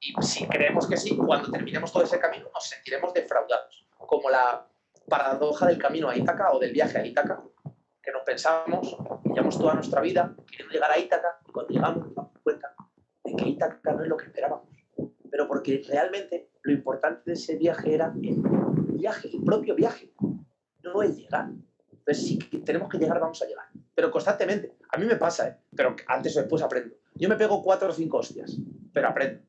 y 0.00 0.14
si 0.22 0.46
creemos 0.48 0.86
que 0.86 0.96
sí, 0.96 1.16
cuando 1.16 1.50
terminemos 1.50 1.92
todo 1.92 2.04
ese 2.04 2.18
camino 2.18 2.48
nos 2.52 2.68
sentiremos 2.68 3.12
defraudados. 3.12 3.86
Como 3.98 4.30
la 4.30 4.66
paradoja 5.08 5.66
del 5.66 5.78
camino 5.78 6.08
a 6.08 6.16
Ítaca 6.16 6.52
o 6.52 6.58
del 6.58 6.72
viaje 6.72 6.98
a 6.98 7.04
Ítaca, 7.04 7.42
que 8.02 8.12
nos 8.12 8.22
pensamos, 8.22 8.96
que 9.22 9.28
llevamos 9.30 9.58
toda 9.58 9.74
nuestra 9.74 10.00
vida 10.00 10.34
queriendo 10.46 10.72
llegar 10.72 10.90
a 10.90 10.98
Ítaca 10.98 11.40
y 11.46 11.52
cuando 11.52 11.72
llegamos 11.74 12.06
cuenta 12.42 12.57
de 13.28 13.36
que 13.36 13.48
Ítaca 13.48 13.92
no 13.92 14.02
es 14.02 14.08
lo 14.08 14.16
que 14.16 14.26
esperábamos. 14.26 14.68
Pero 15.30 15.46
porque 15.46 15.82
realmente 15.86 16.50
lo 16.62 16.72
importante 16.72 17.22
de 17.26 17.32
ese 17.34 17.56
viaje 17.56 17.94
era 17.94 18.12
el 18.22 18.42
viaje, 18.92 19.28
el 19.32 19.42
propio 19.42 19.74
viaje, 19.74 20.12
no 20.82 21.02
el 21.02 21.14
llegar. 21.14 21.50
Entonces, 21.90 22.26
si 22.26 22.38
tenemos 22.38 22.88
que 22.88 22.98
llegar, 22.98 23.20
vamos 23.20 23.40
a 23.42 23.46
llegar. 23.46 23.66
Pero 23.94 24.10
constantemente. 24.10 24.74
A 24.90 24.98
mí 24.98 25.06
me 25.06 25.16
pasa, 25.16 25.48
¿eh? 25.48 25.56
Pero 25.76 25.94
antes 26.06 26.36
o 26.36 26.40
después 26.40 26.62
aprendo. 26.62 26.96
Yo 27.14 27.28
me 27.28 27.36
pego 27.36 27.62
cuatro 27.62 27.90
o 27.90 27.92
cinco 27.92 28.18
hostias, 28.18 28.56
pero 28.92 29.08
aprendo. 29.08 29.42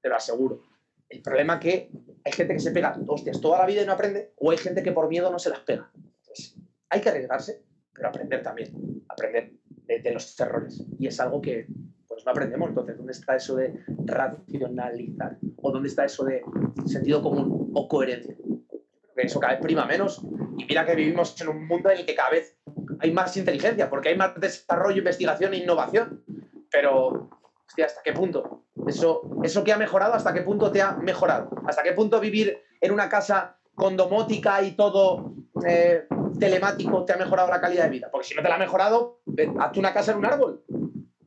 Te 0.00 0.08
lo 0.08 0.16
aseguro. 0.16 0.62
El 1.08 1.22
problema 1.22 1.54
es 1.54 1.60
que 1.60 1.90
hay 2.24 2.32
gente 2.32 2.54
que 2.54 2.60
se 2.60 2.70
pega 2.70 2.98
hostias 3.06 3.40
toda 3.40 3.58
la 3.58 3.66
vida 3.66 3.82
y 3.82 3.86
no 3.86 3.92
aprende, 3.92 4.32
o 4.36 4.50
hay 4.50 4.58
gente 4.58 4.82
que 4.82 4.92
por 4.92 5.08
miedo 5.08 5.30
no 5.30 5.38
se 5.38 5.50
las 5.50 5.60
pega. 5.60 5.90
Entonces, 5.94 6.56
hay 6.88 7.00
que 7.00 7.08
arriesgarse, 7.08 7.62
pero 7.92 8.08
aprender 8.08 8.42
también. 8.42 9.04
Aprender 9.08 9.52
de, 9.86 10.12
los 10.12 10.38
errores. 10.40 10.84
Y 10.98 11.06
es 11.06 11.20
algo 11.20 11.40
que 11.40 11.66
no 12.26 12.32
aprendemos. 12.32 12.68
Entonces, 12.68 12.96
¿dónde 12.98 13.12
está 13.12 13.36
eso 13.36 13.56
de 13.56 13.72
racionalizar? 14.04 15.38
¿O 15.62 15.70
dónde 15.70 15.88
está 15.88 16.04
eso 16.04 16.24
de 16.24 16.42
sentido 16.84 17.22
común 17.22 17.70
o 17.72 17.88
coherencia? 17.88 18.36
que 19.14 19.22
eso 19.22 19.40
cada 19.40 19.54
vez 19.54 19.62
prima 19.62 19.86
menos. 19.86 20.20
Y 20.58 20.66
mira 20.66 20.84
que 20.84 20.94
vivimos 20.94 21.40
en 21.40 21.48
un 21.48 21.66
mundo 21.66 21.90
en 21.90 21.98
el 21.98 22.06
que 22.06 22.14
cada 22.14 22.30
vez 22.30 22.58
hay 22.98 23.12
más 23.12 23.34
inteligencia, 23.36 23.88
porque 23.88 24.10
hay 24.10 24.16
más 24.16 24.38
desarrollo, 24.38 24.98
investigación 24.98 25.54
e 25.54 25.58
innovación. 25.58 26.22
Pero, 26.70 27.30
¿hasta 27.82 28.02
qué 28.04 28.12
punto? 28.12 28.64
Eso, 28.86 29.22
eso 29.42 29.64
que 29.64 29.72
ha 29.72 29.78
mejorado, 29.78 30.12
¿hasta 30.12 30.34
qué 30.34 30.42
punto 30.42 30.70
te 30.70 30.82
ha 30.82 30.92
mejorado? 30.92 31.50
¿Hasta 31.66 31.82
qué 31.82 31.92
punto 31.92 32.20
vivir 32.20 32.58
en 32.80 32.92
una 32.92 33.08
casa 33.08 33.56
con 33.74 33.96
domótica 33.96 34.62
y 34.62 34.72
todo 34.72 35.32
eh, 35.66 36.06
telemático 36.38 37.04
te 37.04 37.14
ha 37.14 37.16
mejorado 37.16 37.48
la 37.48 37.60
calidad 37.60 37.84
de 37.84 37.90
vida? 37.90 38.08
Porque 38.10 38.26
si 38.26 38.34
no 38.34 38.42
te 38.42 38.48
la 38.50 38.56
ha 38.56 38.58
mejorado, 38.58 39.20
hazte 39.60 39.78
una 39.78 39.94
casa 39.94 40.12
en 40.12 40.18
un 40.18 40.26
árbol. 40.26 40.62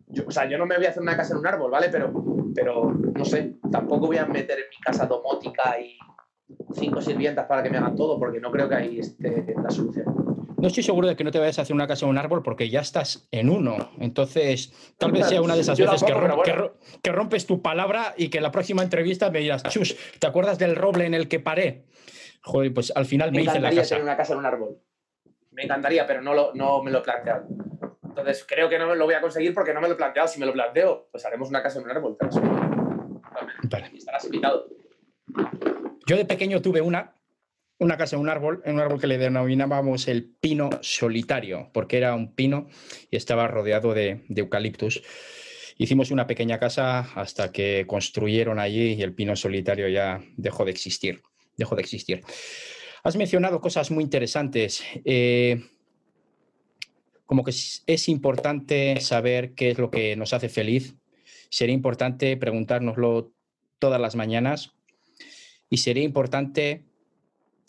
Yo, 0.10 0.24
o 0.28 0.32
sea, 0.32 0.50
yo 0.50 0.58
no 0.58 0.66
me 0.66 0.76
voy 0.76 0.86
a 0.86 0.90
hacer 0.90 1.04
una 1.04 1.16
casa 1.16 1.34
en 1.34 1.40
un 1.40 1.48
árbol, 1.48 1.72
¿vale? 1.72 1.90
Pero, 1.90 2.12
pero 2.54 2.92
no 2.92 3.26
sé, 3.26 3.56
tampoco 3.72 4.08
voy 4.08 4.18
a 4.18 4.26
meter 4.26 4.58
en 4.60 4.66
mi 4.70 4.78
casa 4.82 5.06
domótica 5.06 5.80
y 5.80 5.98
cinco 6.74 7.02
sirvientas 7.02 7.46
para 7.46 7.62
que 7.62 7.70
me 7.70 7.78
hagan 7.78 7.96
todo, 7.96 8.20
porque 8.20 8.40
no 8.40 8.52
creo 8.52 8.68
que 8.68 8.76
ahí 8.76 9.00
esté 9.00 9.56
la 9.62 9.70
solución. 9.70 10.06
No 10.58 10.68
estoy 10.68 10.84
seguro 10.84 11.08
de 11.08 11.16
que 11.16 11.24
no 11.24 11.32
te 11.32 11.40
vayas 11.40 11.58
a 11.60 11.62
hacer 11.62 11.74
una 11.74 11.88
casa 11.88 12.06
en 12.06 12.12
un 12.12 12.18
árbol 12.18 12.44
porque 12.44 12.70
ya 12.70 12.82
estás 12.82 13.28
en 13.32 13.50
uno. 13.50 13.92
Entonces, 14.00 14.74
tal 14.98 15.12
vez 15.12 15.28
sea 15.28 15.42
una 15.42 15.56
de 15.56 15.62
esas 15.62 15.80
veces 15.80 16.04
que, 17.02 17.12
rompes 17.12 17.46
tu 17.46 17.62
palabra 17.62 18.14
y 18.18 18.30
que 18.30 18.38
en 18.38 18.44
la 18.44 18.52
próxima 18.52 18.84
entrevista 18.84 19.30
me 19.32 19.40
dirás, 19.40 19.64
chus, 19.64 19.96
¿te 20.20 20.28
acuerdas 20.28 20.60
del 20.60 20.76
roble 20.76 21.06
en 21.06 21.14
el 21.14 21.28
que 21.28 21.40
paré? 21.40 21.86
Joder, 22.42 22.74
pues 22.74 22.92
al 22.96 23.06
final 23.06 23.32
me, 23.32 23.44
hice 23.44 23.60
la 23.60 23.70
casa. 23.70 23.90
tener 23.90 24.04
una 24.04 24.18
casa 24.18 24.34
en 24.34 24.40
un 24.40 24.46
árbol. 24.46 24.80
Me 25.52 25.64
encantaría, 25.64 26.06
pero 26.06 26.22
no, 26.22 26.34
lo, 26.34 26.54
no 26.54 26.84
me 26.84 26.92
lo 26.92 27.00
he 27.00 27.02
planteado. 27.02 27.48
Entonces, 28.20 28.46
creo 28.48 28.70
que 28.70 28.78
no 28.78 28.94
lo 28.96 29.06
voy 29.06 29.16
a 29.16 29.22
conseguir 29.22 29.54
porque 29.54 29.74
no 29.74 29.82
me 29.82 29.88
lo 29.88 29.94
he 29.94 29.98
planteado. 29.98 30.28
Si 30.28 30.40
me 30.40 30.46
lo 30.46 30.54
planteo, 30.54 31.08
pues 31.12 31.26
haremos 31.26 31.50
una 31.50 31.64
casa 31.64 31.80
en 31.80 31.86
un 31.86 31.92
árbol. 31.92 32.18
Vale. 33.64 33.92
Estarás 33.96 34.26
invitado. 34.26 34.68
Yo 36.06 36.18
de 36.18 36.26
pequeño 36.26 36.62
tuve 36.62 36.82
una, 36.82 37.14
una 37.78 37.98
casa 37.98 38.16
en 38.16 38.22
un 38.22 38.30
árbol, 38.30 38.62
en 38.66 38.76
un 38.76 38.82
árbol 38.82 39.00
que 39.00 39.08
le 39.08 39.18
denominábamos 39.18 40.08
el 40.08 40.26
pino 40.26 40.70
solitario, 40.82 41.70
porque 41.74 41.98
era 41.98 42.16
un 42.16 42.34
pino 42.34 42.68
y 43.10 43.16
estaba 43.16 43.48
rodeado 43.48 43.94
de, 43.94 44.26
eucaliptus. 44.36 45.02
Hicimos 45.78 46.12
una 46.12 46.28
pequeña 46.28 46.60
casa 46.60 47.00
hasta 47.16 47.52
que 47.52 47.86
construyeron 47.88 48.60
allí 48.60 48.94
y 48.94 49.02
el 49.02 49.14
pino 49.14 49.36
solitario 49.36 49.88
ya 49.88 50.22
dejó 50.36 50.66
de 50.66 50.72
existir. 50.72 51.22
Dejó 51.56 51.76
de 51.76 51.82
existir. 51.82 52.22
Has 53.04 53.16
mencionado 53.16 53.62
cosas 53.62 53.92
muy 53.92 54.04
interesantes. 54.04 54.84
Eh, 55.06 55.62
como 57.30 57.44
que 57.44 57.52
es 57.52 58.10
importante 58.10 59.00
saber 59.02 59.54
qué 59.54 59.70
es 59.70 59.78
lo 59.78 59.92
que 59.92 60.16
nos 60.16 60.34
hace 60.34 60.50
feliz. 60.50 60.96
Sería 61.52 61.76
importante 61.76 62.36
preguntárnoslo 62.38 63.32
todas 63.78 64.02
las 64.02 64.16
mañanas 64.16 64.72
y 65.70 65.78
sería 65.78 66.02
importante 66.02 66.86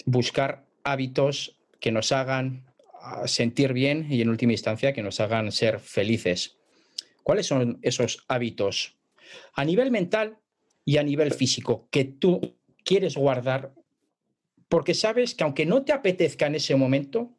buscar 0.06 0.64
hábitos 0.82 1.60
que 1.78 1.92
nos 1.92 2.10
hagan 2.10 2.72
ah, 3.02 3.28
sentir 3.28 3.74
bien 3.74 4.06
y 4.10 4.22
en 4.22 4.30
última 4.30 4.52
instancia 4.52 4.94
que 4.94 5.02
nos 5.02 5.20
hagan 5.20 5.52
ser 5.52 5.78
felices. 5.78 6.56
¿Cuáles 7.22 7.44
son 7.44 7.80
esos 7.82 8.24
hábitos 8.28 8.96
a 9.52 9.66
nivel 9.66 9.90
mental 9.90 10.38
y 10.86 10.96
a 10.96 11.02
nivel 11.02 11.34
físico 11.34 11.86
que 11.90 12.06
tú 12.06 12.56
quieres 12.82 13.14
guardar 13.14 13.74
porque 14.70 14.94
sabes 14.94 15.34
que 15.34 15.44
aunque 15.44 15.66
no 15.66 15.84
te 15.84 15.92
apetezca 15.92 16.46
en 16.46 16.54
ese 16.54 16.76
momento, 16.76 17.36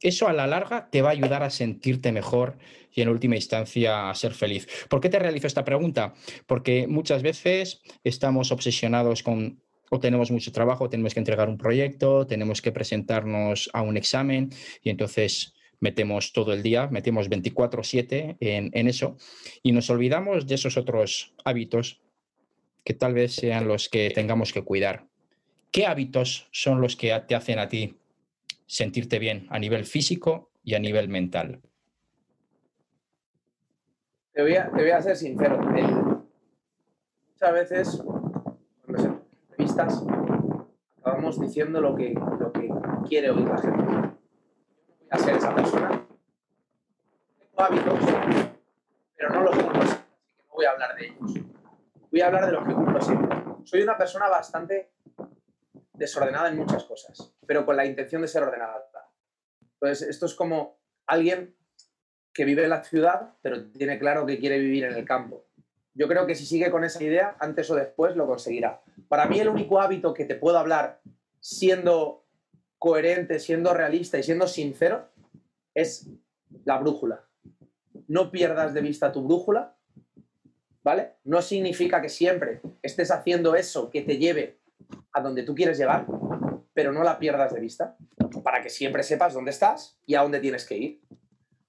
eso 0.00 0.28
a 0.28 0.32
la 0.32 0.46
larga 0.46 0.88
te 0.90 1.02
va 1.02 1.08
a 1.08 1.12
ayudar 1.12 1.42
a 1.42 1.50
sentirte 1.50 2.12
mejor 2.12 2.58
y 2.92 3.02
en 3.02 3.08
última 3.08 3.36
instancia 3.36 4.08
a 4.08 4.14
ser 4.14 4.32
feliz. 4.32 4.68
¿Por 4.88 5.00
qué 5.00 5.08
te 5.08 5.18
realizo 5.18 5.46
esta 5.46 5.64
pregunta? 5.64 6.14
Porque 6.46 6.86
muchas 6.86 7.22
veces 7.22 7.82
estamos 8.04 8.52
obsesionados 8.52 9.22
con 9.22 9.60
o 9.90 10.00
tenemos 10.00 10.30
mucho 10.30 10.50
trabajo, 10.50 10.88
tenemos 10.88 11.14
que 11.14 11.20
entregar 11.20 11.48
un 11.48 11.58
proyecto, 11.58 12.26
tenemos 12.26 12.62
que 12.62 12.72
presentarnos 12.72 13.70
a 13.72 13.82
un 13.82 13.96
examen 13.96 14.50
y 14.82 14.90
entonces 14.90 15.54
metemos 15.78 16.32
todo 16.32 16.52
el 16.52 16.62
día, 16.62 16.88
metemos 16.88 17.28
24/7 17.28 18.36
en, 18.40 18.70
en 18.72 18.88
eso 18.88 19.16
y 19.62 19.72
nos 19.72 19.90
olvidamos 19.90 20.46
de 20.46 20.54
esos 20.54 20.76
otros 20.76 21.34
hábitos 21.44 22.00
que 22.82 22.94
tal 22.94 23.14
vez 23.14 23.34
sean 23.34 23.68
los 23.68 23.88
que 23.88 24.10
tengamos 24.10 24.52
que 24.52 24.62
cuidar. 24.62 25.06
¿Qué 25.70 25.86
hábitos 25.86 26.48
son 26.52 26.80
los 26.80 26.96
que 26.96 27.18
te 27.26 27.34
hacen 27.34 27.58
a 27.58 27.68
ti 27.68 27.96
sentirte 28.74 29.20
bien 29.20 29.46
a 29.50 29.58
nivel 29.60 29.84
físico 29.84 30.50
y 30.64 30.74
a 30.74 30.80
nivel 30.80 31.08
mental? 31.08 31.60
Te 34.32 34.42
voy 34.42 34.56
a, 34.56 35.00
ser 35.00 35.16
sincero. 35.16 35.60
Muchas 35.60 37.52
veces, 37.52 38.02
cuando 38.84 39.00
se 39.00 39.06
entrevistas, 39.06 40.02
acabamos 40.98 41.40
diciendo 41.40 41.80
lo 41.80 41.94
que, 41.94 42.14
lo 42.14 42.52
que 42.52 42.68
quiere 43.06 43.30
oír 43.30 43.46
la 43.46 43.58
gente. 43.58 43.84
Voy 43.84 45.08
a 45.08 45.18
ser 45.18 45.36
esa 45.36 45.54
persona. 45.54 46.08
Tengo 47.38 47.62
hábitos, 47.62 48.00
pero 49.16 49.28
no 49.30 49.40
los 49.44 49.56
cumplo 49.56 49.82
así 49.82 49.94
que 49.94 50.42
no 50.42 50.52
voy 50.52 50.64
a 50.64 50.70
hablar 50.72 50.96
de 50.96 51.06
ellos. 51.06 51.34
Voy 52.10 52.20
a 52.20 52.26
hablar 52.26 52.46
de 52.46 52.52
los 52.52 52.66
que 52.66 52.74
cumplo 52.74 53.00
siempre. 53.00 53.38
Soy 53.62 53.82
una 53.82 53.96
persona 53.96 54.28
bastante 54.28 54.90
desordenada 55.92 56.48
en 56.48 56.56
muchas 56.56 56.82
cosas, 56.82 57.33
pero 57.46 57.64
con 57.64 57.76
la 57.76 57.86
intención 57.86 58.22
de 58.22 58.28
ser 58.28 58.42
ordenada. 58.42 58.84
Entonces, 59.74 60.08
esto 60.08 60.26
es 60.26 60.34
como 60.34 60.78
alguien 61.06 61.54
que 62.32 62.44
vive 62.44 62.64
en 62.64 62.70
la 62.70 62.82
ciudad, 62.82 63.34
pero 63.42 63.70
tiene 63.70 63.98
claro 63.98 64.26
que 64.26 64.38
quiere 64.38 64.58
vivir 64.58 64.84
en 64.84 64.94
el 64.94 65.04
campo. 65.04 65.46
Yo 65.94 66.08
creo 66.08 66.26
que 66.26 66.34
si 66.34 66.44
sigue 66.44 66.70
con 66.70 66.82
esa 66.84 67.02
idea, 67.02 67.36
antes 67.38 67.70
o 67.70 67.76
después 67.76 68.16
lo 68.16 68.26
conseguirá. 68.26 68.82
Para 69.08 69.26
mí 69.26 69.38
el 69.38 69.48
único 69.48 69.80
hábito 69.80 70.12
que 70.12 70.24
te 70.24 70.34
puedo 70.34 70.58
hablar 70.58 71.00
siendo 71.38 72.24
coherente, 72.78 73.38
siendo 73.38 73.72
realista 73.72 74.18
y 74.18 74.22
siendo 74.24 74.48
sincero 74.48 75.08
es 75.74 76.08
la 76.64 76.78
brújula. 76.78 77.24
No 78.08 78.30
pierdas 78.30 78.74
de 78.74 78.80
vista 78.80 79.12
tu 79.12 79.22
brújula, 79.22 79.76
¿vale? 80.82 81.12
No 81.24 81.40
significa 81.42 82.00
que 82.02 82.08
siempre 82.08 82.60
estés 82.82 83.10
haciendo 83.10 83.54
eso 83.54 83.90
que 83.90 84.02
te 84.02 84.18
lleve 84.18 84.58
a 85.12 85.20
donde 85.20 85.44
tú 85.44 85.54
quieres 85.54 85.78
llegar, 85.78 86.06
pero 86.74 86.92
no 86.92 87.02
la 87.04 87.18
pierdas 87.18 87.54
de 87.54 87.60
vista, 87.60 87.96
para 88.42 88.60
que 88.60 88.68
siempre 88.68 89.02
sepas 89.02 89.32
dónde 89.32 89.52
estás 89.52 89.98
y 90.06 90.16
a 90.16 90.22
dónde 90.22 90.40
tienes 90.40 90.66
que 90.66 90.76
ir. 90.76 91.02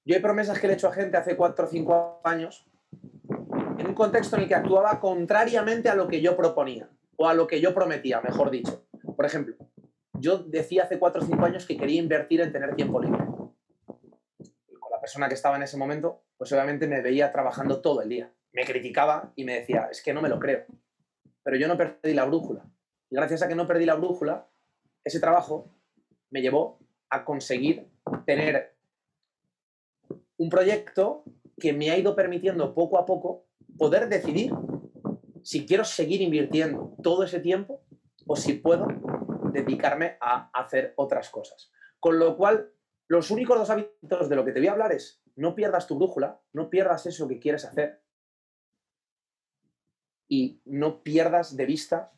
Yo 0.04 0.16
hay 0.16 0.22
promesas 0.22 0.60
que 0.60 0.68
le 0.68 0.74
he 0.74 0.76
hecho 0.76 0.90
a 0.90 0.94
gente 0.94 1.18
hace 1.18 1.38
4 1.38 1.66
o 1.66 1.68
5 1.68 2.22
años 2.24 2.68
en 3.78 3.88
un 3.88 3.94
contexto 3.94 4.36
en 4.36 4.44
el 4.44 4.48
que 4.48 4.56
actuaba 4.56 5.00
contrariamente 5.00 5.90
a 5.90 5.96
lo 5.96 6.08
que 6.08 6.22
yo 6.22 6.36
proponía, 6.36 6.90
o 7.18 7.28
a 7.28 7.34
lo 7.34 7.48
que 7.48 7.62
yo 7.62 7.74
prometía, 7.74 8.22
mejor 8.22 8.52
dicho. 8.52 8.86
Por 9.16 9.26
ejemplo, 9.26 9.56
yo 10.14 10.40
decía 10.40 10.84
hace 10.84 11.00
4 11.00 11.22
o 11.22 11.26
5 11.26 11.46
años 11.46 11.66
que 11.66 11.78
quería 11.78 12.02
invertir 12.02 12.42
en 12.42 12.52
tener 12.52 12.76
tiempo 12.76 13.00
libre. 13.00 13.24
Y 14.68 14.76
con 14.76 14.92
la 14.92 15.00
persona 15.00 15.28
que 15.28 15.36
estaba 15.36 15.56
en 15.56 15.64
ese 15.64 15.78
momento, 15.78 16.24
pues 16.38 16.52
obviamente 16.52 16.88
me 16.88 17.02
veía 17.02 17.32
trabajando 17.32 17.82
todo 17.82 18.02
el 18.02 18.10
día. 18.10 18.32
Me 18.54 18.66
criticaba 18.66 19.34
y 19.36 19.44
me 19.44 19.60
decía, 19.60 19.88
es 19.92 20.02
que 20.02 20.14
no 20.14 20.22
me 20.22 20.30
lo 20.30 20.40
creo. 20.40 20.66
Pero 21.44 21.58
yo 21.58 21.68
no 21.68 21.78
perdí 21.78 22.14
la 22.14 22.26
brújula. 22.26 22.66
Y 23.10 23.16
gracias 23.16 23.44
a 23.44 23.48
que 23.48 23.56
no 23.56 23.68
perdí 23.68 23.86
la 23.86 23.96
brújula, 23.96 24.48
ese 25.06 25.20
trabajo 25.20 25.72
me 26.32 26.42
llevó 26.42 26.80
a 27.10 27.24
conseguir 27.24 27.88
tener 28.26 28.76
un 30.38 30.50
proyecto 30.50 31.24
que 31.58 31.72
me 31.72 31.92
ha 31.92 31.98
ido 31.98 32.16
permitiendo 32.16 32.74
poco 32.74 32.98
a 32.98 33.06
poco 33.06 33.46
poder 33.78 34.10
decidir 34.10 34.52
si 35.44 35.66
quiero 35.66 35.86
seguir 35.86 36.22
invirtiendo 36.22 36.96
todo 37.02 37.24
ese 37.24 37.40
tiempo 37.40 37.84
o 38.26 38.36
si 38.36 38.54
puedo 38.54 38.88
dedicarme 39.54 40.18
a 40.20 40.50
hacer 40.54 40.94
otras 40.98 41.30
cosas. 41.30 41.72
Con 42.00 42.18
lo 42.20 42.36
cual, 42.36 42.74
los 43.08 43.30
únicos 43.30 43.58
dos 43.58 43.70
hábitos 43.70 44.28
de 44.28 44.36
lo 44.36 44.44
que 44.44 44.52
te 44.52 44.60
voy 44.60 44.68
a 44.68 44.72
hablar 44.72 44.92
es 44.92 45.22
no 45.36 45.54
pierdas 45.54 45.86
tu 45.86 45.96
brújula, 45.96 46.42
no 46.52 46.70
pierdas 46.70 47.06
eso 47.06 47.28
que 47.28 47.40
quieres 47.40 47.64
hacer 47.64 48.02
y 50.28 50.62
no 50.66 51.04
pierdas 51.04 51.56
de 51.56 51.66
vista 51.66 52.12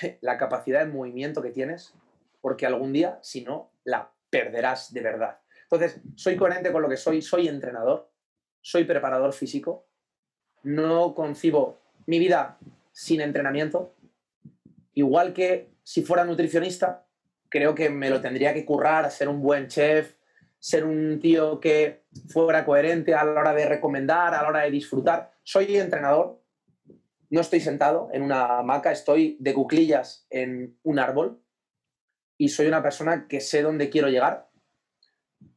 la 0.20 0.38
capacidad 0.38 0.84
de 0.84 0.92
movimiento 0.92 1.42
que 1.42 1.50
tienes, 1.50 1.94
porque 2.40 2.66
algún 2.66 2.92
día, 2.92 3.18
si 3.22 3.42
no, 3.42 3.70
la 3.84 4.10
perderás 4.30 4.92
de 4.92 5.00
verdad. 5.00 5.38
Entonces, 5.64 6.00
soy 6.16 6.36
coherente 6.36 6.72
con 6.72 6.82
lo 6.82 6.88
que 6.88 6.96
soy, 6.96 7.22
soy 7.22 7.48
entrenador, 7.48 8.10
soy 8.60 8.84
preparador 8.84 9.32
físico, 9.32 9.86
no 10.62 11.14
concibo 11.14 11.80
mi 12.06 12.18
vida 12.18 12.58
sin 12.92 13.20
entrenamiento, 13.20 13.94
igual 14.94 15.32
que 15.32 15.70
si 15.82 16.02
fuera 16.02 16.24
nutricionista, 16.24 17.06
creo 17.48 17.74
que 17.74 17.90
me 17.90 18.10
lo 18.10 18.20
tendría 18.20 18.54
que 18.54 18.64
currar, 18.64 19.10
ser 19.10 19.28
un 19.28 19.42
buen 19.42 19.68
chef, 19.68 20.14
ser 20.58 20.84
un 20.84 21.20
tío 21.20 21.58
que 21.58 22.04
fuera 22.28 22.64
coherente 22.64 23.14
a 23.14 23.24
la 23.24 23.40
hora 23.40 23.54
de 23.54 23.66
recomendar, 23.66 24.34
a 24.34 24.42
la 24.42 24.48
hora 24.48 24.60
de 24.60 24.70
disfrutar. 24.70 25.32
Soy 25.42 25.76
entrenador, 25.76 26.41
no 27.32 27.40
estoy 27.40 27.60
sentado 27.60 28.10
en 28.12 28.22
una 28.22 28.58
hamaca, 28.58 28.92
estoy 28.92 29.38
de 29.40 29.54
cuclillas 29.54 30.26
en 30.28 30.78
un 30.82 30.98
árbol 30.98 31.42
y 32.36 32.50
soy 32.50 32.66
una 32.66 32.82
persona 32.82 33.26
que 33.26 33.40
sé 33.40 33.62
dónde 33.62 33.88
quiero 33.88 34.08
llegar 34.08 34.50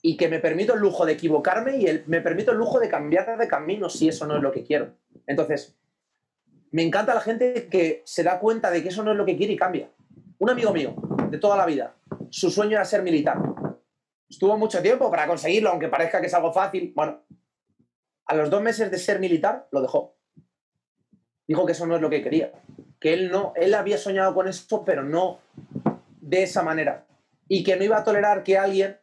y 0.01 0.15
que 0.15 0.29
me 0.29 0.39
permito 0.39 0.73
el 0.73 0.79
lujo 0.79 1.05
de 1.05 1.13
equivocarme 1.13 1.75
y 1.75 2.03
me 2.07 2.21
permito 2.21 2.53
el 2.53 2.57
lujo 2.57 2.79
de 2.79 2.87
cambiar 2.87 3.37
de 3.37 3.47
camino 3.49 3.89
si 3.89 4.07
eso 4.07 4.25
no 4.25 4.37
es 4.37 4.41
lo 4.41 4.53
que 4.53 4.63
quiero. 4.63 4.95
Entonces, 5.27 5.75
me 6.71 6.81
encanta 6.81 7.13
la 7.13 7.19
gente 7.19 7.67
que 7.69 8.03
se 8.05 8.23
da 8.23 8.39
cuenta 8.39 8.71
de 8.71 8.81
que 8.81 8.87
eso 8.87 9.03
no 9.03 9.11
es 9.11 9.17
lo 9.17 9.25
que 9.25 9.35
quiere 9.35 9.51
y 9.51 9.57
cambia. 9.57 9.91
Un 10.39 10.49
amigo 10.49 10.71
mío 10.71 10.95
de 11.29 11.37
toda 11.39 11.57
la 11.57 11.65
vida, 11.65 11.97
su 12.29 12.51
sueño 12.51 12.77
era 12.77 12.85
ser 12.85 13.03
militar. 13.03 13.37
Estuvo 14.29 14.57
mucho 14.57 14.81
tiempo 14.81 15.11
para 15.11 15.27
conseguirlo, 15.27 15.71
aunque 15.71 15.89
parezca 15.89 16.21
que 16.21 16.27
es 16.27 16.33
algo 16.33 16.53
fácil. 16.53 16.93
Bueno, 16.95 17.21
a 18.27 18.33
los 18.33 18.49
dos 18.49 18.61
meses 18.61 18.89
de 18.89 18.97
ser 18.97 19.19
militar, 19.19 19.67
lo 19.71 19.81
dejó. 19.81 20.14
Dijo 21.47 21.65
que 21.65 21.73
eso 21.73 21.85
no 21.85 21.95
es 21.95 22.01
lo 22.01 22.09
que 22.09 22.23
quería. 22.23 22.51
Que 22.99 23.13
él 23.13 23.31
no, 23.31 23.53
él 23.55 23.73
había 23.73 23.97
soñado 23.97 24.33
con 24.33 24.47
eso, 24.47 24.83
pero 24.83 25.03
no 25.03 25.39
de 26.21 26.43
esa 26.43 26.63
manera. 26.63 27.05
Y 27.47 27.63
que 27.63 27.75
no 27.75 27.83
iba 27.83 27.97
a 27.97 28.03
tolerar 28.03 28.43
que 28.43 28.57
alguien 28.57 28.97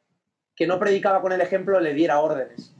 que 0.55 0.67
no 0.67 0.79
predicaba 0.79 1.21
con 1.21 1.33
el 1.33 1.41
ejemplo 1.41 1.81
le 1.81 1.95
diera 1.95 2.21
órdenes. 2.21 2.75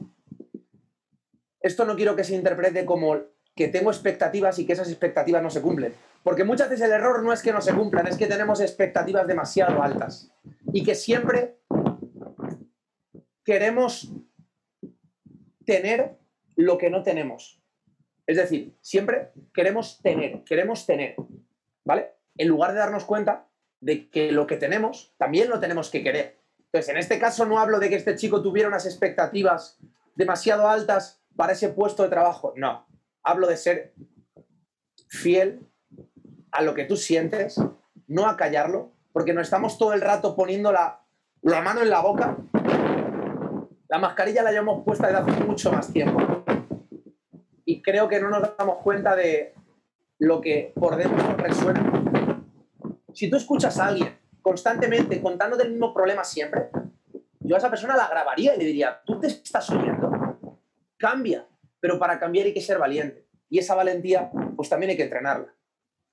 Esto 1.59 1.85
no 1.85 1.95
quiero 1.95 2.15
que 2.15 2.23
se 2.23 2.35
interprete 2.35 2.85
como 2.85 3.17
que 3.55 3.67
tengo 3.67 3.91
expectativas 3.91 4.59
y 4.59 4.65
que 4.65 4.73
esas 4.73 4.89
expectativas 4.89 5.41
no 5.41 5.49
se 5.49 5.61
cumplen. 5.61 5.93
Porque 6.23 6.43
muchas 6.43 6.69
veces 6.69 6.85
el 6.85 6.93
error 6.93 7.23
no 7.23 7.31
es 7.31 7.41
que 7.41 7.53
no 7.53 7.61
se 7.61 7.73
cumplan, 7.73 8.07
es 8.07 8.17
que 8.17 8.27
tenemos 8.27 8.59
expectativas 8.61 9.27
demasiado 9.27 9.81
altas. 9.81 10.31
Y 10.71 10.83
que 10.83 10.95
siempre 10.95 11.59
queremos 13.43 14.11
tener 15.65 16.17
lo 16.55 16.77
que 16.77 16.89
no 16.89 17.03
tenemos. 17.03 17.62
Es 18.25 18.37
decir, 18.37 18.75
siempre 18.81 19.31
queremos 19.53 20.01
tener, 20.01 20.43
queremos 20.43 20.85
tener, 20.85 21.15
¿vale? 21.83 22.13
En 22.37 22.47
lugar 22.47 22.71
de 22.71 22.79
darnos 22.79 23.05
cuenta 23.05 23.47
de 23.81 24.09
que 24.09 24.31
lo 24.31 24.47
que 24.47 24.57
tenemos 24.57 25.13
también 25.17 25.49
lo 25.49 25.59
tenemos 25.59 25.89
que 25.89 26.03
querer. 26.03 26.39
Entonces, 26.65 26.89
en 26.89 26.97
este 26.97 27.19
caso 27.19 27.45
no 27.45 27.59
hablo 27.59 27.79
de 27.79 27.89
que 27.89 27.95
este 27.95 28.15
chico 28.15 28.41
tuviera 28.41 28.69
unas 28.69 28.85
expectativas 28.85 29.77
demasiado 30.15 30.69
altas 30.69 31.21
para 31.35 31.53
ese 31.53 31.69
puesto 31.69 32.03
de 32.03 32.09
trabajo, 32.09 32.53
no. 32.55 32.87
Hablo 33.23 33.47
de 33.47 33.57
ser 33.57 33.93
fiel 35.07 35.67
a 36.51 36.61
lo 36.61 36.73
que 36.73 36.85
tú 36.85 36.95
sientes, 36.95 37.59
no 38.07 38.27
a 38.27 38.37
callarlo, 38.37 38.93
porque 39.11 39.33
no 39.33 39.41
estamos 39.41 39.77
todo 39.77 39.93
el 39.93 40.01
rato 40.01 40.35
poniendo 40.35 40.71
la, 40.71 41.03
la 41.41 41.61
mano 41.61 41.81
en 41.81 41.89
la 41.89 42.01
boca 42.01 42.37
la 43.93 43.99
mascarilla 43.99 44.41
la 44.41 44.49
llevamos 44.49 44.83
puesta 44.83 45.05
desde 45.05 45.19
hace 45.19 45.43
mucho 45.43 45.71
más 45.71 45.93
tiempo. 45.93 46.32
Creo 47.83 48.07
que 48.07 48.19
no 48.19 48.29
nos 48.29 48.57
damos 48.57 48.77
cuenta 48.77 49.15
de 49.15 49.53
lo 50.19 50.41
que 50.41 50.73
por 50.75 50.95
dentro 50.95 51.35
resuena. 51.37 52.41
Si 53.13 53.29
tú 53.29 53.35
escuchas 53.35 53.77
a 53.77 53.87
alguien 53.87 54.17
constantemente 54.41 55.21
contando 55.21 55.55
del 55.57 55.71
mismo 55.71 55.93
problema 55.93 56.23
siempre, 56.23 56.69
yo 57.39 57.55
a 57.55 57.59
esa 57.59 57.69
persona 57.69 57.95
la 57.95 58.07
grabaría 58.07 58.55
y 58.55 58.59
le 58.59 58.65
diría, 58.65 59.01
tú 59.05 59.19
te 59.19 59.27
estás 59.27 59.69
oyendo, 59.69 60.39
cambia, 60.97 61.45
pero 61.79 61.99
para 61.99 62.19
cambiar 62.19 62.45
hay 62.45 62.53
que 62.53 62.61
ser 62.61 62.79
valiente. 62.79 63.27
Y 63.49 63.59
esa 63.59 63.75
valentía, 63.75 64.31
pues 64.55 64.69
también 64.69 64.91
hay 64.91 64.97
que 64.97 65.03
entrenarla, 65.03 65.53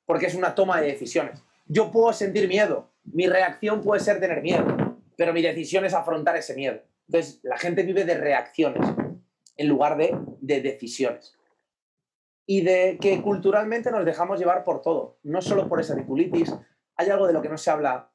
porque 0.05 0.27
es 0.27 0.35
una 0.35 0.55
toma 0.55 0.81
de 0.81 0.89
decisiones. 0.89 1.43
Yo 1.67 1.91
puedo 1.93 2.13
sentir 2.13 2.49
miedo, 2.49 2.91
mi 3.05 3.29
reacción 3.29 3.81
puede 3.81 4.01
ser 4.01 4.19
tener 4.21 4.43
miedo, 4.43 4.99
pero 5.17 5.33
mi 5.33 5.41
decisión 5.41 5.85
es 5.85 5.95
afrontar 5.95 6.37
ese 6.37 6.55
miedo. 6.55 6.81
Entonces, 7.07 7.41
la 7.43 7.59
gente 7.59 7.83
vive 7.83 8.05
de 8.05 8.15
reacciones 8.15 8.87
en 9.57 9.69
lugar 9.69 9.97
de, 9.97 10.61
decisiones. 10.61 11.37
Y 12.51 12.63
de 12.63 12.99
que 13.01 13.23
culturalmente 13.23 13.93
nos 13.93 14.05
dejamos 14.05 14.41
llevar 14.41 14.65
por 14.65 14.83
todo, 14.83 15.21
no 15.23 15.41
solo 15.41 15.69
por 15.69 15.79
esa 15.79 15.95
ridiculitis. 15.95 16.53
Hay 16.97 17.09
algo 17.09 17.29
de 17.29 17.33
lo 17.33 17.41
que 17.41 17.49
no 17.49 17.57
se 17.57 17.71
habla 17.71 18.11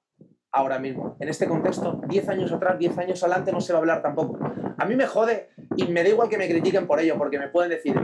ahora 0.51 0.77
mismo. 0.77 1.15
En 1.21 1.29
este 1.29 1.47
contexto, 1.47 2.01
10 2.05 2.27
años 2.27 2.51
atrás, 2.51 2.77
10 2.77 2.97
años 2.97 3.23
adelante, 3.23 3.53
no 3.53 3.61
se 3.61 3.71
va 3.71 3.79
a 3.79 3.81
hablar 3.83 4.01
tampoco. 4.01 4.38
A 4.77 4.83
mí 4.83 4.97
me 4.97 5.07
jode 5.07 5.51
y 5.77 5.86
me 5.86 6.03
da 6.03 6.09
igual 6.09 6.27
que 6.27 6.38
me 6.38 6.49
critiquen 6.49 6.86
por 6.86 6.99
ello, 6.99 7.17
porque 7.17 7.39
me 7.39 7.47
pueden 7.47 7.69
decir, 7.69 7.95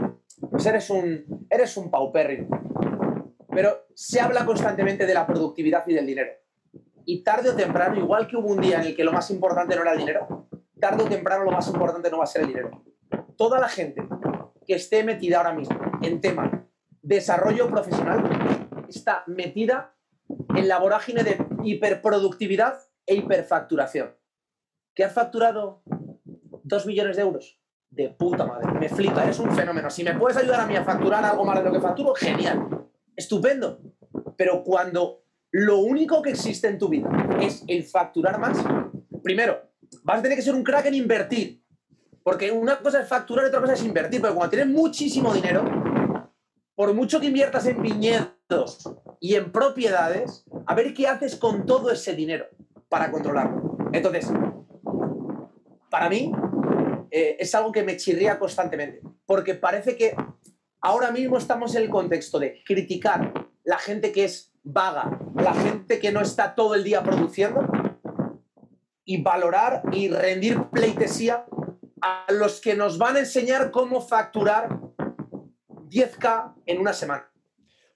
pues 0.50 0.64
eres 0.64 0.88
un, 0.88 1.46
eres 1.50 1.76
un 1.76 1.90
paupérrimo. 1.90 2.48
Pero 3.50 3.84
se 3.94 4.18
habla 4.18 4.46
constantemente 4.46 5.04
de 5.04 5.12
la 5.12 5.26
productividad 5.26 5.86
y 5.86 5.92
del 5.92 6.06
dinero. 6.06 6.32
Y 7.04 7.22
tarde 7.22 7.50
o 7.50 7.54
temprano, 7.54 7.98
igual 7.98 8.26
que 8.26 8.38
hubo 8.38 8.48
un 8.48 8.62
día 8.62 8.80
en 8.80 8.86
el 8.86 8.96
que 8.96 9.04
lo 9.04 9.12
más 9.12 9.30
importante 9.30 9.76
no 9.76 9.82
era 9.82 9.92
el 9.92 9.98
dinero, 9.98 10.48
tarde 10.80 11.02
o 11.02 11.08
temprano 11.10 11.44
lo 11.44 11.50
más 11.50 11.68
importante 11.68 12.10
no 12.10 12.16
va 12.16 12.24
a 12.24 12.26
ser 12.26 12.40
el 12.40 12.48
dinero. 12.48 12.70
Toda 13.36 13.60
la 13.60 13.68
gente 13.68 14.02
que 14.66 14.76
esté 14.76 15.04
metida 15.04 15.36
ahora 15.36 15.52
mismo 15.52 15.91
en 16.02 16.20
tema 16.20 16.68
desarrollo 17.02 17.68
profesional 17.68 18.86
está 18.88 19.24
metida 19.26 19.94
en 20.56 20.68
la 20.68 20.78
vorágine 20.78 21.24
de 21.24 21.44
hiperproductividad 21.64 22.78
e 23.06 23.16
hiperfacturación. 23.16 24.14
¿Qué 24.94 25.04
has 25.04 25.12
facturado? 25.12 25.82
Dos 26.62 26.86
millones 26.86 27.16
de 27.16 27.22
euros. 27.22 27.58
De 27.90 28.08
puta 28.08 28.46
madre. 28.46 28.72
Me 28.78 28.88
flipa, 28.88 29.24
eres 29.24 29.38
un 29.38 29.54
fenómeno. 29.54 29.90
Si 29.90 30.04
me 30.04 30.14
puedes 30.14 30.36
ayudar 30.36 30.60
a 30.60 30.66
mí 30.66 30.76
a 30.76 30.84
facturar 30.84 31.24
algo 31.24 31.44
más 31.44 31.58
de 31.58 31.64
lo 31.64 31.72
que 31.72 31.80
facturo, 31.80 32.14
genial. 32.14 32.86
Estupendo. 33.16 33.80
Pero 34.36 34.62
cuando 34.62 35.24
lo 35.50 35.80
único 35.80 36.22
que 36.22 36.30
existe 36.30 36.68
en 36.68 36.78
tu 36.78 36.88
vida 36.88 37.10
es 37.40 37.64
el 37.68 37.84
facturar 37.84 38.38
más, 38.38 38.58
primero, 39.22 39.60
vas 40.04 40.20
a 40.20 40.22
tener 40.22 40.36
que 40.36 40.42
ser 40.42 40.54
un 40.54 40.64
crack 40.64 40.86
en 40.86 40.94
invertir. 40.94 41.62
Porque 42.22 42.50
una 42.50 42.78
cosa 42.78 43.00
es 43.00 43.08
facturar 43.08 43.44
y 43.44 43.48
otra 43.48 43.60
cosa 43.60 43.74
es 43.74 43.84
invertir. 43.84 44.20
Porque 44.20 44.36
cuando 44.36 44.50
tienes 44.50 44.74
muchísimo 44.74 45.34
dinero, 45.34 45.91
por 46.82 46.94
mucho 46.94 47.20
que 47.20 47.28
inviertas 47.28 47.64
en 47.66 47.80
viñedos 47.80 48.92
y 49.20 49.36
en 49.36 49.52
propiedades, 49.52 50.44
a 50.66 50.74
ver 50.74 50.92
qué 50.92 51.06
haces 51.06 51.36
con 51.36 51.64
todo 51.64 51.92
ese 51.92 52.12
dinero 52.16 52.46
para 52.88 53.08
controlarlo. 53.12 53.78
Entonces, 53.92 54.26
para 55.88 56.08
mí 56.08 56.32
eh, 57.08 57.36
es 57.38 57.54
algo 57.54 57.70
que 57.70 57.84
me 57.84 57.96
chirría 57.96 58.36
constantemente. 58.36 59.00
Porque 59.26 59.54
parece 59.54 59.96
que 59.96 60.16
ahora 60.80 61.12
mismo 61.12 61.38
estamos 61.38 61.72
en 61.76 61.82
el 61.82 61.88
contexto 61.88 62.40
de 62.40 62.64
criticar 62.66 63.32
la 63.62 63.78
gente 63.78 64.10
que 64.10 64.24
es 64.24 64.52
vaga, 64.64 65.20
la 65.36 65.54
gente 65.54 66.00
que 66.00 66.10
no 66.10 66.20
está 66.20 66.56
todo 66.56 66.74
el 66.74 66.82
día 66.82 67.04
produciendo 67.04 67.64
y 69.04 69.22
valorar 69.22 69.84
y 69.92 70.08
rendir 70.08 70.64
pleitesía 70.64 71.46
a 72.00 72.26
los 72.32 72.60
que 72.60 72.74
nos 72.74 72.98
van 72.98 73.14
a 73.14 73.20
enseñar 73.20 73.70
cómo 73.70 74.00
facturar 74.00 74.80
10K 75.92 76.54
en 76.66 76.78
una 76.78 76.92
semana. 76.92 77.30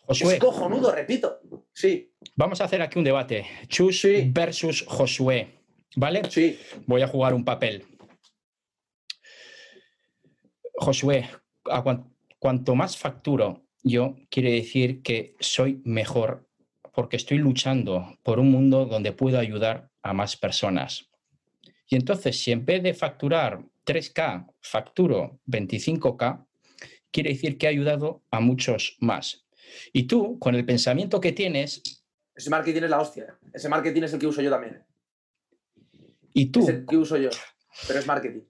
es 0.08 0.38
cojonudo, 0.38 0.92
repito. 0.92 1.40
Sí. 1.72 2.12
Vamos 2.34 2.60
a 2.60 2.64
hacer 2.64 2.82
aquí 2.82 2.98
un 2.98 3.04
debate. 3.04 3.46
Chus 3.68 4.06
versus 4.26 4.84
Josué. 4.86 5.60
¿Vale? 5.96 6.22
Sí. 6.28 6.58
Voy 6.86 7.02
a 7.02 7.08
jugar 7.08 7.32
un 7.32 7.44
papel. 7.44 7.84
Josué, 10.74 11.28
cuanto 12.38 12.74
más 12.74 12.96
facturo 12.98 13.66
yo, 13.82 14.16
quiere 14.30 14.50
decir 14.50 15.00
que 15.00 15.36
soy 15.38 15.80
mejor 15.84 16.48
porque 16.92 17.16
estoy 17.16 17.38
luchando 17.38 18.18
por 18.22 18.40
un 18.40 18.50
mundo 18.50 18.84
donde 18.84 19.12
puedo 19.12 19.38
ayudar 19.38 19.90
a 20.02 20.12
más 20.12 20.36
personas. 20.36 21.08
Y 21.88 21.94
entonces, 21.94 22.42
si 22.42 22.52
en 22.52 22.64
vez 22.64 22.82
de 22.82 22.94
facturar 22.94 23.64
3K, 23.86 24.52
facturo 24.60 25.38
25K, 25.46 26.46
quiere 27.10 27.30
decir 27.30 27.58
que 27.58 27.66
he 27.66 27.68
ayudado 27.70 28.22
a 28.30 28.40
muchos 28.40 28.96
más. 29.00 29.46
Y 29.92 30.04
tú, 30.04 30.38
con 30.38 30.54
el 30.54 30.64
pensamiento 30.64 31.20
que 31.20 31.32
tienes... 31.32 31.82
Ese 32.34 32.50
marketing 32.50 32.82
es 32.82 32.90
la 32.90 33.00
hostia. 33.00 33.38
Ese 33.52 33.68
marketing 33.68 34.02
es 34.02 34.12
el 34.12 34.20
que 34.20 34.26
uso 34.26 34.42
yo 34.42 34.50
también. 34.50 34.82
Y 36.32 36.46
tú... 36.46 36.60
Es 36.60 36.68
el 36.68 36.86
que 36.86 36.96
uso 36.96 37.16
yo, 37.16 37.30
pero 37.86 37.98
es 37.98 38.06
marketing. 38.06 38.42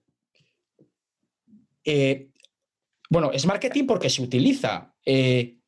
Eh, 1.85 2.31
bueno, 3.09 3.31
es 3.33 3.47
marketing 3.47 3.87
porque 3.87 4.11
se 4.11 4.23
utiliza, 4.23 4.95
eh, 5.05 5.59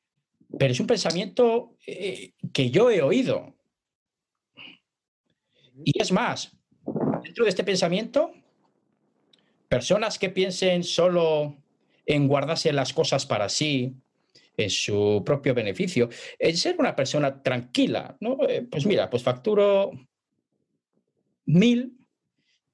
pero 0.58 0.72
es 0.72 0.80
un 0.80 0.86
pensamiento 0.88 1.76
eh, 1.86 2.32
que 2.52 2.70
yo 2.70 2.90
he 2.90 3.02
oído. 3.02 3.54
Y 5.84 6.02
es 6.02 6.10
más, 6.10 6.56
dentro 7.22 7.44
de 7.44 7.50
este 7.50 7.62
pensamiento, 7.62 8.32
personas 9.68 10.18
que 10.18 10.30
piensen 10.30 10.82
solo 10.82 11.56
en 12.08 12.26
guardarse 12.26 12.72
las 12.72 12.94
cosas 12.94 13.26
para 13.26 13.50
sí, 13.50 13.94
en 14.56 14.70
su 14.70 15.22
propio 15.24 15.54
beneficio, 15.54 16.08
en 16.38 16.56
ser 16.56 16.76
una 16.78 16.96
persona 16.96 17.42
tranquila, 17.42 18.16
¿no? 18.20 18.38
Eh, 18.48 18.66
pues 18.68 18.86
mira, 18.86 19.10
pues 19.10 19.22
facturo 19.22 19.92
mil 21.44 21.98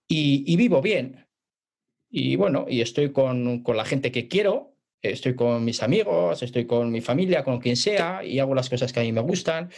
y, 0.06 0.56
vivo 0.56 0.80
bien. 0.80 1.26
Y 2.08 2.36
bueno, 2.36 2.66
y 2.68 2.80
estoy 2.80 3.12
con, 3.12 3.62
con 3.64 3.76
la 3.76 3.84
gente 3.84 4.12
que 4.12 4.28
quiero, 4.28 4.76
estoy 5.02 5.34
con 5.34 5.64
mis 5.64 5.82
amigos, 5.82 6.42
estoy 6.44 6.64
con 6.64 6.92
mi 6.92 7.00
familia, 7.00 7.42
con 7.42 7.58
quien 7.58 7.76
sea, 7.76 8.24
y 8.24 8.38
hago 8.38 8.54
las 8.54 8.70
cosas 8.70 8.92
que 8.92 9.00
a 9.00 9.02
mí 9.02 9.10
me 9.10 9.20
gustan. 9.20 9.68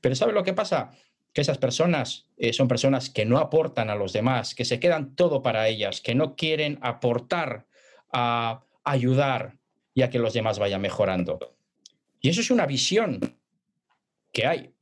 Pero 0.00 0.14
¿sabes 0.14 0.34
lo 0.34 0.42
que 0.42 0.54
pasa? 0.54 0.92
que 1.34 1.42
esas 1.42 1.58
personas 1.58 2.30
eh, 2.38 2.54
son 2.54 2.66
personas 2.66 3.10
que 3.10 3.26
no 3.26 3.36
aportan 3.36 3.90
a 3.90 3.94
los 3.94 4.14
demás, 4.14 4.54
que 4.54 4.64
se 4.64 4.80
quedan 4.80 5.14
todo 5.14 5.42
para 5.42 5.68
ellas, 5.68 6.00
que 6.00 6.14
no 6.14 6.34
quieren 6.34 6.78
aportar 6.80 7.66
a 8.10 8.65
ayudar 8.86 9.58
y 9.92 10.02
a 10.02 10.10
que 10.10 10.18
los 10.18 10.32
demás 10.32 10.58
vayan 10.58 10.80
mejorando. 10.80 11.56
Y 12.20 12.30
eso 12.30 12.40
es 12.40 12.50
una 12.50 12.66
visión 12.66 13.20
que 14.32 14.46
hay. 14.46 14.74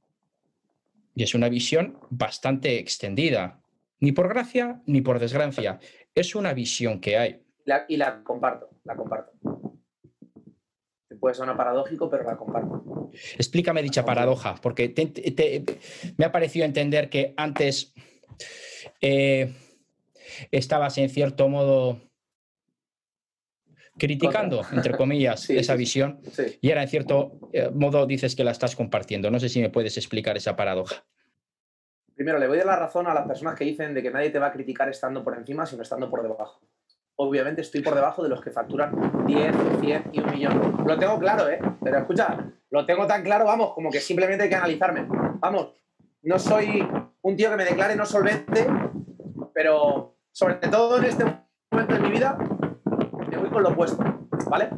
Y 1.15 1.23
es 1.23 1.35
una 1.35 1.49
visión 1.49 1.99
bastante 2.11 2.79
extendida, 2.79 3.61
ni 4.01 4.13
por 4.13 4.29
gracia 4.29 4.83
ni 4.87 5.01
por 5.01 5.19
desgracia. 5.19 5.79
Es 6.15 6.35
una 6.35 6.53
visión 6.53 7.01
que 7.01 7.19
hay. 7.19 7.43
y 7.89 7.97
la 7.97 8.23
comparto, 8.23 8.71
la 8.85 8.97
comparto. 8.97 9.33
Puede 11.21 11.35
sonar 11.35 11.57
paradójico, 11.57 12.11
pero 12.11 12.25
la 12.25 12.37
comparto. 12.37 13.11
Explícame 13.37 13.83
dicha 13.83 14.05
paradoja, 14.05 14.57
porque 14.61 14.93
me 16.19 16.25
ha 16.25 16.33
parecido 16.33 16.67
entender 16.67 17.09
que 17.09 17.33
antes 17.37 17.95
eh, 19.01 19.55
estabas 20.51 20.99
en 20.99 21.09
cierto 21.09 21.49
modo 21.49 22.01
criticando, 23.99 24.63
entre 24.73 24.97
comillas, 24.97 25.49
esa 25.51 25.75
visión 25.75 26.21
y 26.61 26.71
ahora 26.71 26.83
en 26.83 26.89
cierto 26.89 27.39
eh, 27.53 27.71
modo 27.73 28.07
dices 28.07 28.35
que 28.35 28.45
la 28.45 28.51
estás 28.51 28.77
compartiendo. 28.77 29.31
No 29.31 29.41
sé 29.41 29.49
si 29.49 29.61
me 29.61 29.71
puedes 29.71 29.97
explicar 29.97 30.37
esa 30.37 30.57
paradoja. 30.57 31.05
Primero, 32.15 32.39
le 32.39 32.47
voy 32.47 32.59
a 32.59 32.65
dar 32.65 32.67
la 32.67 32.77
razón 32.77 33.07
a 33.07 33.15
las 33.15 33.27
personas 33.27 33.57
que 33.57 33.65
dicen 33.65 33.93
de 33.93 34.03
que 34.03 34.11
nadie 34.11 34.31
te 34.31 34.39
va 34.39 34.47
a 34.47 34.53
criticar 34.53 34.89
estando 34.89 35.25
por 35.25 35.37
encima, 35.37 35.67
sino 35.67 35.83
estando 35.83 36.09
por 36.09 36.23
debajo 36.23 36.61
obviamente 37.17 37.61
estoy 37.61 37.83
por 37.83 37.95
debajo 37.95 38.23
de 38.23 38.29
los 38.29 38.41
que 38.41 38.51
facturan 38.51 39.25
10, 39.27 39.55
100 39.81 40.11
y 40.13 40.21
un 40.21 40.31
millón. 40.31 40.85
Lo 40.87 40.99
tengo 40.99 41.19
claro, 41.19 41.49
¿eh? 41.49 41.59
Pero 41.83 41.99
escucha, 41.99 42.53
lo 42.71 42.87
tengo 42.87 43.07
tan 43.07 43.23
claro, 43.23 43.45
vamos, 43.45 43.73
como 43.75 43.91
que 43.91 44.01
simplemente 44.01 44.45
hay 44.45 44.49
que 44.49 44.57
analizarme. 44.57 45.07
Vamos, 45.09 45.73
no 46.23 46.39
soy 46.39 46.87
un 47.23 47.37
tío 47.37 47.51
que 47.51 47.57
me 47.57 47.65
declare 47.65 47.97
no 47.97 48.07
solvente, 48.07 48.67
pero 49.53 50.17
sobre 50.33 50.55
todo 50.55 50.99
en 50.99 51.05
este 51.05 51.25
momento 51.71 51.95
de 51.95 52.01
mi 52.01 52.11
vida, 52.11 52.37
con 53.55 53.63
lo 53.63 53.69
opuesto, 53.69 54.03
¿vale? 54.51 54.69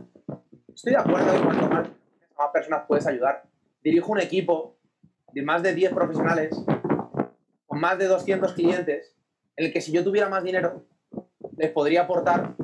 Estoy 0.74 0.92
de 0.92 0.98
acuerdo 0.98 1.32
en 1.32 1.42
cuanto 1.44 1.68
más, 1.70 1.88
más 2.36 2.50
personas 2.52 2.84
puedes 2.86 3.06
ayudar. 3.06 3.44
Dirijo 3.82 4.12
un 4.12 4.20
equipo 4.20 4.76
de 5.32 5.40
más 5.40 5.62
de 5.62 5.74
10 5.74 5.94
profesionales, 5.94 6.54
con 7.66 7.80
más 7.80 7.98
de 7.98 8.06
200 8.06 8.52
clientes, 8.52 9.16
en 9.56 9.64
el 9.64 9.72
que 9.72 9.80
si 9.80 9.92
yo 9.92 10.04
tuviera 10.04 10.28
más 10.28 10.44
dinero, 10.44 10.84
les 11.56 11.70
podría 11.70 12.02
aportar 12.02 12.54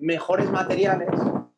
mejores 0.00 0.50
materiales, 0.50 1.08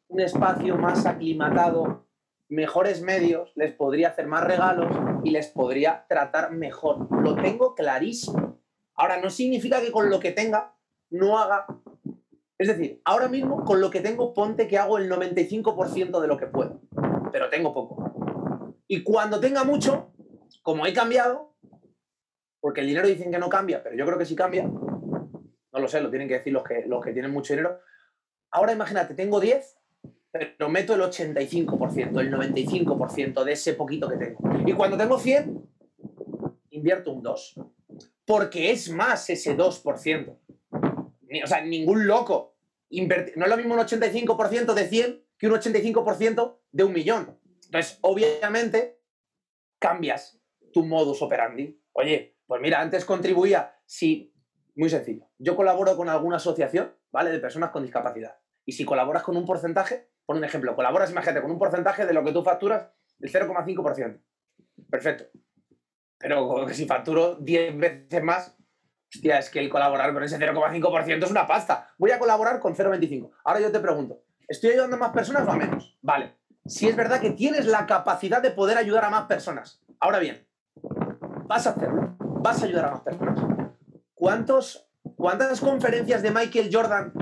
un 0.09 0.21
espacio 0.21 0.77
más 0.77 1.07
aclimatado, 1.07 2.07
mejores 2.51 3.01
medios, 3.01 3.51
les 3.55 3.73
podría 3.73 4.09
hacer 4.09 4.27
más 4.27 4.45
regalos 4.45 4.95
y 5.25 5.31
les 5.31 5.47
podría 5.49 6.05
tratar 6.07 6.53
mejor. 6.53 7.09
Lo 7.23 7.35
tengo 7.35 7.75
clarísimo. 7.75 8.59
Ahora, 8.95 9.19
no 9.19 9.31
significa 9.31 9.81
que 9.81 9.91
con 9.91 10.11
lo 10.11 10.21
que 10.21 10.33
tenga 10.33 10.75
no 11.09 11.39
haga... 11.39 11.65
Es 12.59 12.67
decir, 12.67 13.01
ahora 13.05 13.29
mismo 13.29 13.65
con 13.65 13.81
lo 13.81 13.89
que 13.89 14.01
tengo 14.01 14.35
ponte 14.35 14.67
que 14.67 14.79
hago 14.79 14.99
el 14.99 15.09
95% 15.09 16.21
de 16.21 16.27
lo 16.27 16.37
que 16.37 16.47
puedo, 16.47 16.81
pero 17.31 17.49
tengo 17.49 17.73
poco. 17.73 18.75
Y 18.89 19.05
cuando 19.05 19.39
tenga 19.39 19.63
mucho, 19.63 20.13
como 20.63 20.85
he 20.85 20.93
cambiado, 20.93 21.55
porque 22.61 22.81
el 22.81 22.89
dinero 22.89 23.07
dicen 23.07 23.31
que 23.31 23.39
no 23.39 23.49
cambia, 23.49 23.83
pero 23.83 23.97
yo 23.97 24.05
creo 24.05 24.19
que 24.19 24.27
sí 24.27 24.35
cambia, 24.35 24.65
no 24.65 25.79
lo 25.79 25.87
sé, 25.87 26.01
lo 26.01 26.11
tienen 26.11 26.27
que 26.27 26.35
decir 26.35 26.53
los 26.53 26.65
que, 26.65 26.85
los 26.87 27.05
que 27.05 27.13
tienen 27.13 27.31
mucho 27.31 27.53
dinero. 27.53 27.79
Ahora 28.51 28.73
imagínate, 28.73 29.15
tengo 29.15 29.39
10, 29.39 29.79
pero 30.33 30.69
meto 30.69 30.95
el 30.95 31.01
85%, 31.01 32.21
el 32.21 32.33
95% 32.33 33.45
de 33.45 33.53
ese 33.53 33.75
poquito 33.75 34.09
que 34.09 34.17
tengo. 34.17 34.39
Y 34.67 34.73
cuando 34.73 34.97
tengo 34.97 35.19
100, 35.19 35.63
invierto 36.71 37.13
un 37.13 37.23
2. 37.23 37.61
Porque 38.27 38.73
es 38.73 38.91
más 38.91 39.31
ese 39.31 39.57
2%. 39.57 40.39
O 41.45 41.47
sea, 41.47 41.61
ningún 41.61 42.07
loco. 42.07 42.57
No 42.91 43.45
es 43.45 43.51
lo 43.51 43.57
mismo 43.57 43.75
un 43.75 43.81
85% 43.81 44.75
de 44.75 44.89
100 44.89 45.25
que 45.39 45.47
un 45.47 45.55
85% 45.55 46.59
de 46.73 46.85
un 46.85 46.93
millón. 46.93 47.39
Entonces, 47.65 47.99
obviamente, 48.03 49.01
cambias 49.79 50.41
tu 50.73 50.85
modus 50.85 51.23
operandi. 51.23 51.81
Oye, 51.93 52.39
pues 52.47 52.61
mira, 52.61 52.81
antes 52.81 53.05
contribuía, 53.05 53.75
si 53.85 54.35
muy 54.75 54.89
sencillo. 54.89 55.29
Yo 55.39 55.57
colaboro 55.57 55.97
con 55.97 56.09
alguna 56.09 56.37
asociación, 56.37 56.97
¿vale? 57.11 57.31
De 57.31 57.41
personas 57.41 57.71
con 57.71 57.83
discapacidad. 57.83 58.39
Y 58.65 58.73
si 58.73 58.85
colaboras 58.85 59.23
con 59.23 59.37
un 59.37 59.45
porcentaje, 59.45 60.11
pon 60.25 60.37
un 60.39 60.45
ejemplo, 60.45 60.77
colaboras, 60.77 61.11
imagínate, 61.11 61.43
con 61.43 61.51
un 61.51 61.59
porcentaje 61.59 62.07
de 62.07 62.13
lo 62.13 62.23
que 62.23 62.33
tú 62.33 62.43
facturas, 62.43 62.91
el 63.19 63.33
0,5%. 63.33 64.23
Perfecto. 64.91 65.25
Pero 66.19 66.69
si 66.69 66.87
facturo 66.87 67.37
10 67.37 67.79
veces 67.79 68.23
más, 68.23 68.58
hostia, 69.15 69.39
es 69.39 69.51
que 69.51 69.61
el 69.61 69.69
colaborar 69.69 70.13
con 70.13 70.23
ese 70.23 70.39
0,5% 70.39 71.25
es 71.25 71.31
una 71.31 71.47
pasta. 71.47 71.89
Voy 71.99 72.11
a 72.11 72.19
colaborar 72.19 72.61
con 72.61 72.75
0,25. 72.75 73.31
Ahora 73.45 73.61
yo 73.61 73.73
te 73.73 73.81
pregunto, 73.81 74.23
¿estoy 74.47 74.71
ayudando 74.71 74.97
a 74.97 75.01
más 75.01 75.13
personas 75.13 75.47
o 75.47 75.51
a 75.51 75.57
menos? 75.57 75.97
Vale. 76.03 76.37
Si 76.67 76.89
es 76.89 76.95
verdad 76.95 77.21
que 77.21 77.31
tienes 77.31 77.67
la 77.67 77.87
capacidad 77.87 78.43
de 78.43 78.51
poder 78.51 78.77
ayudar 78.77 79.05
a 79.05 79.11
más 79.11 79.27
personas. 79.27 79.83
Ahora 80.01 80.19
bien, 80.19 80.47
vas 81.47 81.67
a 81.67 81.71
hacerlo. 81.71 82.17
Vas 82.19 82.63
a 82.63 82.67
ayudar 82.67 82.85
a 82.87 82.91
más 82.91 83.01
personas. 83.01 83.41
¿Cuántos, 84.15 84.91
¿Cuántas 85.17 85.61
conferencias 85.61 86.23
de 86.23 86.31
Michael 86.31 86.71
Jordan 86.73 87.13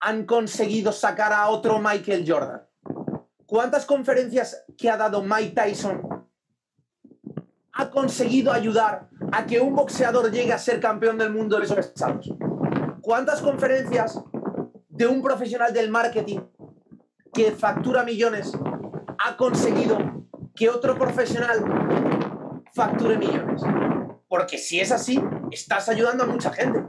han 0.00 0.26
conseguido 0.26 0.90
sacar 0.90 1.32
a 1.32 1.48
otro 1.48 1.78
Michael 1.78 2.24
Jordan? 2.26 2.66
¿Cuántas 3.46 3.86
conferencias 3.86 4.64
que 4.76 4.90
ha 4.90 4.96
dado 4.96 5.22
Mike 5.22 5.54
Tyson 5.54 6.19
ha 7.80 7.90
conseguido 7.90 8.52
ayudar 8.52 9.08
a 9.32 9.46
que 9.46 9.58
un 9.58 9.74
boxeador 9.74 10.30
llegue 10.30 10.52
a 10.52 10.58
ser 10.58 10.80
campeón 10.80 11.16
del 11.16 11.32
mundo 11.32 11.58
de 11.58 11.66
los 11.66 11.72
pesados? 11.72 12.30
¿Cuántas 13.00 13.40
conferencias 13.40 14.22
de 14.88 15.06
un 15.06 15.22
profesional 15.22 15.72
del 15.72 15.90
marketing 15.90 16.40
que 17.32 17.52
factura 17.52 18.02
millones 18.04 18.52
ha 19.24 19.36
conseguido 19.36 20.26
que 20.54 20.68
otro 20.68 20.98
profesional 20.98 21.64
facture 22.74 23.16
millones? 23.16 23.62
Porque 24.28 24.58
si 24.58 24.78
es 24.78 24.92
así, 24.92 25.18
estás 25.50 25.88
ayudando 25.88 26.24
a 26.24 26.26
mucha 26.26 26.52
gente. 26.52 26.84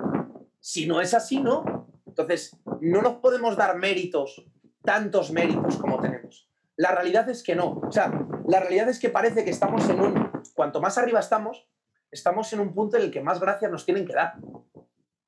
Si 0.59 0.87
no 0.87 0.99
es 0.99 1.13
así, 1.13 1.39
no. 1.39 1.87
Entonces, 2.05 2.57
no 2.81 3.01
nos 3.01 3.15
podemos 3.15 3.55
dar 3.55 3.77
méritos, 3.77 4.45
tantos 4.83 5.31
méritos 5.31 5.77
como 5.77 6.01
tenemos. 6.01 6.49
La 6.75 6.91
realidad 6.91 7.29
es 7.29 7.43
que 7.43 7.55
no. 7.55 7.79
O 7.79 7.91
sea, 7.91 8.11
la 8.45 8.59
realidad 8.59 8.89
es 8.89 8.99
que 8.99 9.09
parece 9.09 9.45
que 9.45 9.51
estamos 9.51 9.87
en 9.89 10.01
un... 10.01 10.30
Cuanto 10.61 10.79
más 10.79 10.95
arriba 10.99 11.19
estamos, 11.19 11.67
estamos 12.11 12.53
en 12.53 12.59
un 12.59 12.71
punto 12.71 12.95
en 12.95 13.01
el 13.01 13.11
que 13.11 13.19
más 13.19 13.39
gracias 13.39 13.71
nos 13.71 13.83
tienen 13.83 14.05
que 14.05 14.13
dar. 14.13 14.35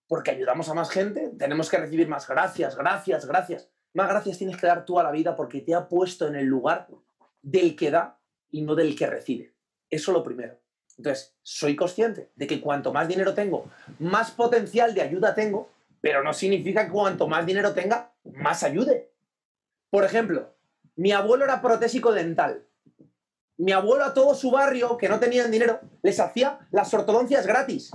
Porque 0.06 0.30
ayudamos 0.30 0.70
a 0.70 0.76
más 0.76 0.92
gente, 0.92 1.32
tenemos 1.40 1.72
que 1.72 1.78
recibir 1.78 2.08
más 2.08 2.28
gracias, 2.28 2.78
gracias, 2.78 3.26
gracias. 3.26 3.68
Más 3.96 4.10
gracias 4.10 4.38
tienes 4.38 4.58
que 4.58 4.68
dar 4.68 4.86
tú 4.86 5.00
a 5.00 5.04
la 5.04 5.10
vida 5.10 5.36
porque 5.36 5.62
te 5.62 5.74
ha 5.74 5.90
puesto 5.90 6.28
en 6.28 6.36
el 6.36 6.46
lugar 6.46 6.88
del 7.42 7.76
que 7.76 7.90
da 7.90 8.20
y 8.52 8.62
no 8.62 8.76
del 8.76 8.96
que 8.96 9.08
recibe. 9.08 9.56
Eso 9.90 10.12
lo 10.12 10.22
primero. 10.22 10.60
Entonces, 11.00 11.36
soy 11.42 11.76
consciente 11.76 12.32
de 12.36 12.46
que 12.46 12.62
cuanto 12.62 12.94
más 12.94 13.08
dinero 13.08 13.34
tengo, 13.34 13.72
más 13.98 14.30
potencial 14.30 14.94
de 14.94 15.02
ayuda 15.02 15.34
tengo, 15.34 15.72
pero 16.00 16.22
no 16.22 16.32
significa 16.32 16.86
que 16.86 16.92
cuanto 16.92 17.28
más 17.28 17.44
dinero 17.44 17.74
tenga, 17.74 18.14
más 18.24 18.62
ayude. 18.62 19.10
Por 19.90 20.04
ejemplo, 20.04 20.54
mi 20.96 21.12
abuelo 21.12 21.44
era 21.44 21.60
protésico 21.60 22.12
dental. 22.12 22.68
Mi 23.58 23.72
abuelo 23.72 24.06
a 24.06 24.14
todo 24.14 24.34
su 24.36 24.51
barrio, 24.51 24.97
que 24.97 25.10
no 25.10 25.20
tenían 25.20 25.51
dinero, 25.51 25.80
les 26.01 26.20
hacía 26.20 26.68
las 26.72 26.93
ortodoncias 26.93 27.45
gratis. 27.45 27.91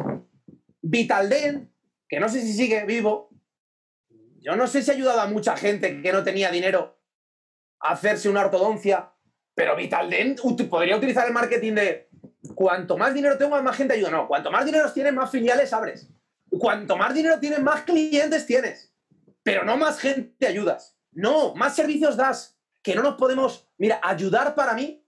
Vitaldent, 0.80 1.70
que 2.08 2.20
no 2.20 2.28
sé 2.28 2.40
si 2.40 2.52
sigue 2.52 2.84
vivo, 2.84 3.30
yo 4.40 4.56
no 4.56 4.66
sé 4.66 4.82
si 4.82 4.90
ha 4.90 4.94
ayudado 4.94 5.20
a 5.20 5.26
mucha 5.26 5.56
gente 5.56 6.00
que 6.00 6.12
no 6.12 6.22
tenía 6.22 6.50
dinero 6.50 6.98
a 7.80 7.92
hacerse 7.92 8.28
una 8.28 8.44
ortodoncia, 8.44 9.12
pero 9.54 9.76
Vitaldent 9.76 10.40
podría 10.70 10.96
utilizar 10.96 11.26
el 11.26 11.32
marketing 11.32 11.74
de 11.74 12.08
cuanto 12.54 12.96
más 12.96 13.12
dinero 13.12 13.36
tengo, 13.36 13.60
más 13.62 13.76
gente 13.76 13.94
ayuda. 13.94 14.10
No, 14.10 14.28
cuanto 14.28 14.50
más 14.50 14.64
dinero 14.64 14.90
tienes, 14.92 15.12
más 15.12 15.30
filiales 15.30 15.72
abres. 15.72 16.08
Cuanto 16.48 16.96
más 16.96 17.12
dinero 17.12 17.38
tienes, 17.40 17.60
más 17.60 17.82
clientes 17.82 18.46
tienes. 18.46 18.94
Pero 19.42 19.64
no 19.64 19.76
más 19.76 19.98
gente 19.98 20.46
ayudas. 20.46 20.96
No, 21.12 21.54
más 21.54 21.74
servicios 21.74 22.16
das. 22.16 22.58
Que 22.82 22.94
no 22.94 23.02
nos 23.02 23.16
podemos... 23.16 23.68
Mira, 23.76 24.00
ayudar 24.02 24.54
para 24.54 24.74
mí 24.74 25.04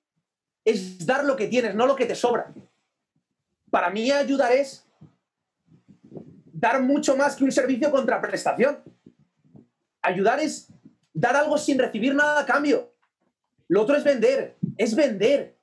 es 0.71 1.07
dar 1.07 1.25
lo 1.25 1.37
que 1.37 1.47
tienes, 1.47 1.75
no 1.75 1.87
lo 1.87 1.97
que 1.97 2.07
te 2.07 2.15
sobra. 2.15 2.53
Para 3.71 3.91
mí 3.91 4.11
ayudar 4.11 4.53
es 4.53 4.85
dar 6.53 6.83
mucho 6.83 7.17
más 7.17 7.37
que 7.37 7.45
un 7.45 7.53
servicio 7.53 7.91
contra 7.91 8.21
prestación. 8.21 8.79
Ayudar 10.03 10.41
es 10.41 10.69
dar 11.13 11.37
algo 11.37 11.59
sin 11.59 11.79
recibir 11.79 12.15
nada 12.15 12.41
a 12.41 12.47
cambio. 12.47 12.93
Lo 13.69 13.83
otro 13.83 13.97
es 13.97 14.05
vender, 14.05 14.57
es 14.77 14.95
vender 14.95 15.57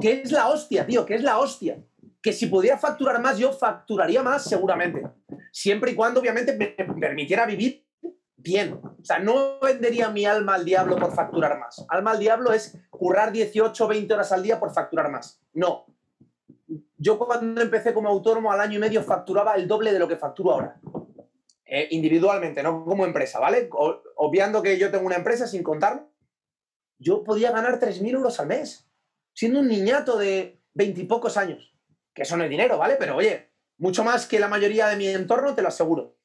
que 0.00 0.22
es 0.22 0.32
la 0.32 0.48
hostia, 0.48 0.86
tío, 0.86 1.06
que 1.06 1.14
es 1.14 1.22
la 1.22 1.38
hostia. 1.38 1.78
Que 2.20 2.32
si 2.32 2.46
pudiera 2.46 2.78
facturar 2.78 3.20
más, 3.20 3.38
yo 3.38 3.52
facturaría 3.52 4.22
más 4.22 4.44
seguramente. 4.44 5.02
Siempre 5.52 5.92
y 5.92 5.94
cuando, 5.94 6.20
obviamente, 6.20 6.56
me 6.56 6.68
permitiera 6.68 7.46
vivir 7.46 7.84
bien. 8.42 8.74
O 8.74 9.04
sea, 9.04 9.18
no 9.18 9.58
vendería 9.60 10.10
mi 10.10 10.24
alma 10.24 10.54
al 10.54 10.64
diablo 10.64 10.96
por 10.96 11.14
facturar 11.14 11.58
más. 11.58 11.84
Alma 11.88 12.12
al 12.12 12.18
diablo 12.18 12.52
es 12.52 12.78
currar 12.90 13.32
18 13.32 13.84
o 13.84 13.88
20 13.88 14.12
horas 14.14 14.32
al 14.32 14.42
día 14.42 14.58
por 14.58 14.72
facturar 14.72 15.10
más. 15.10 15.40
No. 15.52 15.86
yo 16.96 17.18
cuando 17.18 17.60
empecé 17.60 17.92
como 17.92 18.08
autónomo 18.08 18.52
al 18.52 18.60
año 18.60 18.76
y 18.76 18.80
medio 18.80 19.02
facturaba 19.02 19.54
el 19.54 19.66
doble 19.66 19.92
de 19.92 19.98
lo 19.98 20.08
que 20.08 20.16
facturo 20.16 20.52
ahora. 20.52 20.80
Eh, 21.64 21.88
individualmente, 21.90 22.62
no 22.62 22.84
como 22.84 23.06
empresa, 23.06 23.40
¿vale? 23.40 23.70
obviando 24.16 24.62
que 24.62 24.78
yo 24.78 24.90
tengo 24.90 25.06
una 25.06 25.16
empresa 25.16 25.46
sin 25.46 25.62
contarlo, 25.62 26.10
yo 26.98 27.24
podía 27.24 27.50
ganar 27.50 27.80
3.000 27.80 28.12
euros 28.12 28.38
al 28.40 28.46
mes, 28.46 28.88
siendo 29.32 29.60
un 29.60 29.68
niñato 29.68 30.18
de 30.18 30.60
veintipocos 30.74 31.36
años. 31.36 31.74
Que 32.12 32.22
eso 32.22 32.36
no 32.36 32.44
es 32.44 32.50
dinero, 32.50 32.76
¿vale? 32.76 32.96
Pero 32.98 33.16
oye, 33.16 33.52
mucho 33.78 34.04
más 34.04 34.26
que 34.26 34.38
la 34.38 34.48
mayoría 34.48 34.86
de 34.88 34.96
mi 34.96 35.08
entorno, 35.08 35.54
te 35.54 35.62
lo 35.62 35.68
aseguro. 35.68 36.18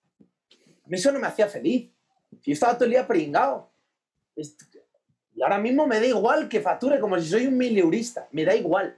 A 0.87 0.89
mí 0.89 0.97
eso 0.97 1.11
no 1.11 1.19
me 1.19 1.27
hacía 1.27 1.47
feliz. 1.47 1.93
Yo 2.43 2.53
estaba 2.53 2.75
todo 2.75 2.85
el 2.85 2.91
día 2.91 3.07
pringado. 3.07 3.71
Y 4.35 5.41
ahora 5.41 5.57
mismo 5.57 5.85
me 5.85 5.99
da 5.99 6.05
igual 6.05 6.49
que 6.49 6.61
facture 6.61 6.99
como 6.99 7.19
si 7.19 7.29
soy 7.29 7.47
un 7.47 7.57
mileurista. 7.57 8.27
Me 8.31 8.45
da 8.45 8.55
igual. 8.55 8.95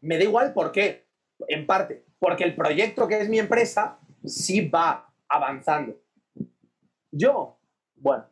Me 0.00 0.18
da 0.18 0.24
igual 0.24 0.52
por 0.52 0.72
qué. 0.72 1.06
En 1.48 1.66
parte, 1.66 2.04
porque 2.18 2.44
el 2.44 2.54
proyecto 2.54 3.06
que 3.06 3.20
es 3.20 3.28
mi 3.28 3.38
empresa 3.38 3.98
sí 4.24 4.68
va 4.68 5.12
avanzando. 5.28 6.00
Yo, 7.10 7.58
bueno, 7.96 8.24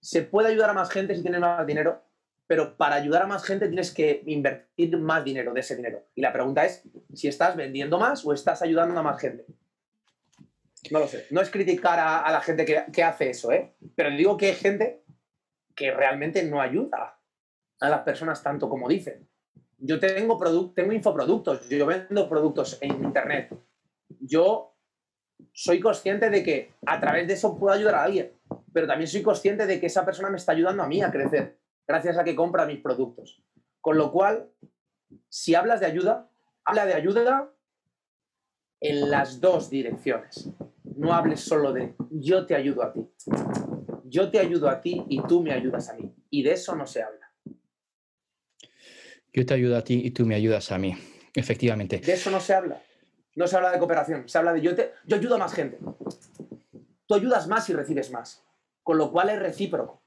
se 0.00 0.22
puede 0.22 0.48
ayudar 0.48 0.70
a 0.70 0.74
más 0.74 0.90
gente 0.90 1.14
si 1.14 1.22
tienes 1.22 1.40
más 1.40 1.66
dinero, 1.66 2.02
pero 2.46 2.76
para 2.76 2.96
ayudar 2.96 3.22
a 3.22 3.26
más 3.26 3.44
gente 3.44 3.68
tienes 3.68 3.92
que 3.92 4.22
invertir 4.26 4.96
más 4.98 5.24
dinero 5.24 5.52
de 5.52 5.60
ese 5.60 5.76
dinero. 5.76 6.04
Y 6.14 6.20
la 6.20 6.32
pregunta 6.32 6.64
es 6.64 6.82
si 7.12 7.28
estás 7.28 7.56
vendiendo 7.56 7.98
más 7.98 8.24
o 8.24 8.32
estás 8.32 8.62
ayudando 8.62 8.98
a 8.98 9.02
más 9.02 9.20
gente. 9.20 9.44
No 10.90 11.00
lo 11.00 11.08
sé. 11.08 11.26
No 11.30 11.40
es 11.40 11.50
criticar 11.50 11.98
a, 11.98 12.30
la 12.30 12.40
gente 12.40 12.64
que, 12.64 13.02
hace 13.02 13.30
eso, 13.30 13.52
¿eh? 13.52 13.74
Pero 13.94 14.10
digo 14.10 14.36
que 14.36 14.46
hay 14.46 14.54
gente 14.54 15.04
que 15.74 15.90
realmente 15.90 16.42
no 16.42 16.60
ayuda 16.60 17.20
a 17.80 17.88
las 17.88 18.00
personas 18.00 18.42
tanto 18.42 18.68
como 18.68 18.88
dicen. 18.88 19.28
Yo 19.78 20.00
tengo, 20.00 20.72
tengo 20.74 20.92
infoproductos, 20.92 21.68
yo 21.68 21.86
vendo 21.86 22.28
productos 22.28 22.78
en 22.80 22.92
Internet. 23.04 23.54
Yo 24.20 24.74
soy 25.52 25.80
consciente 25.80 26.30
de 26.30 26.42
que 26.42 26.72
a 26.86 26.98
través 26.98 27.26
de 27.26 27.34
eso 27.34 27.58
puedo 27.58 27.74
ayudar 27.74 27.96
a 27.96 28.04
alguien, 28.04 28.32
pero 28.72 28.86
también 28.86 29.08
soy 29.08 29.22
consciente 29.22 29.66
de 29.66 29.78
que 29.78 29.86
esa 29.86 30.04
persona 30.04 30.30
me 30.30 30.38
está 30.38 30.52
ayudando 30.52 30.82
a 30.82 30.88
mí 30.88 31.02
a 31.02 31.10
crecer 31.10 31.58
gracias 31.86 32.18
a 32.18 32.24
que 32.24 32.34
compra 32.34 32.66
mis 32.66 32.80
productos. 32.80 33.42
Con 33.80 33.98
lo 33.98 34.10
cual, 34.10 34.50
si 35.28 35.54
hablas 35.54 35.80
de 35.80 35.86
ayuda, 35.86 36.28
habla 36.64 36.86
de 36.86 36.94
ayuda 36.94 37.52
en 38.80 39.10
las 39.10 39.40
dos 39.40 39.70
direcciones. 39.70 40.50
No 40.96 41.12
hables 41.12 41.40
solo 41.40 41.72
de 41.72 41.94
yo 42.10 42.46
te 42.46 42.54
ayudo 42.54 42.82
a 42.82 42.92
ti. 42.92 43.06
Yo 44.04 44.30
te 44.30 44.38
ayudo 44.38 44.68
a 44.68 44.80
ti 44.80 45.04
y 45.08 45.22
tú 45.22 45.42
me 45.42 45.52
ayudas 45.52 45.90
a 45.90 45.94
mí. 45.94 46.10
Y 46.30 46.42
de 46.42 46.52
eso 46.52 46.74
no 46.74 46.86
se 46.86 47.02
habla. 47.02 47.30
Yo 49.32 49.44
te 49.44 49.52
ayudo 49.52 49.76
a 49.76 49.84
ti 49.84 50.00
y 50.04 50.10
tú 50.10 50.24
me 50.24 50.34
ayudas 50.34 50.72
a 50.72 50.78
mí. 50.78 50.96
Efectivamente. 51.34 51.98
De 51.98 52.12
eso 52.14 52.30
no 52.30 52.40
se 52.40 52.54
habla. 52.54 52.82
No 53.34 53.46
se 53.46 53.56
habla 53.56 53.70
de 53.70 53.78
cooperación. 53.78 54.26
Se 54.26 54.38
habla 54.38 54.54
de 54.54 54.62
yo, 54.62 54.74
te, 54.74 54.92
yo 55.04 55.16
ayudo 55.16 55.34
a 55.34 55.38
más 55.38 55.52
gente. 55.52 55.78
Tú 57.06 57.14
ayudas 57.14 57.46
más 57.46 57.68
y 57.68 57.74
recibes 57.74 58.10
más. 58.10 58.42
Con 58.82 58.96
lo 58.96 59.12
cual 59.12 59.28
es 59.28 59.38
recíproco. 59.38 60.02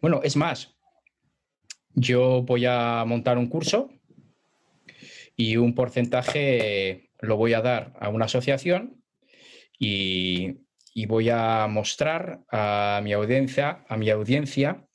Bueno, 0.00 0.20
es 0.22 0.36
más, 0.36 0.74
yo 1.94 2.42
voy 2.42 2.64
a 2.66 3.04
montar 3.06 3.36
un 3.36 3.48
curso 3.48 3.90
y 5.36 5.56
un 5.58 5.74
porcentaje 5.74 7.05
lo 7.26 7.36
voy 7.36 7.54
a 7.54 7.60
dar 7.60 7.92
a 8.00 8.08
una 8.08 8.26
asociación 8.26 9.02
y, 9.78 10.58
voy 11.06 11.28
a 11.28 11.66
mostrar 11.68 12.40
a 12.50 13.00
mi 13.02 13.12
audiencia, 13.12 13.84
a 13.88 13.96
mi 13.98 14.08
audiencia 14.08 14.86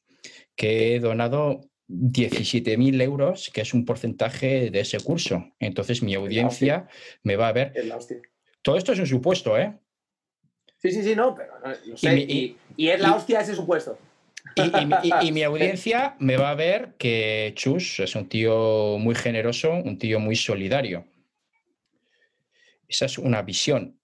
que 0.55 0.95
he 0.95 0.99
donado 0.99 1.61
17.000 1.87 3.01
euros, 3.01 3.51
que 3.53 3.61
es 3.61 3.73
un 3.73 3.85
porcentaje 3.85 4.71
de 4.71 4.79
ese 4.79 4.99
curso. 4.99 5.51
Entonces 5.59 6.01
mi 6.01 6.15
audiencia 6.15 6.87
me 7.23 7.35
va 7.35 7.49
a 7.49 7.51
ver. 7.51 7.73
Todo 8.61 8.77
esto 8.77 8.93
es 8.93 8.99
un 8.99 9.07
supuesto, 9.07 9.57
¿eh? 9.57 9.77
Sí, 10.77 10.91
sí, 10.91 11.03
sí, 11.03 11.15
no, 11.15 11.35
pero 11.35 11.53
y, 12.03 12.57
es 12.77 12.99
la 12.99 13.15
hostia 13.15 13.41
ese 13.41 13.53
supuesto. 13.53 13.99
Y, 15.21 15.31
mi 15.31 15.43
audiencia 15.43 16.15
me 16.19 16.37
va 16.37 16.49
a 16.49 16.55
ver 16.55 16.95
que 16.97 17.53
Chus 17.55 17.99
es 17.99 18.15
un 18.15 18.27
tío 18.27 18.97
muy 18.97 19.13
generoso, 19.13 19.71
un 19.73 19.99
tío 19.99 20.19
muy 20.19 20.35
solidario. 20.35 21.05
Esa 22.91 23.05
es 23.05 23.17
una 23.17 23.41
visión. 23.41 23.97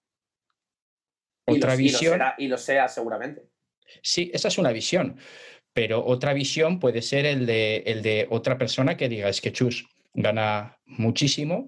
Otra 1.44 1.76
visión. 1.76 2.20
Y 2.38 2.48
lo, 2.48 2.56
sea 2.56 2.88
seguramente. 2.88 3.42
Sí, 4.02 4.30
esa 4.32 4.48
es 4.48 4.56
una 4.56 4.72
visión. 4.72 5.18
Pero 5.74 6.04
otra 6.04 6.32
visión 6.32 6.80
puede 6.80 7.02
ser 7.02 7.26
el 7.26 7.44
de, 7.44 7.82
el 7.86 8.02
de 8.02 8.26
otra 8.30 8.56
persona 8.56 8.96
que 8.96 9.10
diga, 9.10 9.28
es 9.28 9.42
que 9.42 9.52
Chus 9.52 9.86
gana 10.14 10.80
muchísimo, 10.86 11.66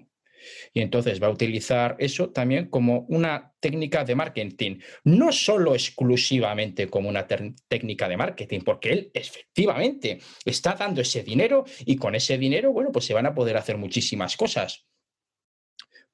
y 0.73 0.81
entonces 0.81 1.21
va 1.21 1.27
a 1.27 1.31
utilizar 1.31 1.95
eso 1.99 2.31
también 2.31 2.69
como 2.69 3.05
una 3.09 3.53
técnica 3.59 4.03
de 4.03 4.15
marketing, 4.15 4.79
no 5.03 5.31
solo 5.31 5.75
exclusivamente 5.75 6.87
como 6.87 7.07
una 7.07 7.27
técnica 7.67 8.09
de 8.09 8.17
marketing, 8.17 8.61
porque 8.61 8.91
él 8.91 9.11
efectivamente 9.13 10.19
está 10.43 10.73
dando 10.73 11.01
ese 11.01 11.21
dinero 11.21 11.65
y 11.85 11.95
con 11.97 12.15
ese 12.15 12.39
dinero, 12.39 12.71
bueno, 12.71 12.91
pues 12.91 13.05
se 13.05 13.13
van 13.13 13.27
a 13.27 13.35
poder 13.35 13.57
hacer 13.57 13.77
muchísimas 13.77 14.35
cosas. 14.35 14.87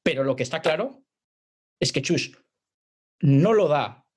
Pero 0.08 0.24
lo 0.24 0.38
que 0.38 0.44
está 0.44 0.62
claro 0.62 1.04
es 1.82 1.92
que 1.92 2.02
Chus 2.02 2.32
no 3.20 3.52
lo 3.52 3.68
da 3.68 4.08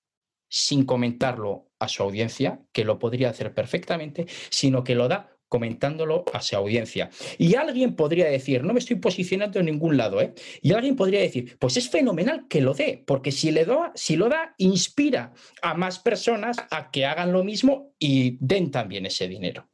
sin 0.48 0.84
comentarlo 0.84 1.72
a 1.80 1.88
su 1.88 2.04
audiencia, 2.04 2.64
que 2.70 2.84
lo 2.84 3.00
podría 3.00 3.30
hacer 3.30 3.52
perfectamente, 3.54 4.28
sino 4.50 4.84
que 4.84 4.94
lo 4.94 5.08
da 5.08 5.36
comentándolo 5.48 6.24
a 6.32 6.42
su 6.42 6.54
audiencia. 6.54 7.10
Y 7.38 7.56
alguien 7.56 7.96
podría 7.96 8.26
decir, 8.26 8.62
no 8.62 8.72
me 8.72 8.78
estoy 8.78 8.98
posicionando 9.00 9.58
en 9.58 9.66
ningún 9.66 9.96
lado, 9.96 10.20
¿eh? 10.20 10.32
Y 10.62 10.74
alguien 10.74 10.94
podría 10.94 11.22
decir, 11.22 11.58
pues 11.58 11.76
es 11.76 11.90
fenomenal 11.90 12.46
que 12.48 12.60
lo 12.60 12.72
dé, 12.72 13.02
porque 13.04 13.32
si, 13.32 13.50
le 13.50 13.64
da, 13.64 13.90
si 13.96 14.14
lo 14.14 14.28
da, 14.28 14.54
inspira 14.58 15.32
a 15.60 15.74
más 15.74 15.98
personas 15.98 16.56
a 16.70 16.92
que 16.92 17.04
hagan 17.04 17.32
lo 17.32 17.42
mismo 17.42 17.96
y 17.98 18.38
den 18.38 18.70
también 18.70 19.06
ese 19.06 19.26
dinero. 19.26 19.69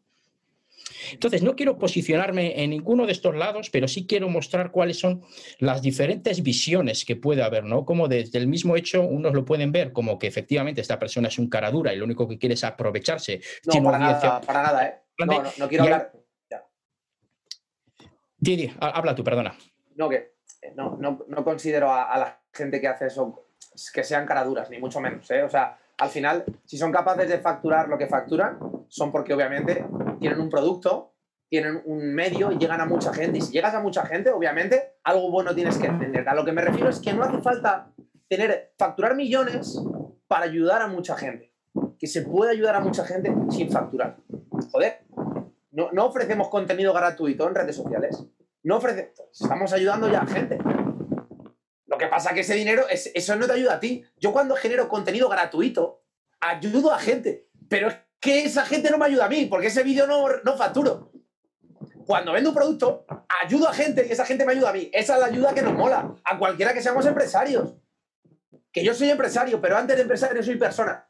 Entonces, 1.13 1.43
no 1.43 1.57
quiero 1.57 1.79
posicionarme 1.79 2.63
en 2.63 2.71
ninguno 2.71 3.07
de 3.07 3.13
estos 3.13 3.35
lados, 3.35 3.71
pero 3.71 3.89
sí 3.89 4.07
quiero 4.07 4.29
mostrar 4.29 4.71
cuáles 4.71 4.99
son 4.99 5.23
las 5.59 5.83
diferentes 5.83 6.43
visiones 6.43 7.05
que 7.05 7.17
puede 7.17 7.43
haber, 7.43 7.65
¿no? 7.65 7.85
Como 7.85 8.09
desde 8.09 8.39
el 8.39 8.47
mismo 8.47 8.77
hecho, 8.77 9.03
unos 9.03 9.35
lo 9.35 9.45
pueden 9.45 9.73
ver 9.73 9.93
como 9.93 10.19
que 10.19 10.27
efectivamente 10.27 10.81
esta 10.81 10.99
persona 10.99 11.29
es 11.29 11.39
un 11.39 11.49
cara 11.49 11.71
dura 11.71 11.93
y 11.93 11.97
lo 11.97 12.05
único 12.05 12.29
que 12.29 12.39
quiere 12.39 12.55
es 12.55 12.65
aprovecharse. 12.65 13.41
No, 13.65 13.83
para 13.83 13.99
nada, 13.99 14.41
para 14.41 14.63
nada, 14.63 14.87
¿eh? 14.87 14.95
No, 15.19 15.43
no, 15.59 15.69
quiero 15.69 15.85
hablar. 15.85 16.13
Didi, 18.39 18.71
habla 18.81 19.15
tú, 19.15 19.25
perdona. 19.25 19.57
No, 19.97 20.09
que 20.09 20.37
eh, 20.63 20.73
no, 20.75 20.99
no, 21.01 21.45
considero 21.45 21.93
a, 21.93 22.17
la 22.19 22.41
gente 22.53 22.81
que 22.81 22.89
hace 22.89 23.07
eso 23.07 23.49
que 23.93 24.05
sean 24.05 24.27
caraduras, 24.27 24.71
ni 24.71 24.79
mucho 24.79 25.01
menos. 25.01 25.31
¿eh? 25.31 25.43
O 25.43 25.49
sea, 25.49 25.79
al 25.99 26.09
final, 26.11 26.45
si 26.65 26.77
son 26.77 26.93
capaces 26.93 27.29
de 27.29 27.39
facturar 27.39 27.89
lo 27.89 27.97
que 27.97 28.07
facturan, 28.07 28.59
son 28.89 29.11
porque 29.11 29.33
obviamente 29.33 29.87
tienen 30.21 30.41
un 30.41 30.51
producto, 30.51 31.15
tienen 31.49 31.81
un 31.85 32.15
medio 32.15 32.53
y 32.53 32.59
llegan 32.59 32.81
a 32.81 32.87
mucha 32.87 33.13
gente. 33.15 33.39
Y 33.39 33.41
si 33.41 33.53
llegas 33.53 33.75
a 33.75 33.81
mucha 33.81 34.05
gente, 34.05 34.31
obviamente, 34.31 34.97
algo 35.05 35.31
bueno 35.31 35.55
tienes 35.55 35.79
que 35.79 35.87
entender. 35.87 36.29
A 36.29 36.35
lo 36.35 36.45
que 36.45 36.53
me 36.53 36.63
refiero 36.63 36.91
es 36.91 37.01
que 37.01 37.13
no 37.13 37.23
hace 37.23 37.39
falta 37.39 37.93
tener, 38.29 38.73
facturar 38.77 39.15
millones 39.17 39.81
para 40.27 40.45
ayudar 40.45 40.83
a 40.83 40.89
mucha 40.89 41.17
gente. 41.17 41.53
Que 41.99 42.07
se 42.07 42.23
puede 42.23 42.53
ayudar 42.53 42.75
a 42.75 42.81
mucha 42.81 43.05
gente 43.05 43.33
sin 43.51 43.71
facturar. 43.71 44.19
Joder, 44.73 45.07
no, 45.71 46.07
ofrecemos 46.07 46.49
contenido 46.49 46.93
gratuito 46.93 47.49
en 47.49 47.55
redes 47.55 47.77
sociales. 47.77 48.23
No 48.63 48.77
ofrecemos, 48.77 49.13
estamos 49.33 49.73
ayudando 49.73 50.11
ya 50.11 50.21
a 50.21 50.27
gente. 50.27 50.59
Lo 51.97 51.99
que 51.99 52.09
pasa 52.09 52.29
es 52.29 52.35
que 52.35 52.41
ese 52.43 52.55
dinero, 52.55 52.85
eso 52.91 53.37
no 53.37 53.47
te 53.47 53.55
ayuda 53.55 53.77
a 53.77 53.81
ti. 53.81 54.05
Yo 54.19 54.31
cuando 54.31 54.55
genero 54.55 54.87
contenido 54.87 55.31
gratuito, 55.31 56.03
ayudo 56.41 56.93
a 56.93 56.99
gente. 56.99 57.49
Pero 57.71 57.89
es 57.89 57.97
que 58.21 58.45
esa 58.45 58.67
gente 58.67 58.91
no 58.91 58.99
me 58.99 59.07
ayuda 59.07 59.25
a 59.25 59.29
mí, 59.31 59.47
porque 59.47 59.69
ese 59.69 59.83
vídeo 59.83 60.07
no, 60.07 60.27
no 60.45 60.59
facturo. 60.59 61.11
Cuando 62.07 62.35
vendo 62.35 62.51
un 62.51 62.55
producto, 62.55 63.07
ayudo 63.43 63.67
a 63.67 63.73
gente 63.73 64.05
y 64.07 64.13
esa 64.13 64.27
gente 64.27 64.45
me 64.45 64.53
ayuda 64.53 64.69
a 64.69 64.73
mí. 64.75 64.91
Esa 64.93 65.15
es 65.15 65.21
la 65.21 65.27
ayuda 65.29 65.55
que 65.55 65.63
nos 65.63 65.73
mola. 65.73 66.15
A 66.23 66.39
cualquiera 66.39 66.75
que 66.75 66.83
seamos 66.83 67.07
empresarios. 67.07 67.77
Que 68.71 68.85
yo 68.85 68.93
soy 68.93 69.09
empresario, 69.09 69.59
pero 69.63 69.79
antes 69.79 69.97
de 69.97 70.03
empresario 70.03 70.43
soy 70.43 70.57
persona. 70.57 71.09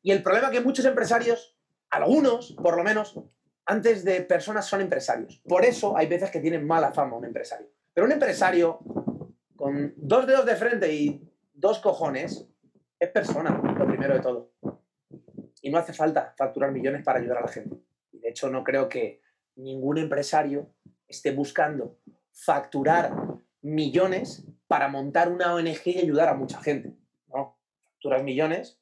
Y 0.00 0.12
el 0.12 0.22
problema 0.22 0.46
es 0.46 0.52
que 0.52 0.60
muchos 0.60 0.84
empresarios, 0.84 1.58
algunos 1.90 2.52
por 2.52 2.76
lo 2.76 2.84
menos, 2.84 3.18
antes 3.66 4.04
de 4.04 4.20
personas 4.20 4.64
son 4.64 4.80
empresarios. 4.80 5.42
Por 5.44 5.64
eso 5.64 5.96
hay 5.96 6.06
veces 6.06 6.30
que 6.30 6.38
tienen 6.38 6.64
mala 6.64 6.92
fama 6.92 7.16
un 7.16 7.24
empresario. 7.24 7.66
Pero 7.92 8.06
un 8.06 8.12
empresario 8.12 8.78
con 9.64 9.94
dos 9.96 10.26
dedos 10.26 10.44
de 10.44 10.56
frente 10.56 10.92
y 10.92 11.26
dos 11.54 11.78
cojones 11.78 12.46
es 13.00 13.08
persona, 13.08 13.62
lo 13.78 13.86
primero 13.86 14.12
de 14.12 14.20
todo. 14.20 14.52
Y 15.62 15.70
no 15.70 15.78
hace 15.78 15.94
falta 15.94 16.34
facturar 16.36 16.70
millones 16.70 17.02
para 17.02 17.18
ayudar 17.18 17.38
a 17.38 17.46
la 17.46 17.48
gente. 17.48 17.78
De 18.12 18.28
hecho, 18.28 18.50
no 18.50 18.62
creo 18.62 18.90
que 18.90 19.22
ningún 19.56 19.96
empresario 19.96 20.68
esté 21.08 21.32
buscando 21.32 21.96
facturar 22.30 23.14
millones 23.62 24.44
para 24.66 24.88
montar 24.88 25.30
una 25.30 25.54
ONG 25.54 25.80
y 25.86 25.98
ayudar 25.98 26.28
a 26.28 26.34
mucha 26.34 26.60
gente. 26.60 26.94
No, 27.28 27.56
facturas 27.94 28.22
millones 28.22 28.78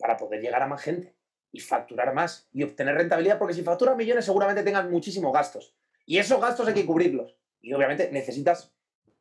para 0.00 0.16
poder 0.16 0.40
llegar 0.40 0.64
a 0.64 0.66
más 0.66 0.82
gente 0.82 1.14
y 1.52 1.60
facturar 1.60 2.12
más 2.12 2.48
y 2.52 2.64
obtener 2.64 2.96
rentabilidad, 2.96 3.38
porque 3.38 3.54
si 3.54 3.62
facturas 3.62 3.96
millones 3.96 4.24
seguramente 4.24 4.64
tengas 4.64 4.90
muchísimos 4.90 5.32
gastos. 5.32 5.76
Y 6.04 6.18
esos 6.18 6.40
gastos 6.40 6.66
hay 6.66 6.74
que 6.74 6.86
cubrirlos. 6.86 7.38
Y 7.60 7.72
obviamente 7.72 8.10
necesitas 8.10 8.74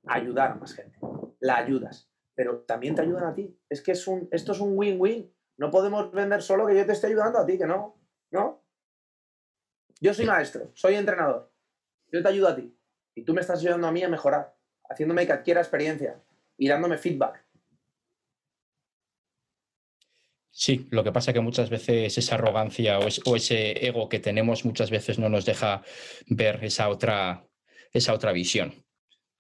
ayudar 0.06 0.52
a 0.52 0.56
más 0.56 0.74
gente. 0.74 0.98
La 1.40 1.58
ayudas, 1.58 2.10
pero 2.36 2.62
también 2.62 2.96
te 2.96 3.02
ayudan 3.02 3.26
a 3.26 3.34
ti. 3.34 3.58
Es 3.70 3.82
que 3.82 3.92
es 3.92 4.08
un, 4.08 4.28
esto 4.32 4.52
es 4.52 4.60
un 4.60 4.78
win-win. 4.78 5.34
No 5.58 5.70
podemos 5.70 6.12
vender 6.12 6.42
solo 6.42 6.66
que 6.66 6.76
yo 6.76 6.86
te 6.86 6.94
esté 6.94 7.08
ayudando 7.08 7.40
a 7.40 7.46
ti, 7.46 7.58
que 7.58 7.66
no. 7.66 8.00
¿No? 8.32 8.64
Yo 10.00 10.14
soy 10.14 10.26
maestro, 10.26 10.72
soy 10.74 10.96
entrenador. 10.96 11.54
Yo 12.12 12.22
te 12.22 12.30
ayudo 12.30 12.50
a 12.50 12.56
ti. 12.56 12.78
Y 13.16 13.24
tú 13.24 13.34
me 13.34 13.42
estás 13.42 13.60
ayudando 13.60 13.88
a 13.88 13.92
mí 13.92 14.04
a 14.04 14.10
mejorar, 14.10 14.56
haciéndome 14.90 15.26
que 15.26 15.34
adquiera 15.34 15.62
experiencia 15.62 16.22
y 16.58 16.68
dándome 16.68 16.98
feedback. 16.98 17.46
Sí, 20.56 20.88
lo 20.92 21.04
que 21.04 21.12
pasa 21.12 21.32
es 21.32 21.34
que 21.34 21.42
muchas 21.42 21.70
veces 21.70 22.16
esa 22.18 22.36
arrogancia 22.36 23.00
o, 23.00 23.36
ese 23.36 23.88
ego 23.88 24.08
que 24.08 24.20
tenemos 24.20 24.66
muchas 24.66 24.92
veces 24.92 25.18
no 25.18 25.28
nos 25.28 25.46
deja 25.46 25.84
ver 26.28 26.64
esa 26.64 26.90
otra, 26.90 27.48
esa 27.92 28.14
otra 28.14 28.32
visión. 28.32 28.83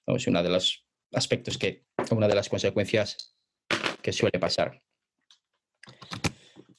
Es 0.08 0.28
uno 0.28 0.43
de 0.43 0.49
los 0.49 0.86
aspectos 1.14 1.58
que, 1.58 1.86
una 2.12 2.28
de 2.28 2.36
las 2.36 2.49
consecuencias 2.49 3.36
que 4.01 4.12
suele 4.12 4.39
pasar. 4.39 4.82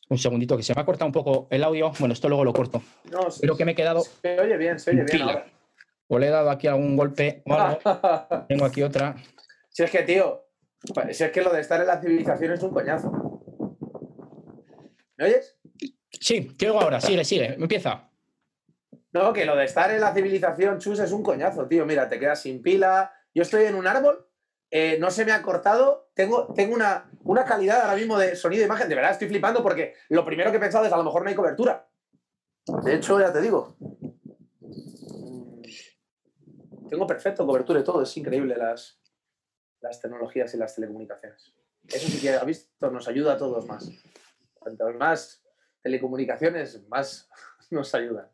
Un 0.08 0.18
segundito, 0.18 0.56
que 0.56 0.62
se 0.62 0.74
me 0.74 0.82
ha 0.82 0.84
cortado 0.84 1.06
un 1.06 1.12
poco 1.12 1.48
el 1.50 1.64
audio. 1.64 1.92
Bueno, 1.98 2.12
esto 2.12 2.28
luego 2.28 2.44
lo 2.44 2.52
corto. 2.52 2.82
No, 3.10 3.28
Creo 3.40 3.56
que 3.56 3.64
me 3.64 3.72
he 3.72 3.74
quedado. 3.74 4.02
Se 4.02 4.38
oye 4.38 4.56
bien, 4.56 4.78
se 4.78 4.90
oye 4.90 5.04
bien. 5.04 5.28
O 6.08 6.18
le 6.18 6.26
he 6.26 6.30
dado 6.30 6.50
aquí 6.50 6.66
algún 6.66 6.96
golpe 6.96 7.42
Tengo 8.48 8.64
aquí 8.66 8.82
otra. 8.82 9.16
Si 9.70 9.82
es 9.82 9.90
que, 9.90 10.02
tío, 10.02 10.44
si 11.10 11.24
es 11.24 11.30
que 11.30 11.42
lo 11.42 11.50
de 11.50 11.60
estar 11.60 11.80
en 11.80 11.86
la 11.86 12.00
civilización 12.00 12.52
es 12.52 12.62
un 12.62 12.70
coñazo. 12.70 13.10
¿Me 15.16 15.24
oyes? 15.26 15.58
Sí, 16.10 16.42
te 16.56 16.66
oigo 16.66 16.80
ahora. 16.80 17.00
Sigue, 17.00 17.24
sigue. 17.24 17.54
Empieza. 17.54 18.10
No, 19.14 19.32
que 19.32 19.44
lo 19.44 19.54
de 19.54 19.64
estar 19.64 19.92
en 19.92 20.00
la 20.00 20.12
civilización, 20.12 20.80
chus, 20.80 20.98
es 20.98 21.12
un 21.12 21.22
coñazo, 21.22 21.68
tío. 21.68 21.86
Mira, 21.86 22.08
te 22.08 22.18
quedas 22.18 22.42
sin 22.42 22.60
pila. 22.60 23.12
Yo 23.32 23.42
estoy 23.42 23.64
en 23.64 23.76
un 23.76 23.86
árbol, 23.86 24.28
eh, 24.72 24.98
no 24.98 25.08
se 25.12 25.24
me 25.24 25.30
ha 25.30 25.40
cortado. 25.40 26.10
Tengo, 26.14 26.52
tengo 26.52 26.74
una, 26.74 27.08
una 27.22 27.44
calidad 27.44 27.82
ahora 27.82 27.94
mismo 27.94 28.18
de 28.18 28.34
sonido 28.34 28.62
e 28.62 28.66
imagen. 28.66 28.88
De 28.88 28.96
verdad, 28.96 29.12
estoy 29.12 29.28
flipando 29.28 29.62
porque 29.62 29.94
lo 30.08 30.24
primero 30.24 30.50
que 30.50 30.56
he 30.56 30.60
pensado 30.60 30.84
es 30.84 30.92
a 30.92 30.96
lo 30.96 31.04
mejor 31.04 31.22
no 31.22 31.28
hay 31.28 31.36
cobertura. 31.36 31.88
De 32.82 32.96
hecho, 32.96 33.20
ya 33.20 33.32
te 33.32 33.40
digo. 33.40 33.76
Tengo 36.90 37.06
perfecto 37.06 37.46
cobertura 37.46 37.78
y 37.78 37.84
todo. 37.84 38.02
Es 38.02 38.16
increíble 38.16 38.56
las, 38.56 39.00
las 39.80 40.00
tecnologías 40.00 40.52
y 40.54 40.56
las 40.56 40.74
telecomunicaciones. 40.74 41.54
Eso 41.86 42.08
sí 42.08 42.20
que 42.20 42.30
ha 42.30 42.42
visto, 42.42 42.90
nos 42.90 43.06
ayuda 43.06 43.34
a 43.34 43.38
todos 43.38 43.64
más. 43.68 43.88
Cuanto 44.54 44.92
más 44.94 45.44
telecomunicaciones, 45.82 46.82
más 46.88 47.28
nos 47.70 47.94
ayudan. 47.94 48.28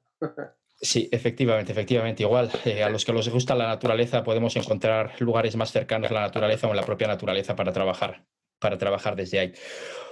Sí, 0.83 1.09
efectivamente, 1.13 1.73
efectivamente. 1.73 2.23
Igual, 2.23 2.51
eh, 2.65 2.83
a 2.83 2.89
los 2.89 3.05
que 3.05 3.13
les 3.13 3.29
gusta 3.29 3.55
la 3.55 3.69
naturaleza 3.69 4.25
podemos 4.25 4.57
encontrar 4.57 5.13
lugares 5.21 5.55
más 5.55 5.73
cercanos 5.73 6.11
a 6.11 6.15
la 6.15 6.21
naturaleza 6.23 6.67
o 6.67 6.71
en 6.71 6.77
la 6.77 6.87
propia 6.87 7.07
naturaleza 7.07 7.55
para 7.55 7.73
trabajar, 7.73 8.25
para 8.59 8.79
trabajar 8.79 9.15
desde 9.15 9.41
ahí. 9.41 9.53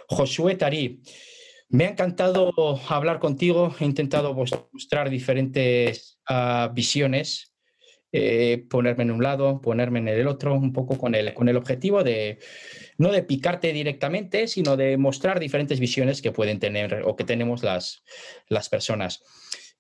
Josué 0.08 0.56
Tarí, 0.56 1.02
me 1.70 1.86
ha 1.86 1.90
encantado 1.90 2.52
hablar 2.88 3.18
contigo. 3.18 3.74
He 3.80 3.84
intentado 3.84 4.34
mostrar 4.34 5.08
diferentes 5.08 6.20
ah, 6.28 6.70
visiones, 6.74 7.54
eh, 8.12 8.66
ponerme 8.68 9.04
en 9.04 9.10
un 9.10 9.22
lado, 9.22 9.62
ponerme 9.62 10.00
en 10.00 10.08
el 10.08 10.26
otro, 10.28 10.54
un 10.54 10.74
poco 10.74 10.98
con 10.98 11.14
el, 11.14 11.32
con 11.32 11.48
el 11.48 11.56
objetivo 11.56 12.04
de 12.04 12.40
no 12.98 13.10
de 13.10 13.22
picarte 13.22 13.72
directamente, 13.72 14.48
sino 14.48 14.76
de 14.76 14.98
mostrar 14.98 15.40
diferentes 15.40 15.80
visiones 15.80 16.20
que 16.20 16.32
pueden 16.32 16.58
tener 16.58 17.02
o 17.06 17.16
que 17.16 17.24
tenemos 17.24 17.62
las, 17.62 18.02
las 18.48 18.68
personas. 18.68 19.22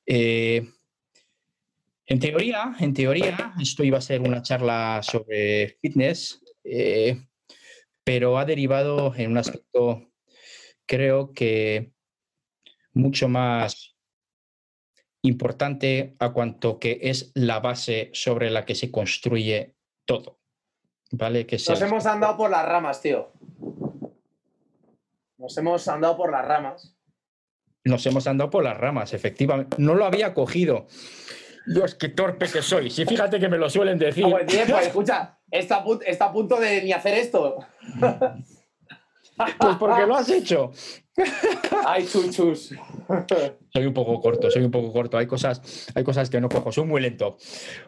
Eh, 0.06 0.66
en 2.08 2.18
teoría, 2.18 2.74
en 2.80 2.94
teoría, 2.94 3.52
esto 3.60 3.84
iba 3.84 3.98
a 3.98 4.00
ser 4.02 4.22
una 4.22 4.40
charla 4.40 5.00
sobre 5.02 5.76
fitness, 5.82 6.42
eh, 6.64 7.20
pero 8.02 8.38
ha 8.38 8.46
derivado 8.46 9.14
en 9.14 9.32
un 9.32 9.38
aspecto, 9.38 10.10
creo 10.86 11.34
que 11.34 11.92
mucho 12.94 13.28
más 13.28 13.94
importante 15.22 16.16
a 16.18 16.32
cuanto 16.32 16.78
que 16.78 16.98
es 17.02 17.30
la 17.34 17.60
base 17.60 18.10
sobre 18.14 18.50
la 18.50 18.64
que 18.64 18.74
se 18.74 18.90
construye 18.90 19.76
todo. 20.06 20.40
¿Vale? 21.10 21.46
Que 21.46 21.56
Nos 21.56 21.82
hemos 21.82 22.06
andado 22.06 22.38
por 22.38 22.50
las 22.50 22.66
ramas, 22.66 23.02
tío. 23.02 23.32
Nos 25.36 25.56
hemos 25.58 25.86
andado 25.88 26.16
por 26.16 26.32
las 26.32 26.46
ramas. 26.46 26.96
Nos 27.84 28.04
hemos 28.06 28.26
andado 28.26 28.50
por 28.50 28.64
las 28.64 28.76
ramas, 28.76 29.12
efectivamente. 29.12 29.76
No 29.78 29.94
lo 29.94 30.06
había 30.06 30.32
cogido. 30.32 30.86
Dios, 31.68 31.94
qué 31.94 32.08
torpe 32.08 32.46
que 32.48 32.62
soy. 32.62 32.90
Sí, 32.90 33.04
fíjate 33.04 33.38
que 33.38 33.48
me 33.48 33.58
lo 33.58 33.68
suelen 33.68 33.98
decir. 33.98 34.24
pues, 34.24 34.86
escucha, 34.86 35.38
está 35.50 35.76
a, 35.76 36.32
punto 36.32 36.58
de 36.58 36.82
ni 36.82 36.92
hacer 36.92 37.14
esto. 37.14 37.58
Pues 39.58 39.76
porque 39.76 40.04
lo 40.04 40.16
has 40.16 40.28
hecho. 40.30 40.72
Ay, 41.86 42.06
chuchus. 42.06 42.74
Soy 43.72 43.86
un 43.86 43.94
poco 43.94 44.20
corto, 44.20 44.50
soy 44.50 44.64
un 44.64 44.70
poco 44.70 44.92
corto. 44.92 45.16
Hay 45.16 45.26
cosas, 45.26 45.88
hay 45.94 46.02
cosas 46.02 46.28
que 46.28 46.40
no 46.40 46.48
cojo, 46.48 46.72
soy 46.72 46.84
muy 46.84 47.00
lento. 47.00 47.36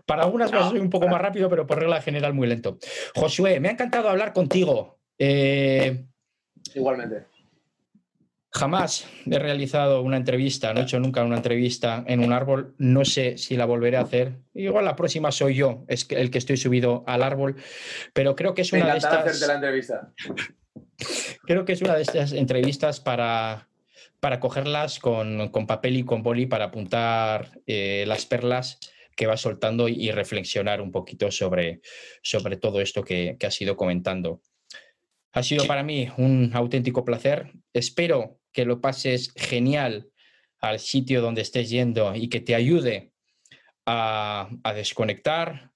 Para 0.07 0.23
algunas 0.23 0.51
cosas 0.51 0.71
soy 0.71 0.79
un 0.79 0.91
poco 0.91 1.09
más 1.09 1.21
rápido, 1.21 1.49
pero 1.49 1.67
por 1.67 1.79
regla 1.79 2.01
general 2.03 2.35
muy 2.35 2.47
lento. 2.47 2.79
Josué, 3.17 3.59
me 3.61 3.69
ha 3.69 3.73
encantado 3.73 4.09
hablar 4.09 4.33
contigo. 4.33 5.01
Eh, 5.19 6.07
Igualmente. 6.75 7.27
Jamás 8.53 9.07
he 9.27 9.39
realizado 9.39 10.03
una 10.03 10.17
entrevista, 10.17 10.75
no 10.75 10.81
he 10.81 10.83
hecho 10.83 10.99
nunca 10.99 11.23
una 11.23 11.37
entrevista 11.37 12.03
en 12.09 12.19
un 12.19 12.33
árbol. 12.33 12.75
No 12.79 13.05
sé 13.05 13.39
si 13.39 13.57
la 13.57 13.65
volveré 13.65 13.97
a 13.97 14.01
hacer. 14.01 14.41
Igual 14.55 14.85
la 14.85 14.97
próxima 14.97 15.31
soy 15.31 15.55
yo, 15.55 15.85
es 15.87 16.09
el 16.11 16.33
que 16.33 16.39
estoy 16.39 16.57
subido 16.57 17.05
al 17.07 17.23
árbol, 17.23 17.57
pero 18.13 18.35
creo 18.35 18.53
que 18.53 18.63
es 18.63 18.73
una 18.73 18.91
de 18.91 18.99
estas. 18.99 19.15
hacerte 19.15 19.47
la 19.47 19.55
entrevista. 19.55 20.13
creo 21.45 21.65
que 21.65 21.75
es 21.75 21.83
una 21.83 21.95
de 21.95 22.03
estas 22.03 22.33
entrevistas 22.33 22.99
para, 22.99 23.69
para 24.19 24.41
cogerlas 24.41 24.99
con, 24.99 25.51
papel 25.69 25.99
y 25.99 26.05
con 26.05 26.25
boli 26.25 26.47
para 26.47 26.67
apuntar 26.67 27.53
eh, 27.67 28.05
las 28.09 28.27
perlas 28.27 28.81
que 29.15 29.29
va 29.29 29.37
soltando 29.37 29.89
y, 29.89 30.11
reflexionar 30.11 30.81
un 30.81 30.91
poquito 30.91 31.31
sobre, 31.31 31.83
sobre 32.23 32.57
todo 32.57 32.81
esto 32.81 33.05
que, 33.05 33.37
que 33.39 33.47
has 33.47 33.61
ido 33.61 33.77
comentando. 33.77 34.43
Ha 35.33 35.45
sido 35.45 35.67
para 35.67 35.85
mí 35.85 36.09
un 36.17 36.51
auténtico 36.53 37.05
placer. 37.05 37.53
Espero 37.73 38.40
que 38.53 38.65
lo 38.65 38.81
pases 38.81 39.33
genial 39.37 40.11
al 40.61 40.79
sitio 40.79 41.23
donde 41.23 41.43
estés 41.43 41.71
yendo 41.71 42.15
y 42.15 42.29
que 42.29 42.41
te 42.41 42.55
ayude 42.55 43.13
a, 43.87 44.49
desconectar, 44.75 45.73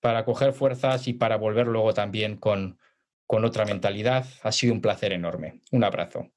para 0.00 0.24
coger 0.24 0.52
fuerzas 0.52 1.08
y 1.08 1.14
para 1.14 1.36
volver 1.36 1.66
luego 1.66 1.92
también 1.92 2.36
con, 2.36 2.78
con 3.26 3.44
otra 3.44 3.64
mentalidad. 3.64 4.24
Ha 4.42 4.52
sido 4.52 4.72
un 4.72 4.80
placer 4.80 5.12
enorme. 5.12 5.60
Un 5.72 5.82
abrazo. 5.82 6.30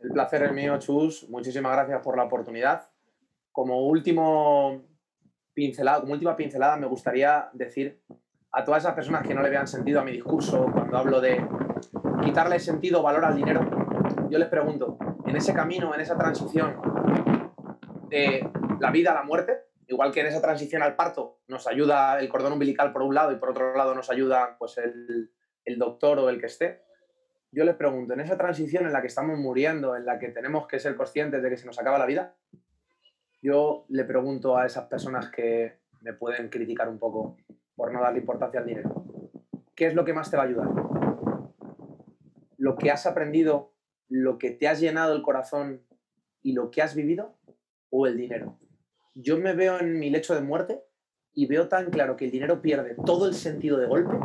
El 0.00 0.10
placer 0.10 0.42
es 0.42 0.52
mío, 0.52 0.78
Chus. 0.78 1.28
Muchísimas 1.30 1.72
gracias 1.72 2.02
por 2.02 2.16
la 2.16 2.24
oportunidad. 2.24 2.90
Como 3.50 3.86
último 3.86 4.84
pincelada, 5.54 6.00
como 6.00 6.12
última 6.12 6.36
pincelada, 6.36 6.76
me 6.76 6.86
gustaría 6.86 7.48
decir 7.54 8.02
a 8.52 8.64
todas 8.64 8.82
esas 8.82 8.94
personas 8.94 9.26
que 9.26 9.34
no 9.34 9.42
le 9.42 9.50
vean 9.50 9.66
sentido 9.66 10.00
a 10.00 10.04
mi 10.04 10.12
discurso 10.12 10.66
cuando 10.72 10.98
hablo 10.98 11.20
de 11.20 11.44
quitarle 12.24 12.58
sentido 12.58 13.00
o 13.00 13.02
valor 13.02 13.24
al 13.24 13.36
dinero, 13.36 13.60
yo 14.30 14.38
les 14.38 14.48
pregunto, 14.48 14.98
en 15.26 15.36
ese 15.36 15.52
camino, 15.52 15.94
en 15.94 16.00
esa 16.00 16.16
transición 16.16 16.76
de 18.08 18.48
la 18.80 18.90
vida 18.90 19.12
a 19.12 19.14
la 19.14 19.22
muerte, 19.22 19.64
igual 19.86 20.12
que 20.12 20.20
en 20.20 20.26
esa 20.26 20.40
transición 20.40 20.82
al 20.82 20.96
parto 20.96 21.38
nos 21.48 21.66
ayuda 21.66 22.18
el 22.18 22.28
cordón 22.28 22.54
umbilical 22.54 22.92
por 22.92 23.02
un 23.02 23.14
lado 23.14 23.32
y 23.32 23.36
por 23.36 23.50
otro 23.50 23.76
lado 23.76 23.94
nos 23.94 24.10
ayuda 24.10 24.56
pues, 24.58 24.78
el, 24.78 25.30
el 25.64 25.78
doctor 25.78 26.18
o 26.18 26.28
el 26.28 26.40
que 26.40 26.46
esté, 26.46 26.82
yo 27.52 27.64
les 27.64 27.76
pregunto, 27.76 28.14
en 28.14 28.20
esa 28.20 28.36
transición 28.36 28.86
en 28.86 28.92
la 28.92 29.00
que 29.00 29.06
estamos 29.06 29.38
muriendo, 29.38 29.94
en 29.94 30.04
la 30.04 30.18
que 30.18 30.28
tenemos 30.28 30.66
que 30.66 30.80
ser 30.80 30.96
conscientes 30.96 31.40
de 31.40 31.50
que 31.50 31.56
se 31.56 31.66
nos 31.66 31.78
acaba 31.78 31.98
la 31.98 32.06
vida, 32.06 32.34
yo 33.40 33.84
le 33.88 34.04
pregunto 34.04 34.56
a 34.56 34.66
esas 34.66 34.86
personas 34.86 35.30
que 35.30 35.78
me 36.00 36.14
pueden 36.14 36.48
criticar 36.48 36.88
un 36.88 36.98
poco 36.98 37.36
por 37.76 37.92
no 37.92 38.00
darle 38.00 38.18
importancia 38.18 38.58
al 38.58 38.66
dinero, 38.66 39.04
¿qué 39.76 39.86
es 39.86 39.94
lo 39.94 40.04
que 40.04 40.14
más 40.14 40.30
te 40.30 40.36
va 40.36 40.42
a 40.42 40.46
ayudar? 40.46 40.93
Lo 42.64 42.76
que 42.76 42.90
has 42.90 43.04
aprendido, 43.04 43.74
lo 44.08 44.38
que 44.38 44.50
te 44.50 44.68
has 44.68 44.80
llenado 44.80 45.14
el 45.14 45.20
corazón 45.20 45.82
y 46.42 46.52
lo 46.52 46.70
que 46.70 46.80
has 46.80 46.94
vivido 46.94 47.36
o 47.90 48.06
el 48.06 48.16
dinero. 48.16 48.58
Yo 49.14 49.36
me 49.36 49.52
veo 49.52 49.78
en 49.78 49.98
mi 49.98 50.08
lecho 50.08 50.34
de 50.34 50.40
muerte 50.40 50.82
y 51.34 51.44
veo 51.44 51.68
tan 51.68 51.90
claro 51.90 52.16
que 52.16 52.24
el 52.24 52.30
dinero 52.30 52.62
pierde 52.62 52.96
todo 53.04 53.28
el 53.28 53.34
sentido 53.34 53.76
de 53.76 53.86
golpe 53.86 54.16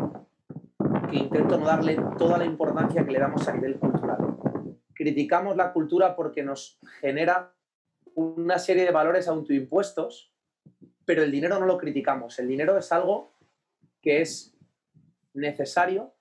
que 1.12 1.18
intento 1.18 1.58
no 1.58 1.66
darle 1.66 2.00
toda 2.18 2.38
la 2.38 2.46
importancia 2.46 3.04
que 3.06 3.12
le 3.12 3.20
damos 3.20 3.46
a 3.46 3.54
nivel 3.54 3.78
cultural. 3.78 4.38
Criticamos 4.94 5.58
la 5.58 5.74
cultura 5.74 6.16
porque 6.16 6.42
nos 6.42 6.80
genera 7.02 7.54
una 8.16 8.58
serie 8.58 8.86
de 8.86 8.92
valores 8.92 9.28
autoimpuestos, 9.28 10.34
pero 11.04 11.24
el 11.24 11.32
dinero 11.32 11.60
no 11.60 11.66
lo 11.66 11.78
criticamos. 11.78 12.40
El 12.40 12.48
dinero 12.48 12.78
es 12.78 12.90
algo 12.94 13.34
que 14.02 14.22
es 14.22 14.56
necesario 15.34 16.14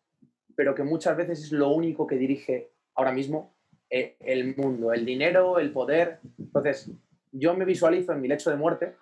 pero 0.59 0.75
que 0.75 0.83
muchas 0.83 1.17
veces 1.17 1.41
es 1.41 1.53
lo 1.53 1.69
único 1.69 2.05
que 2.05 2.17
dirige 2.17 2.73
ahora 2.97 3.13
mismo 3.13 3.55
eh, 3.89 4.17
el 4.19 4.57
mundo, 4.57 4.93
el 4.93 5.07
dinero, 5.07 5.61
el 5.61 5.71
poder. 5.71 6.19
Entonces, 6.37 6.91
yo 7.31 7.55
me 7.55 7.65
visualizo 7.65 8.11
en 8.11 8.21
mi 8.21 8.27
lecho 8.27 8.51
de 8.51 8.57
muerte 8.57 8.97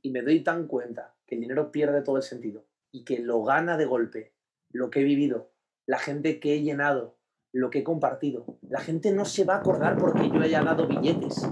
y 0.00 0.12
me 0.12 0.22
doy 0.22 0.44
tan 0.44 0.68
cuenta 0.68 1.16
que 1.26 1.34
el 1.34 1.40
dinero 1.40 1.72
pierde 1.72 2.02
todo 2.02 2.16
el 2.16 2.22
sentido 2.22 2.64
y 2.92 3.04
que 3.04 3.18
lo 3.18 3.42
gana 3.42 3.76
de 3.76 3.86
golpe 3.86 4.34
lo 4.70 4.88
que 4.88 5.00
he 5.00 5.02
vivido, 5.02 5.50
la 5.84 5.98
gente 5.98 6.38
que 6.38 6.54
he 6.54 6.62
llenado, 6.62 7.18
lo 7.52 7.68
que 7.68 7.80
he 7.80 7.84
compartido. 7.84 8.60
La 8.68 8.78
gente 8.78 9.10
no 9.10 9.24
se 9.24 9.42
va 9.42 9.54
a 9.54 9.58
acordar 9.58 9.98
porque 9.98 10.30
yo 10.32 10.40
haya 10.40 10.62
dado 10.62 10.86
billetes. 10.86 11.44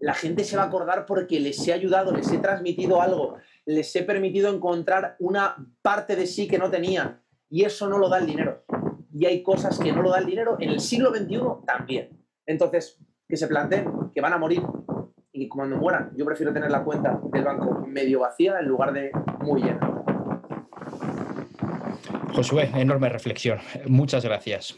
La 0.00 0.14
gente 0.14 0.44
se 0.44 0.56
va 0.56 0.62
a 0.62 0.66
acordar 0.68 1.04
porque 1.04 1.40
les 1.40 1.68
he 1.68 1.74
ayudado, 1.74 2.12
les 2.12 2.32
he 2.32 2.38
transmitido 2.38 3.02
algo, 3.02 3.36
les 3.66 3.94
he 3.96 4.02
permitido 4.02 4.50
encontrar 4.50 5.16
una 5.18 5.56
parte 5.82 6.16
de 6.16 6.26
sí 6.26 6.48
que 6.48 6.56
no 6.56 6.70
tenían. 6.70 7.20
Y 7.48 7.64
eso 7.64 7.88
no 7.88 7.98
lo 7.98 8.08
da 8.08 8.18
el 8.18 8.26
dinero. 8.26 8.64
Y 9.12 9.26
hay 9.26 9.42
cosas 9.42 9.78
que 9.78 9.92
no 9.92 10.02
lo 10.02 10.10
da 10.10 10.18
el 10.18 10.26
dinero 10.26 10.56
en 10.60 10.70
el 10.70 10.80
siglo 10.80 11.10
XXI 11.10 11.40
también. 11.66 12.10
Entonces, 12.44 13.00
que 13.28 13.36
se 13.36 13.48
planteen 13.48 14.10
que 14.14 14.20
van 14.20 14.32
a 14.32 14.38
morir 14.38 14.62
y 15.32 15.48
cuando 15.48 15.76
mueran, 15.76 16.12
yo 16.16 16.24
prefiero 16.24 16.52
tener 16.52 16.70
la 16.70 16.82
cuenta 16.82 17.20
del 17.32 17.44
banco 17.44 17.84
medio 17.86 18.20
vacía 18.20 18.58
en 18.58 18.66
lugar 18.66 18.92
de 18.92 19.10
muy 19.40 19.62
llena. 19.62 20.02
Josué, 22.34 22.70
enorme 22.74 23.08
reflexión. 23.08 23.58
Muchas 23.86 24.24
gracias. 24.24 24.76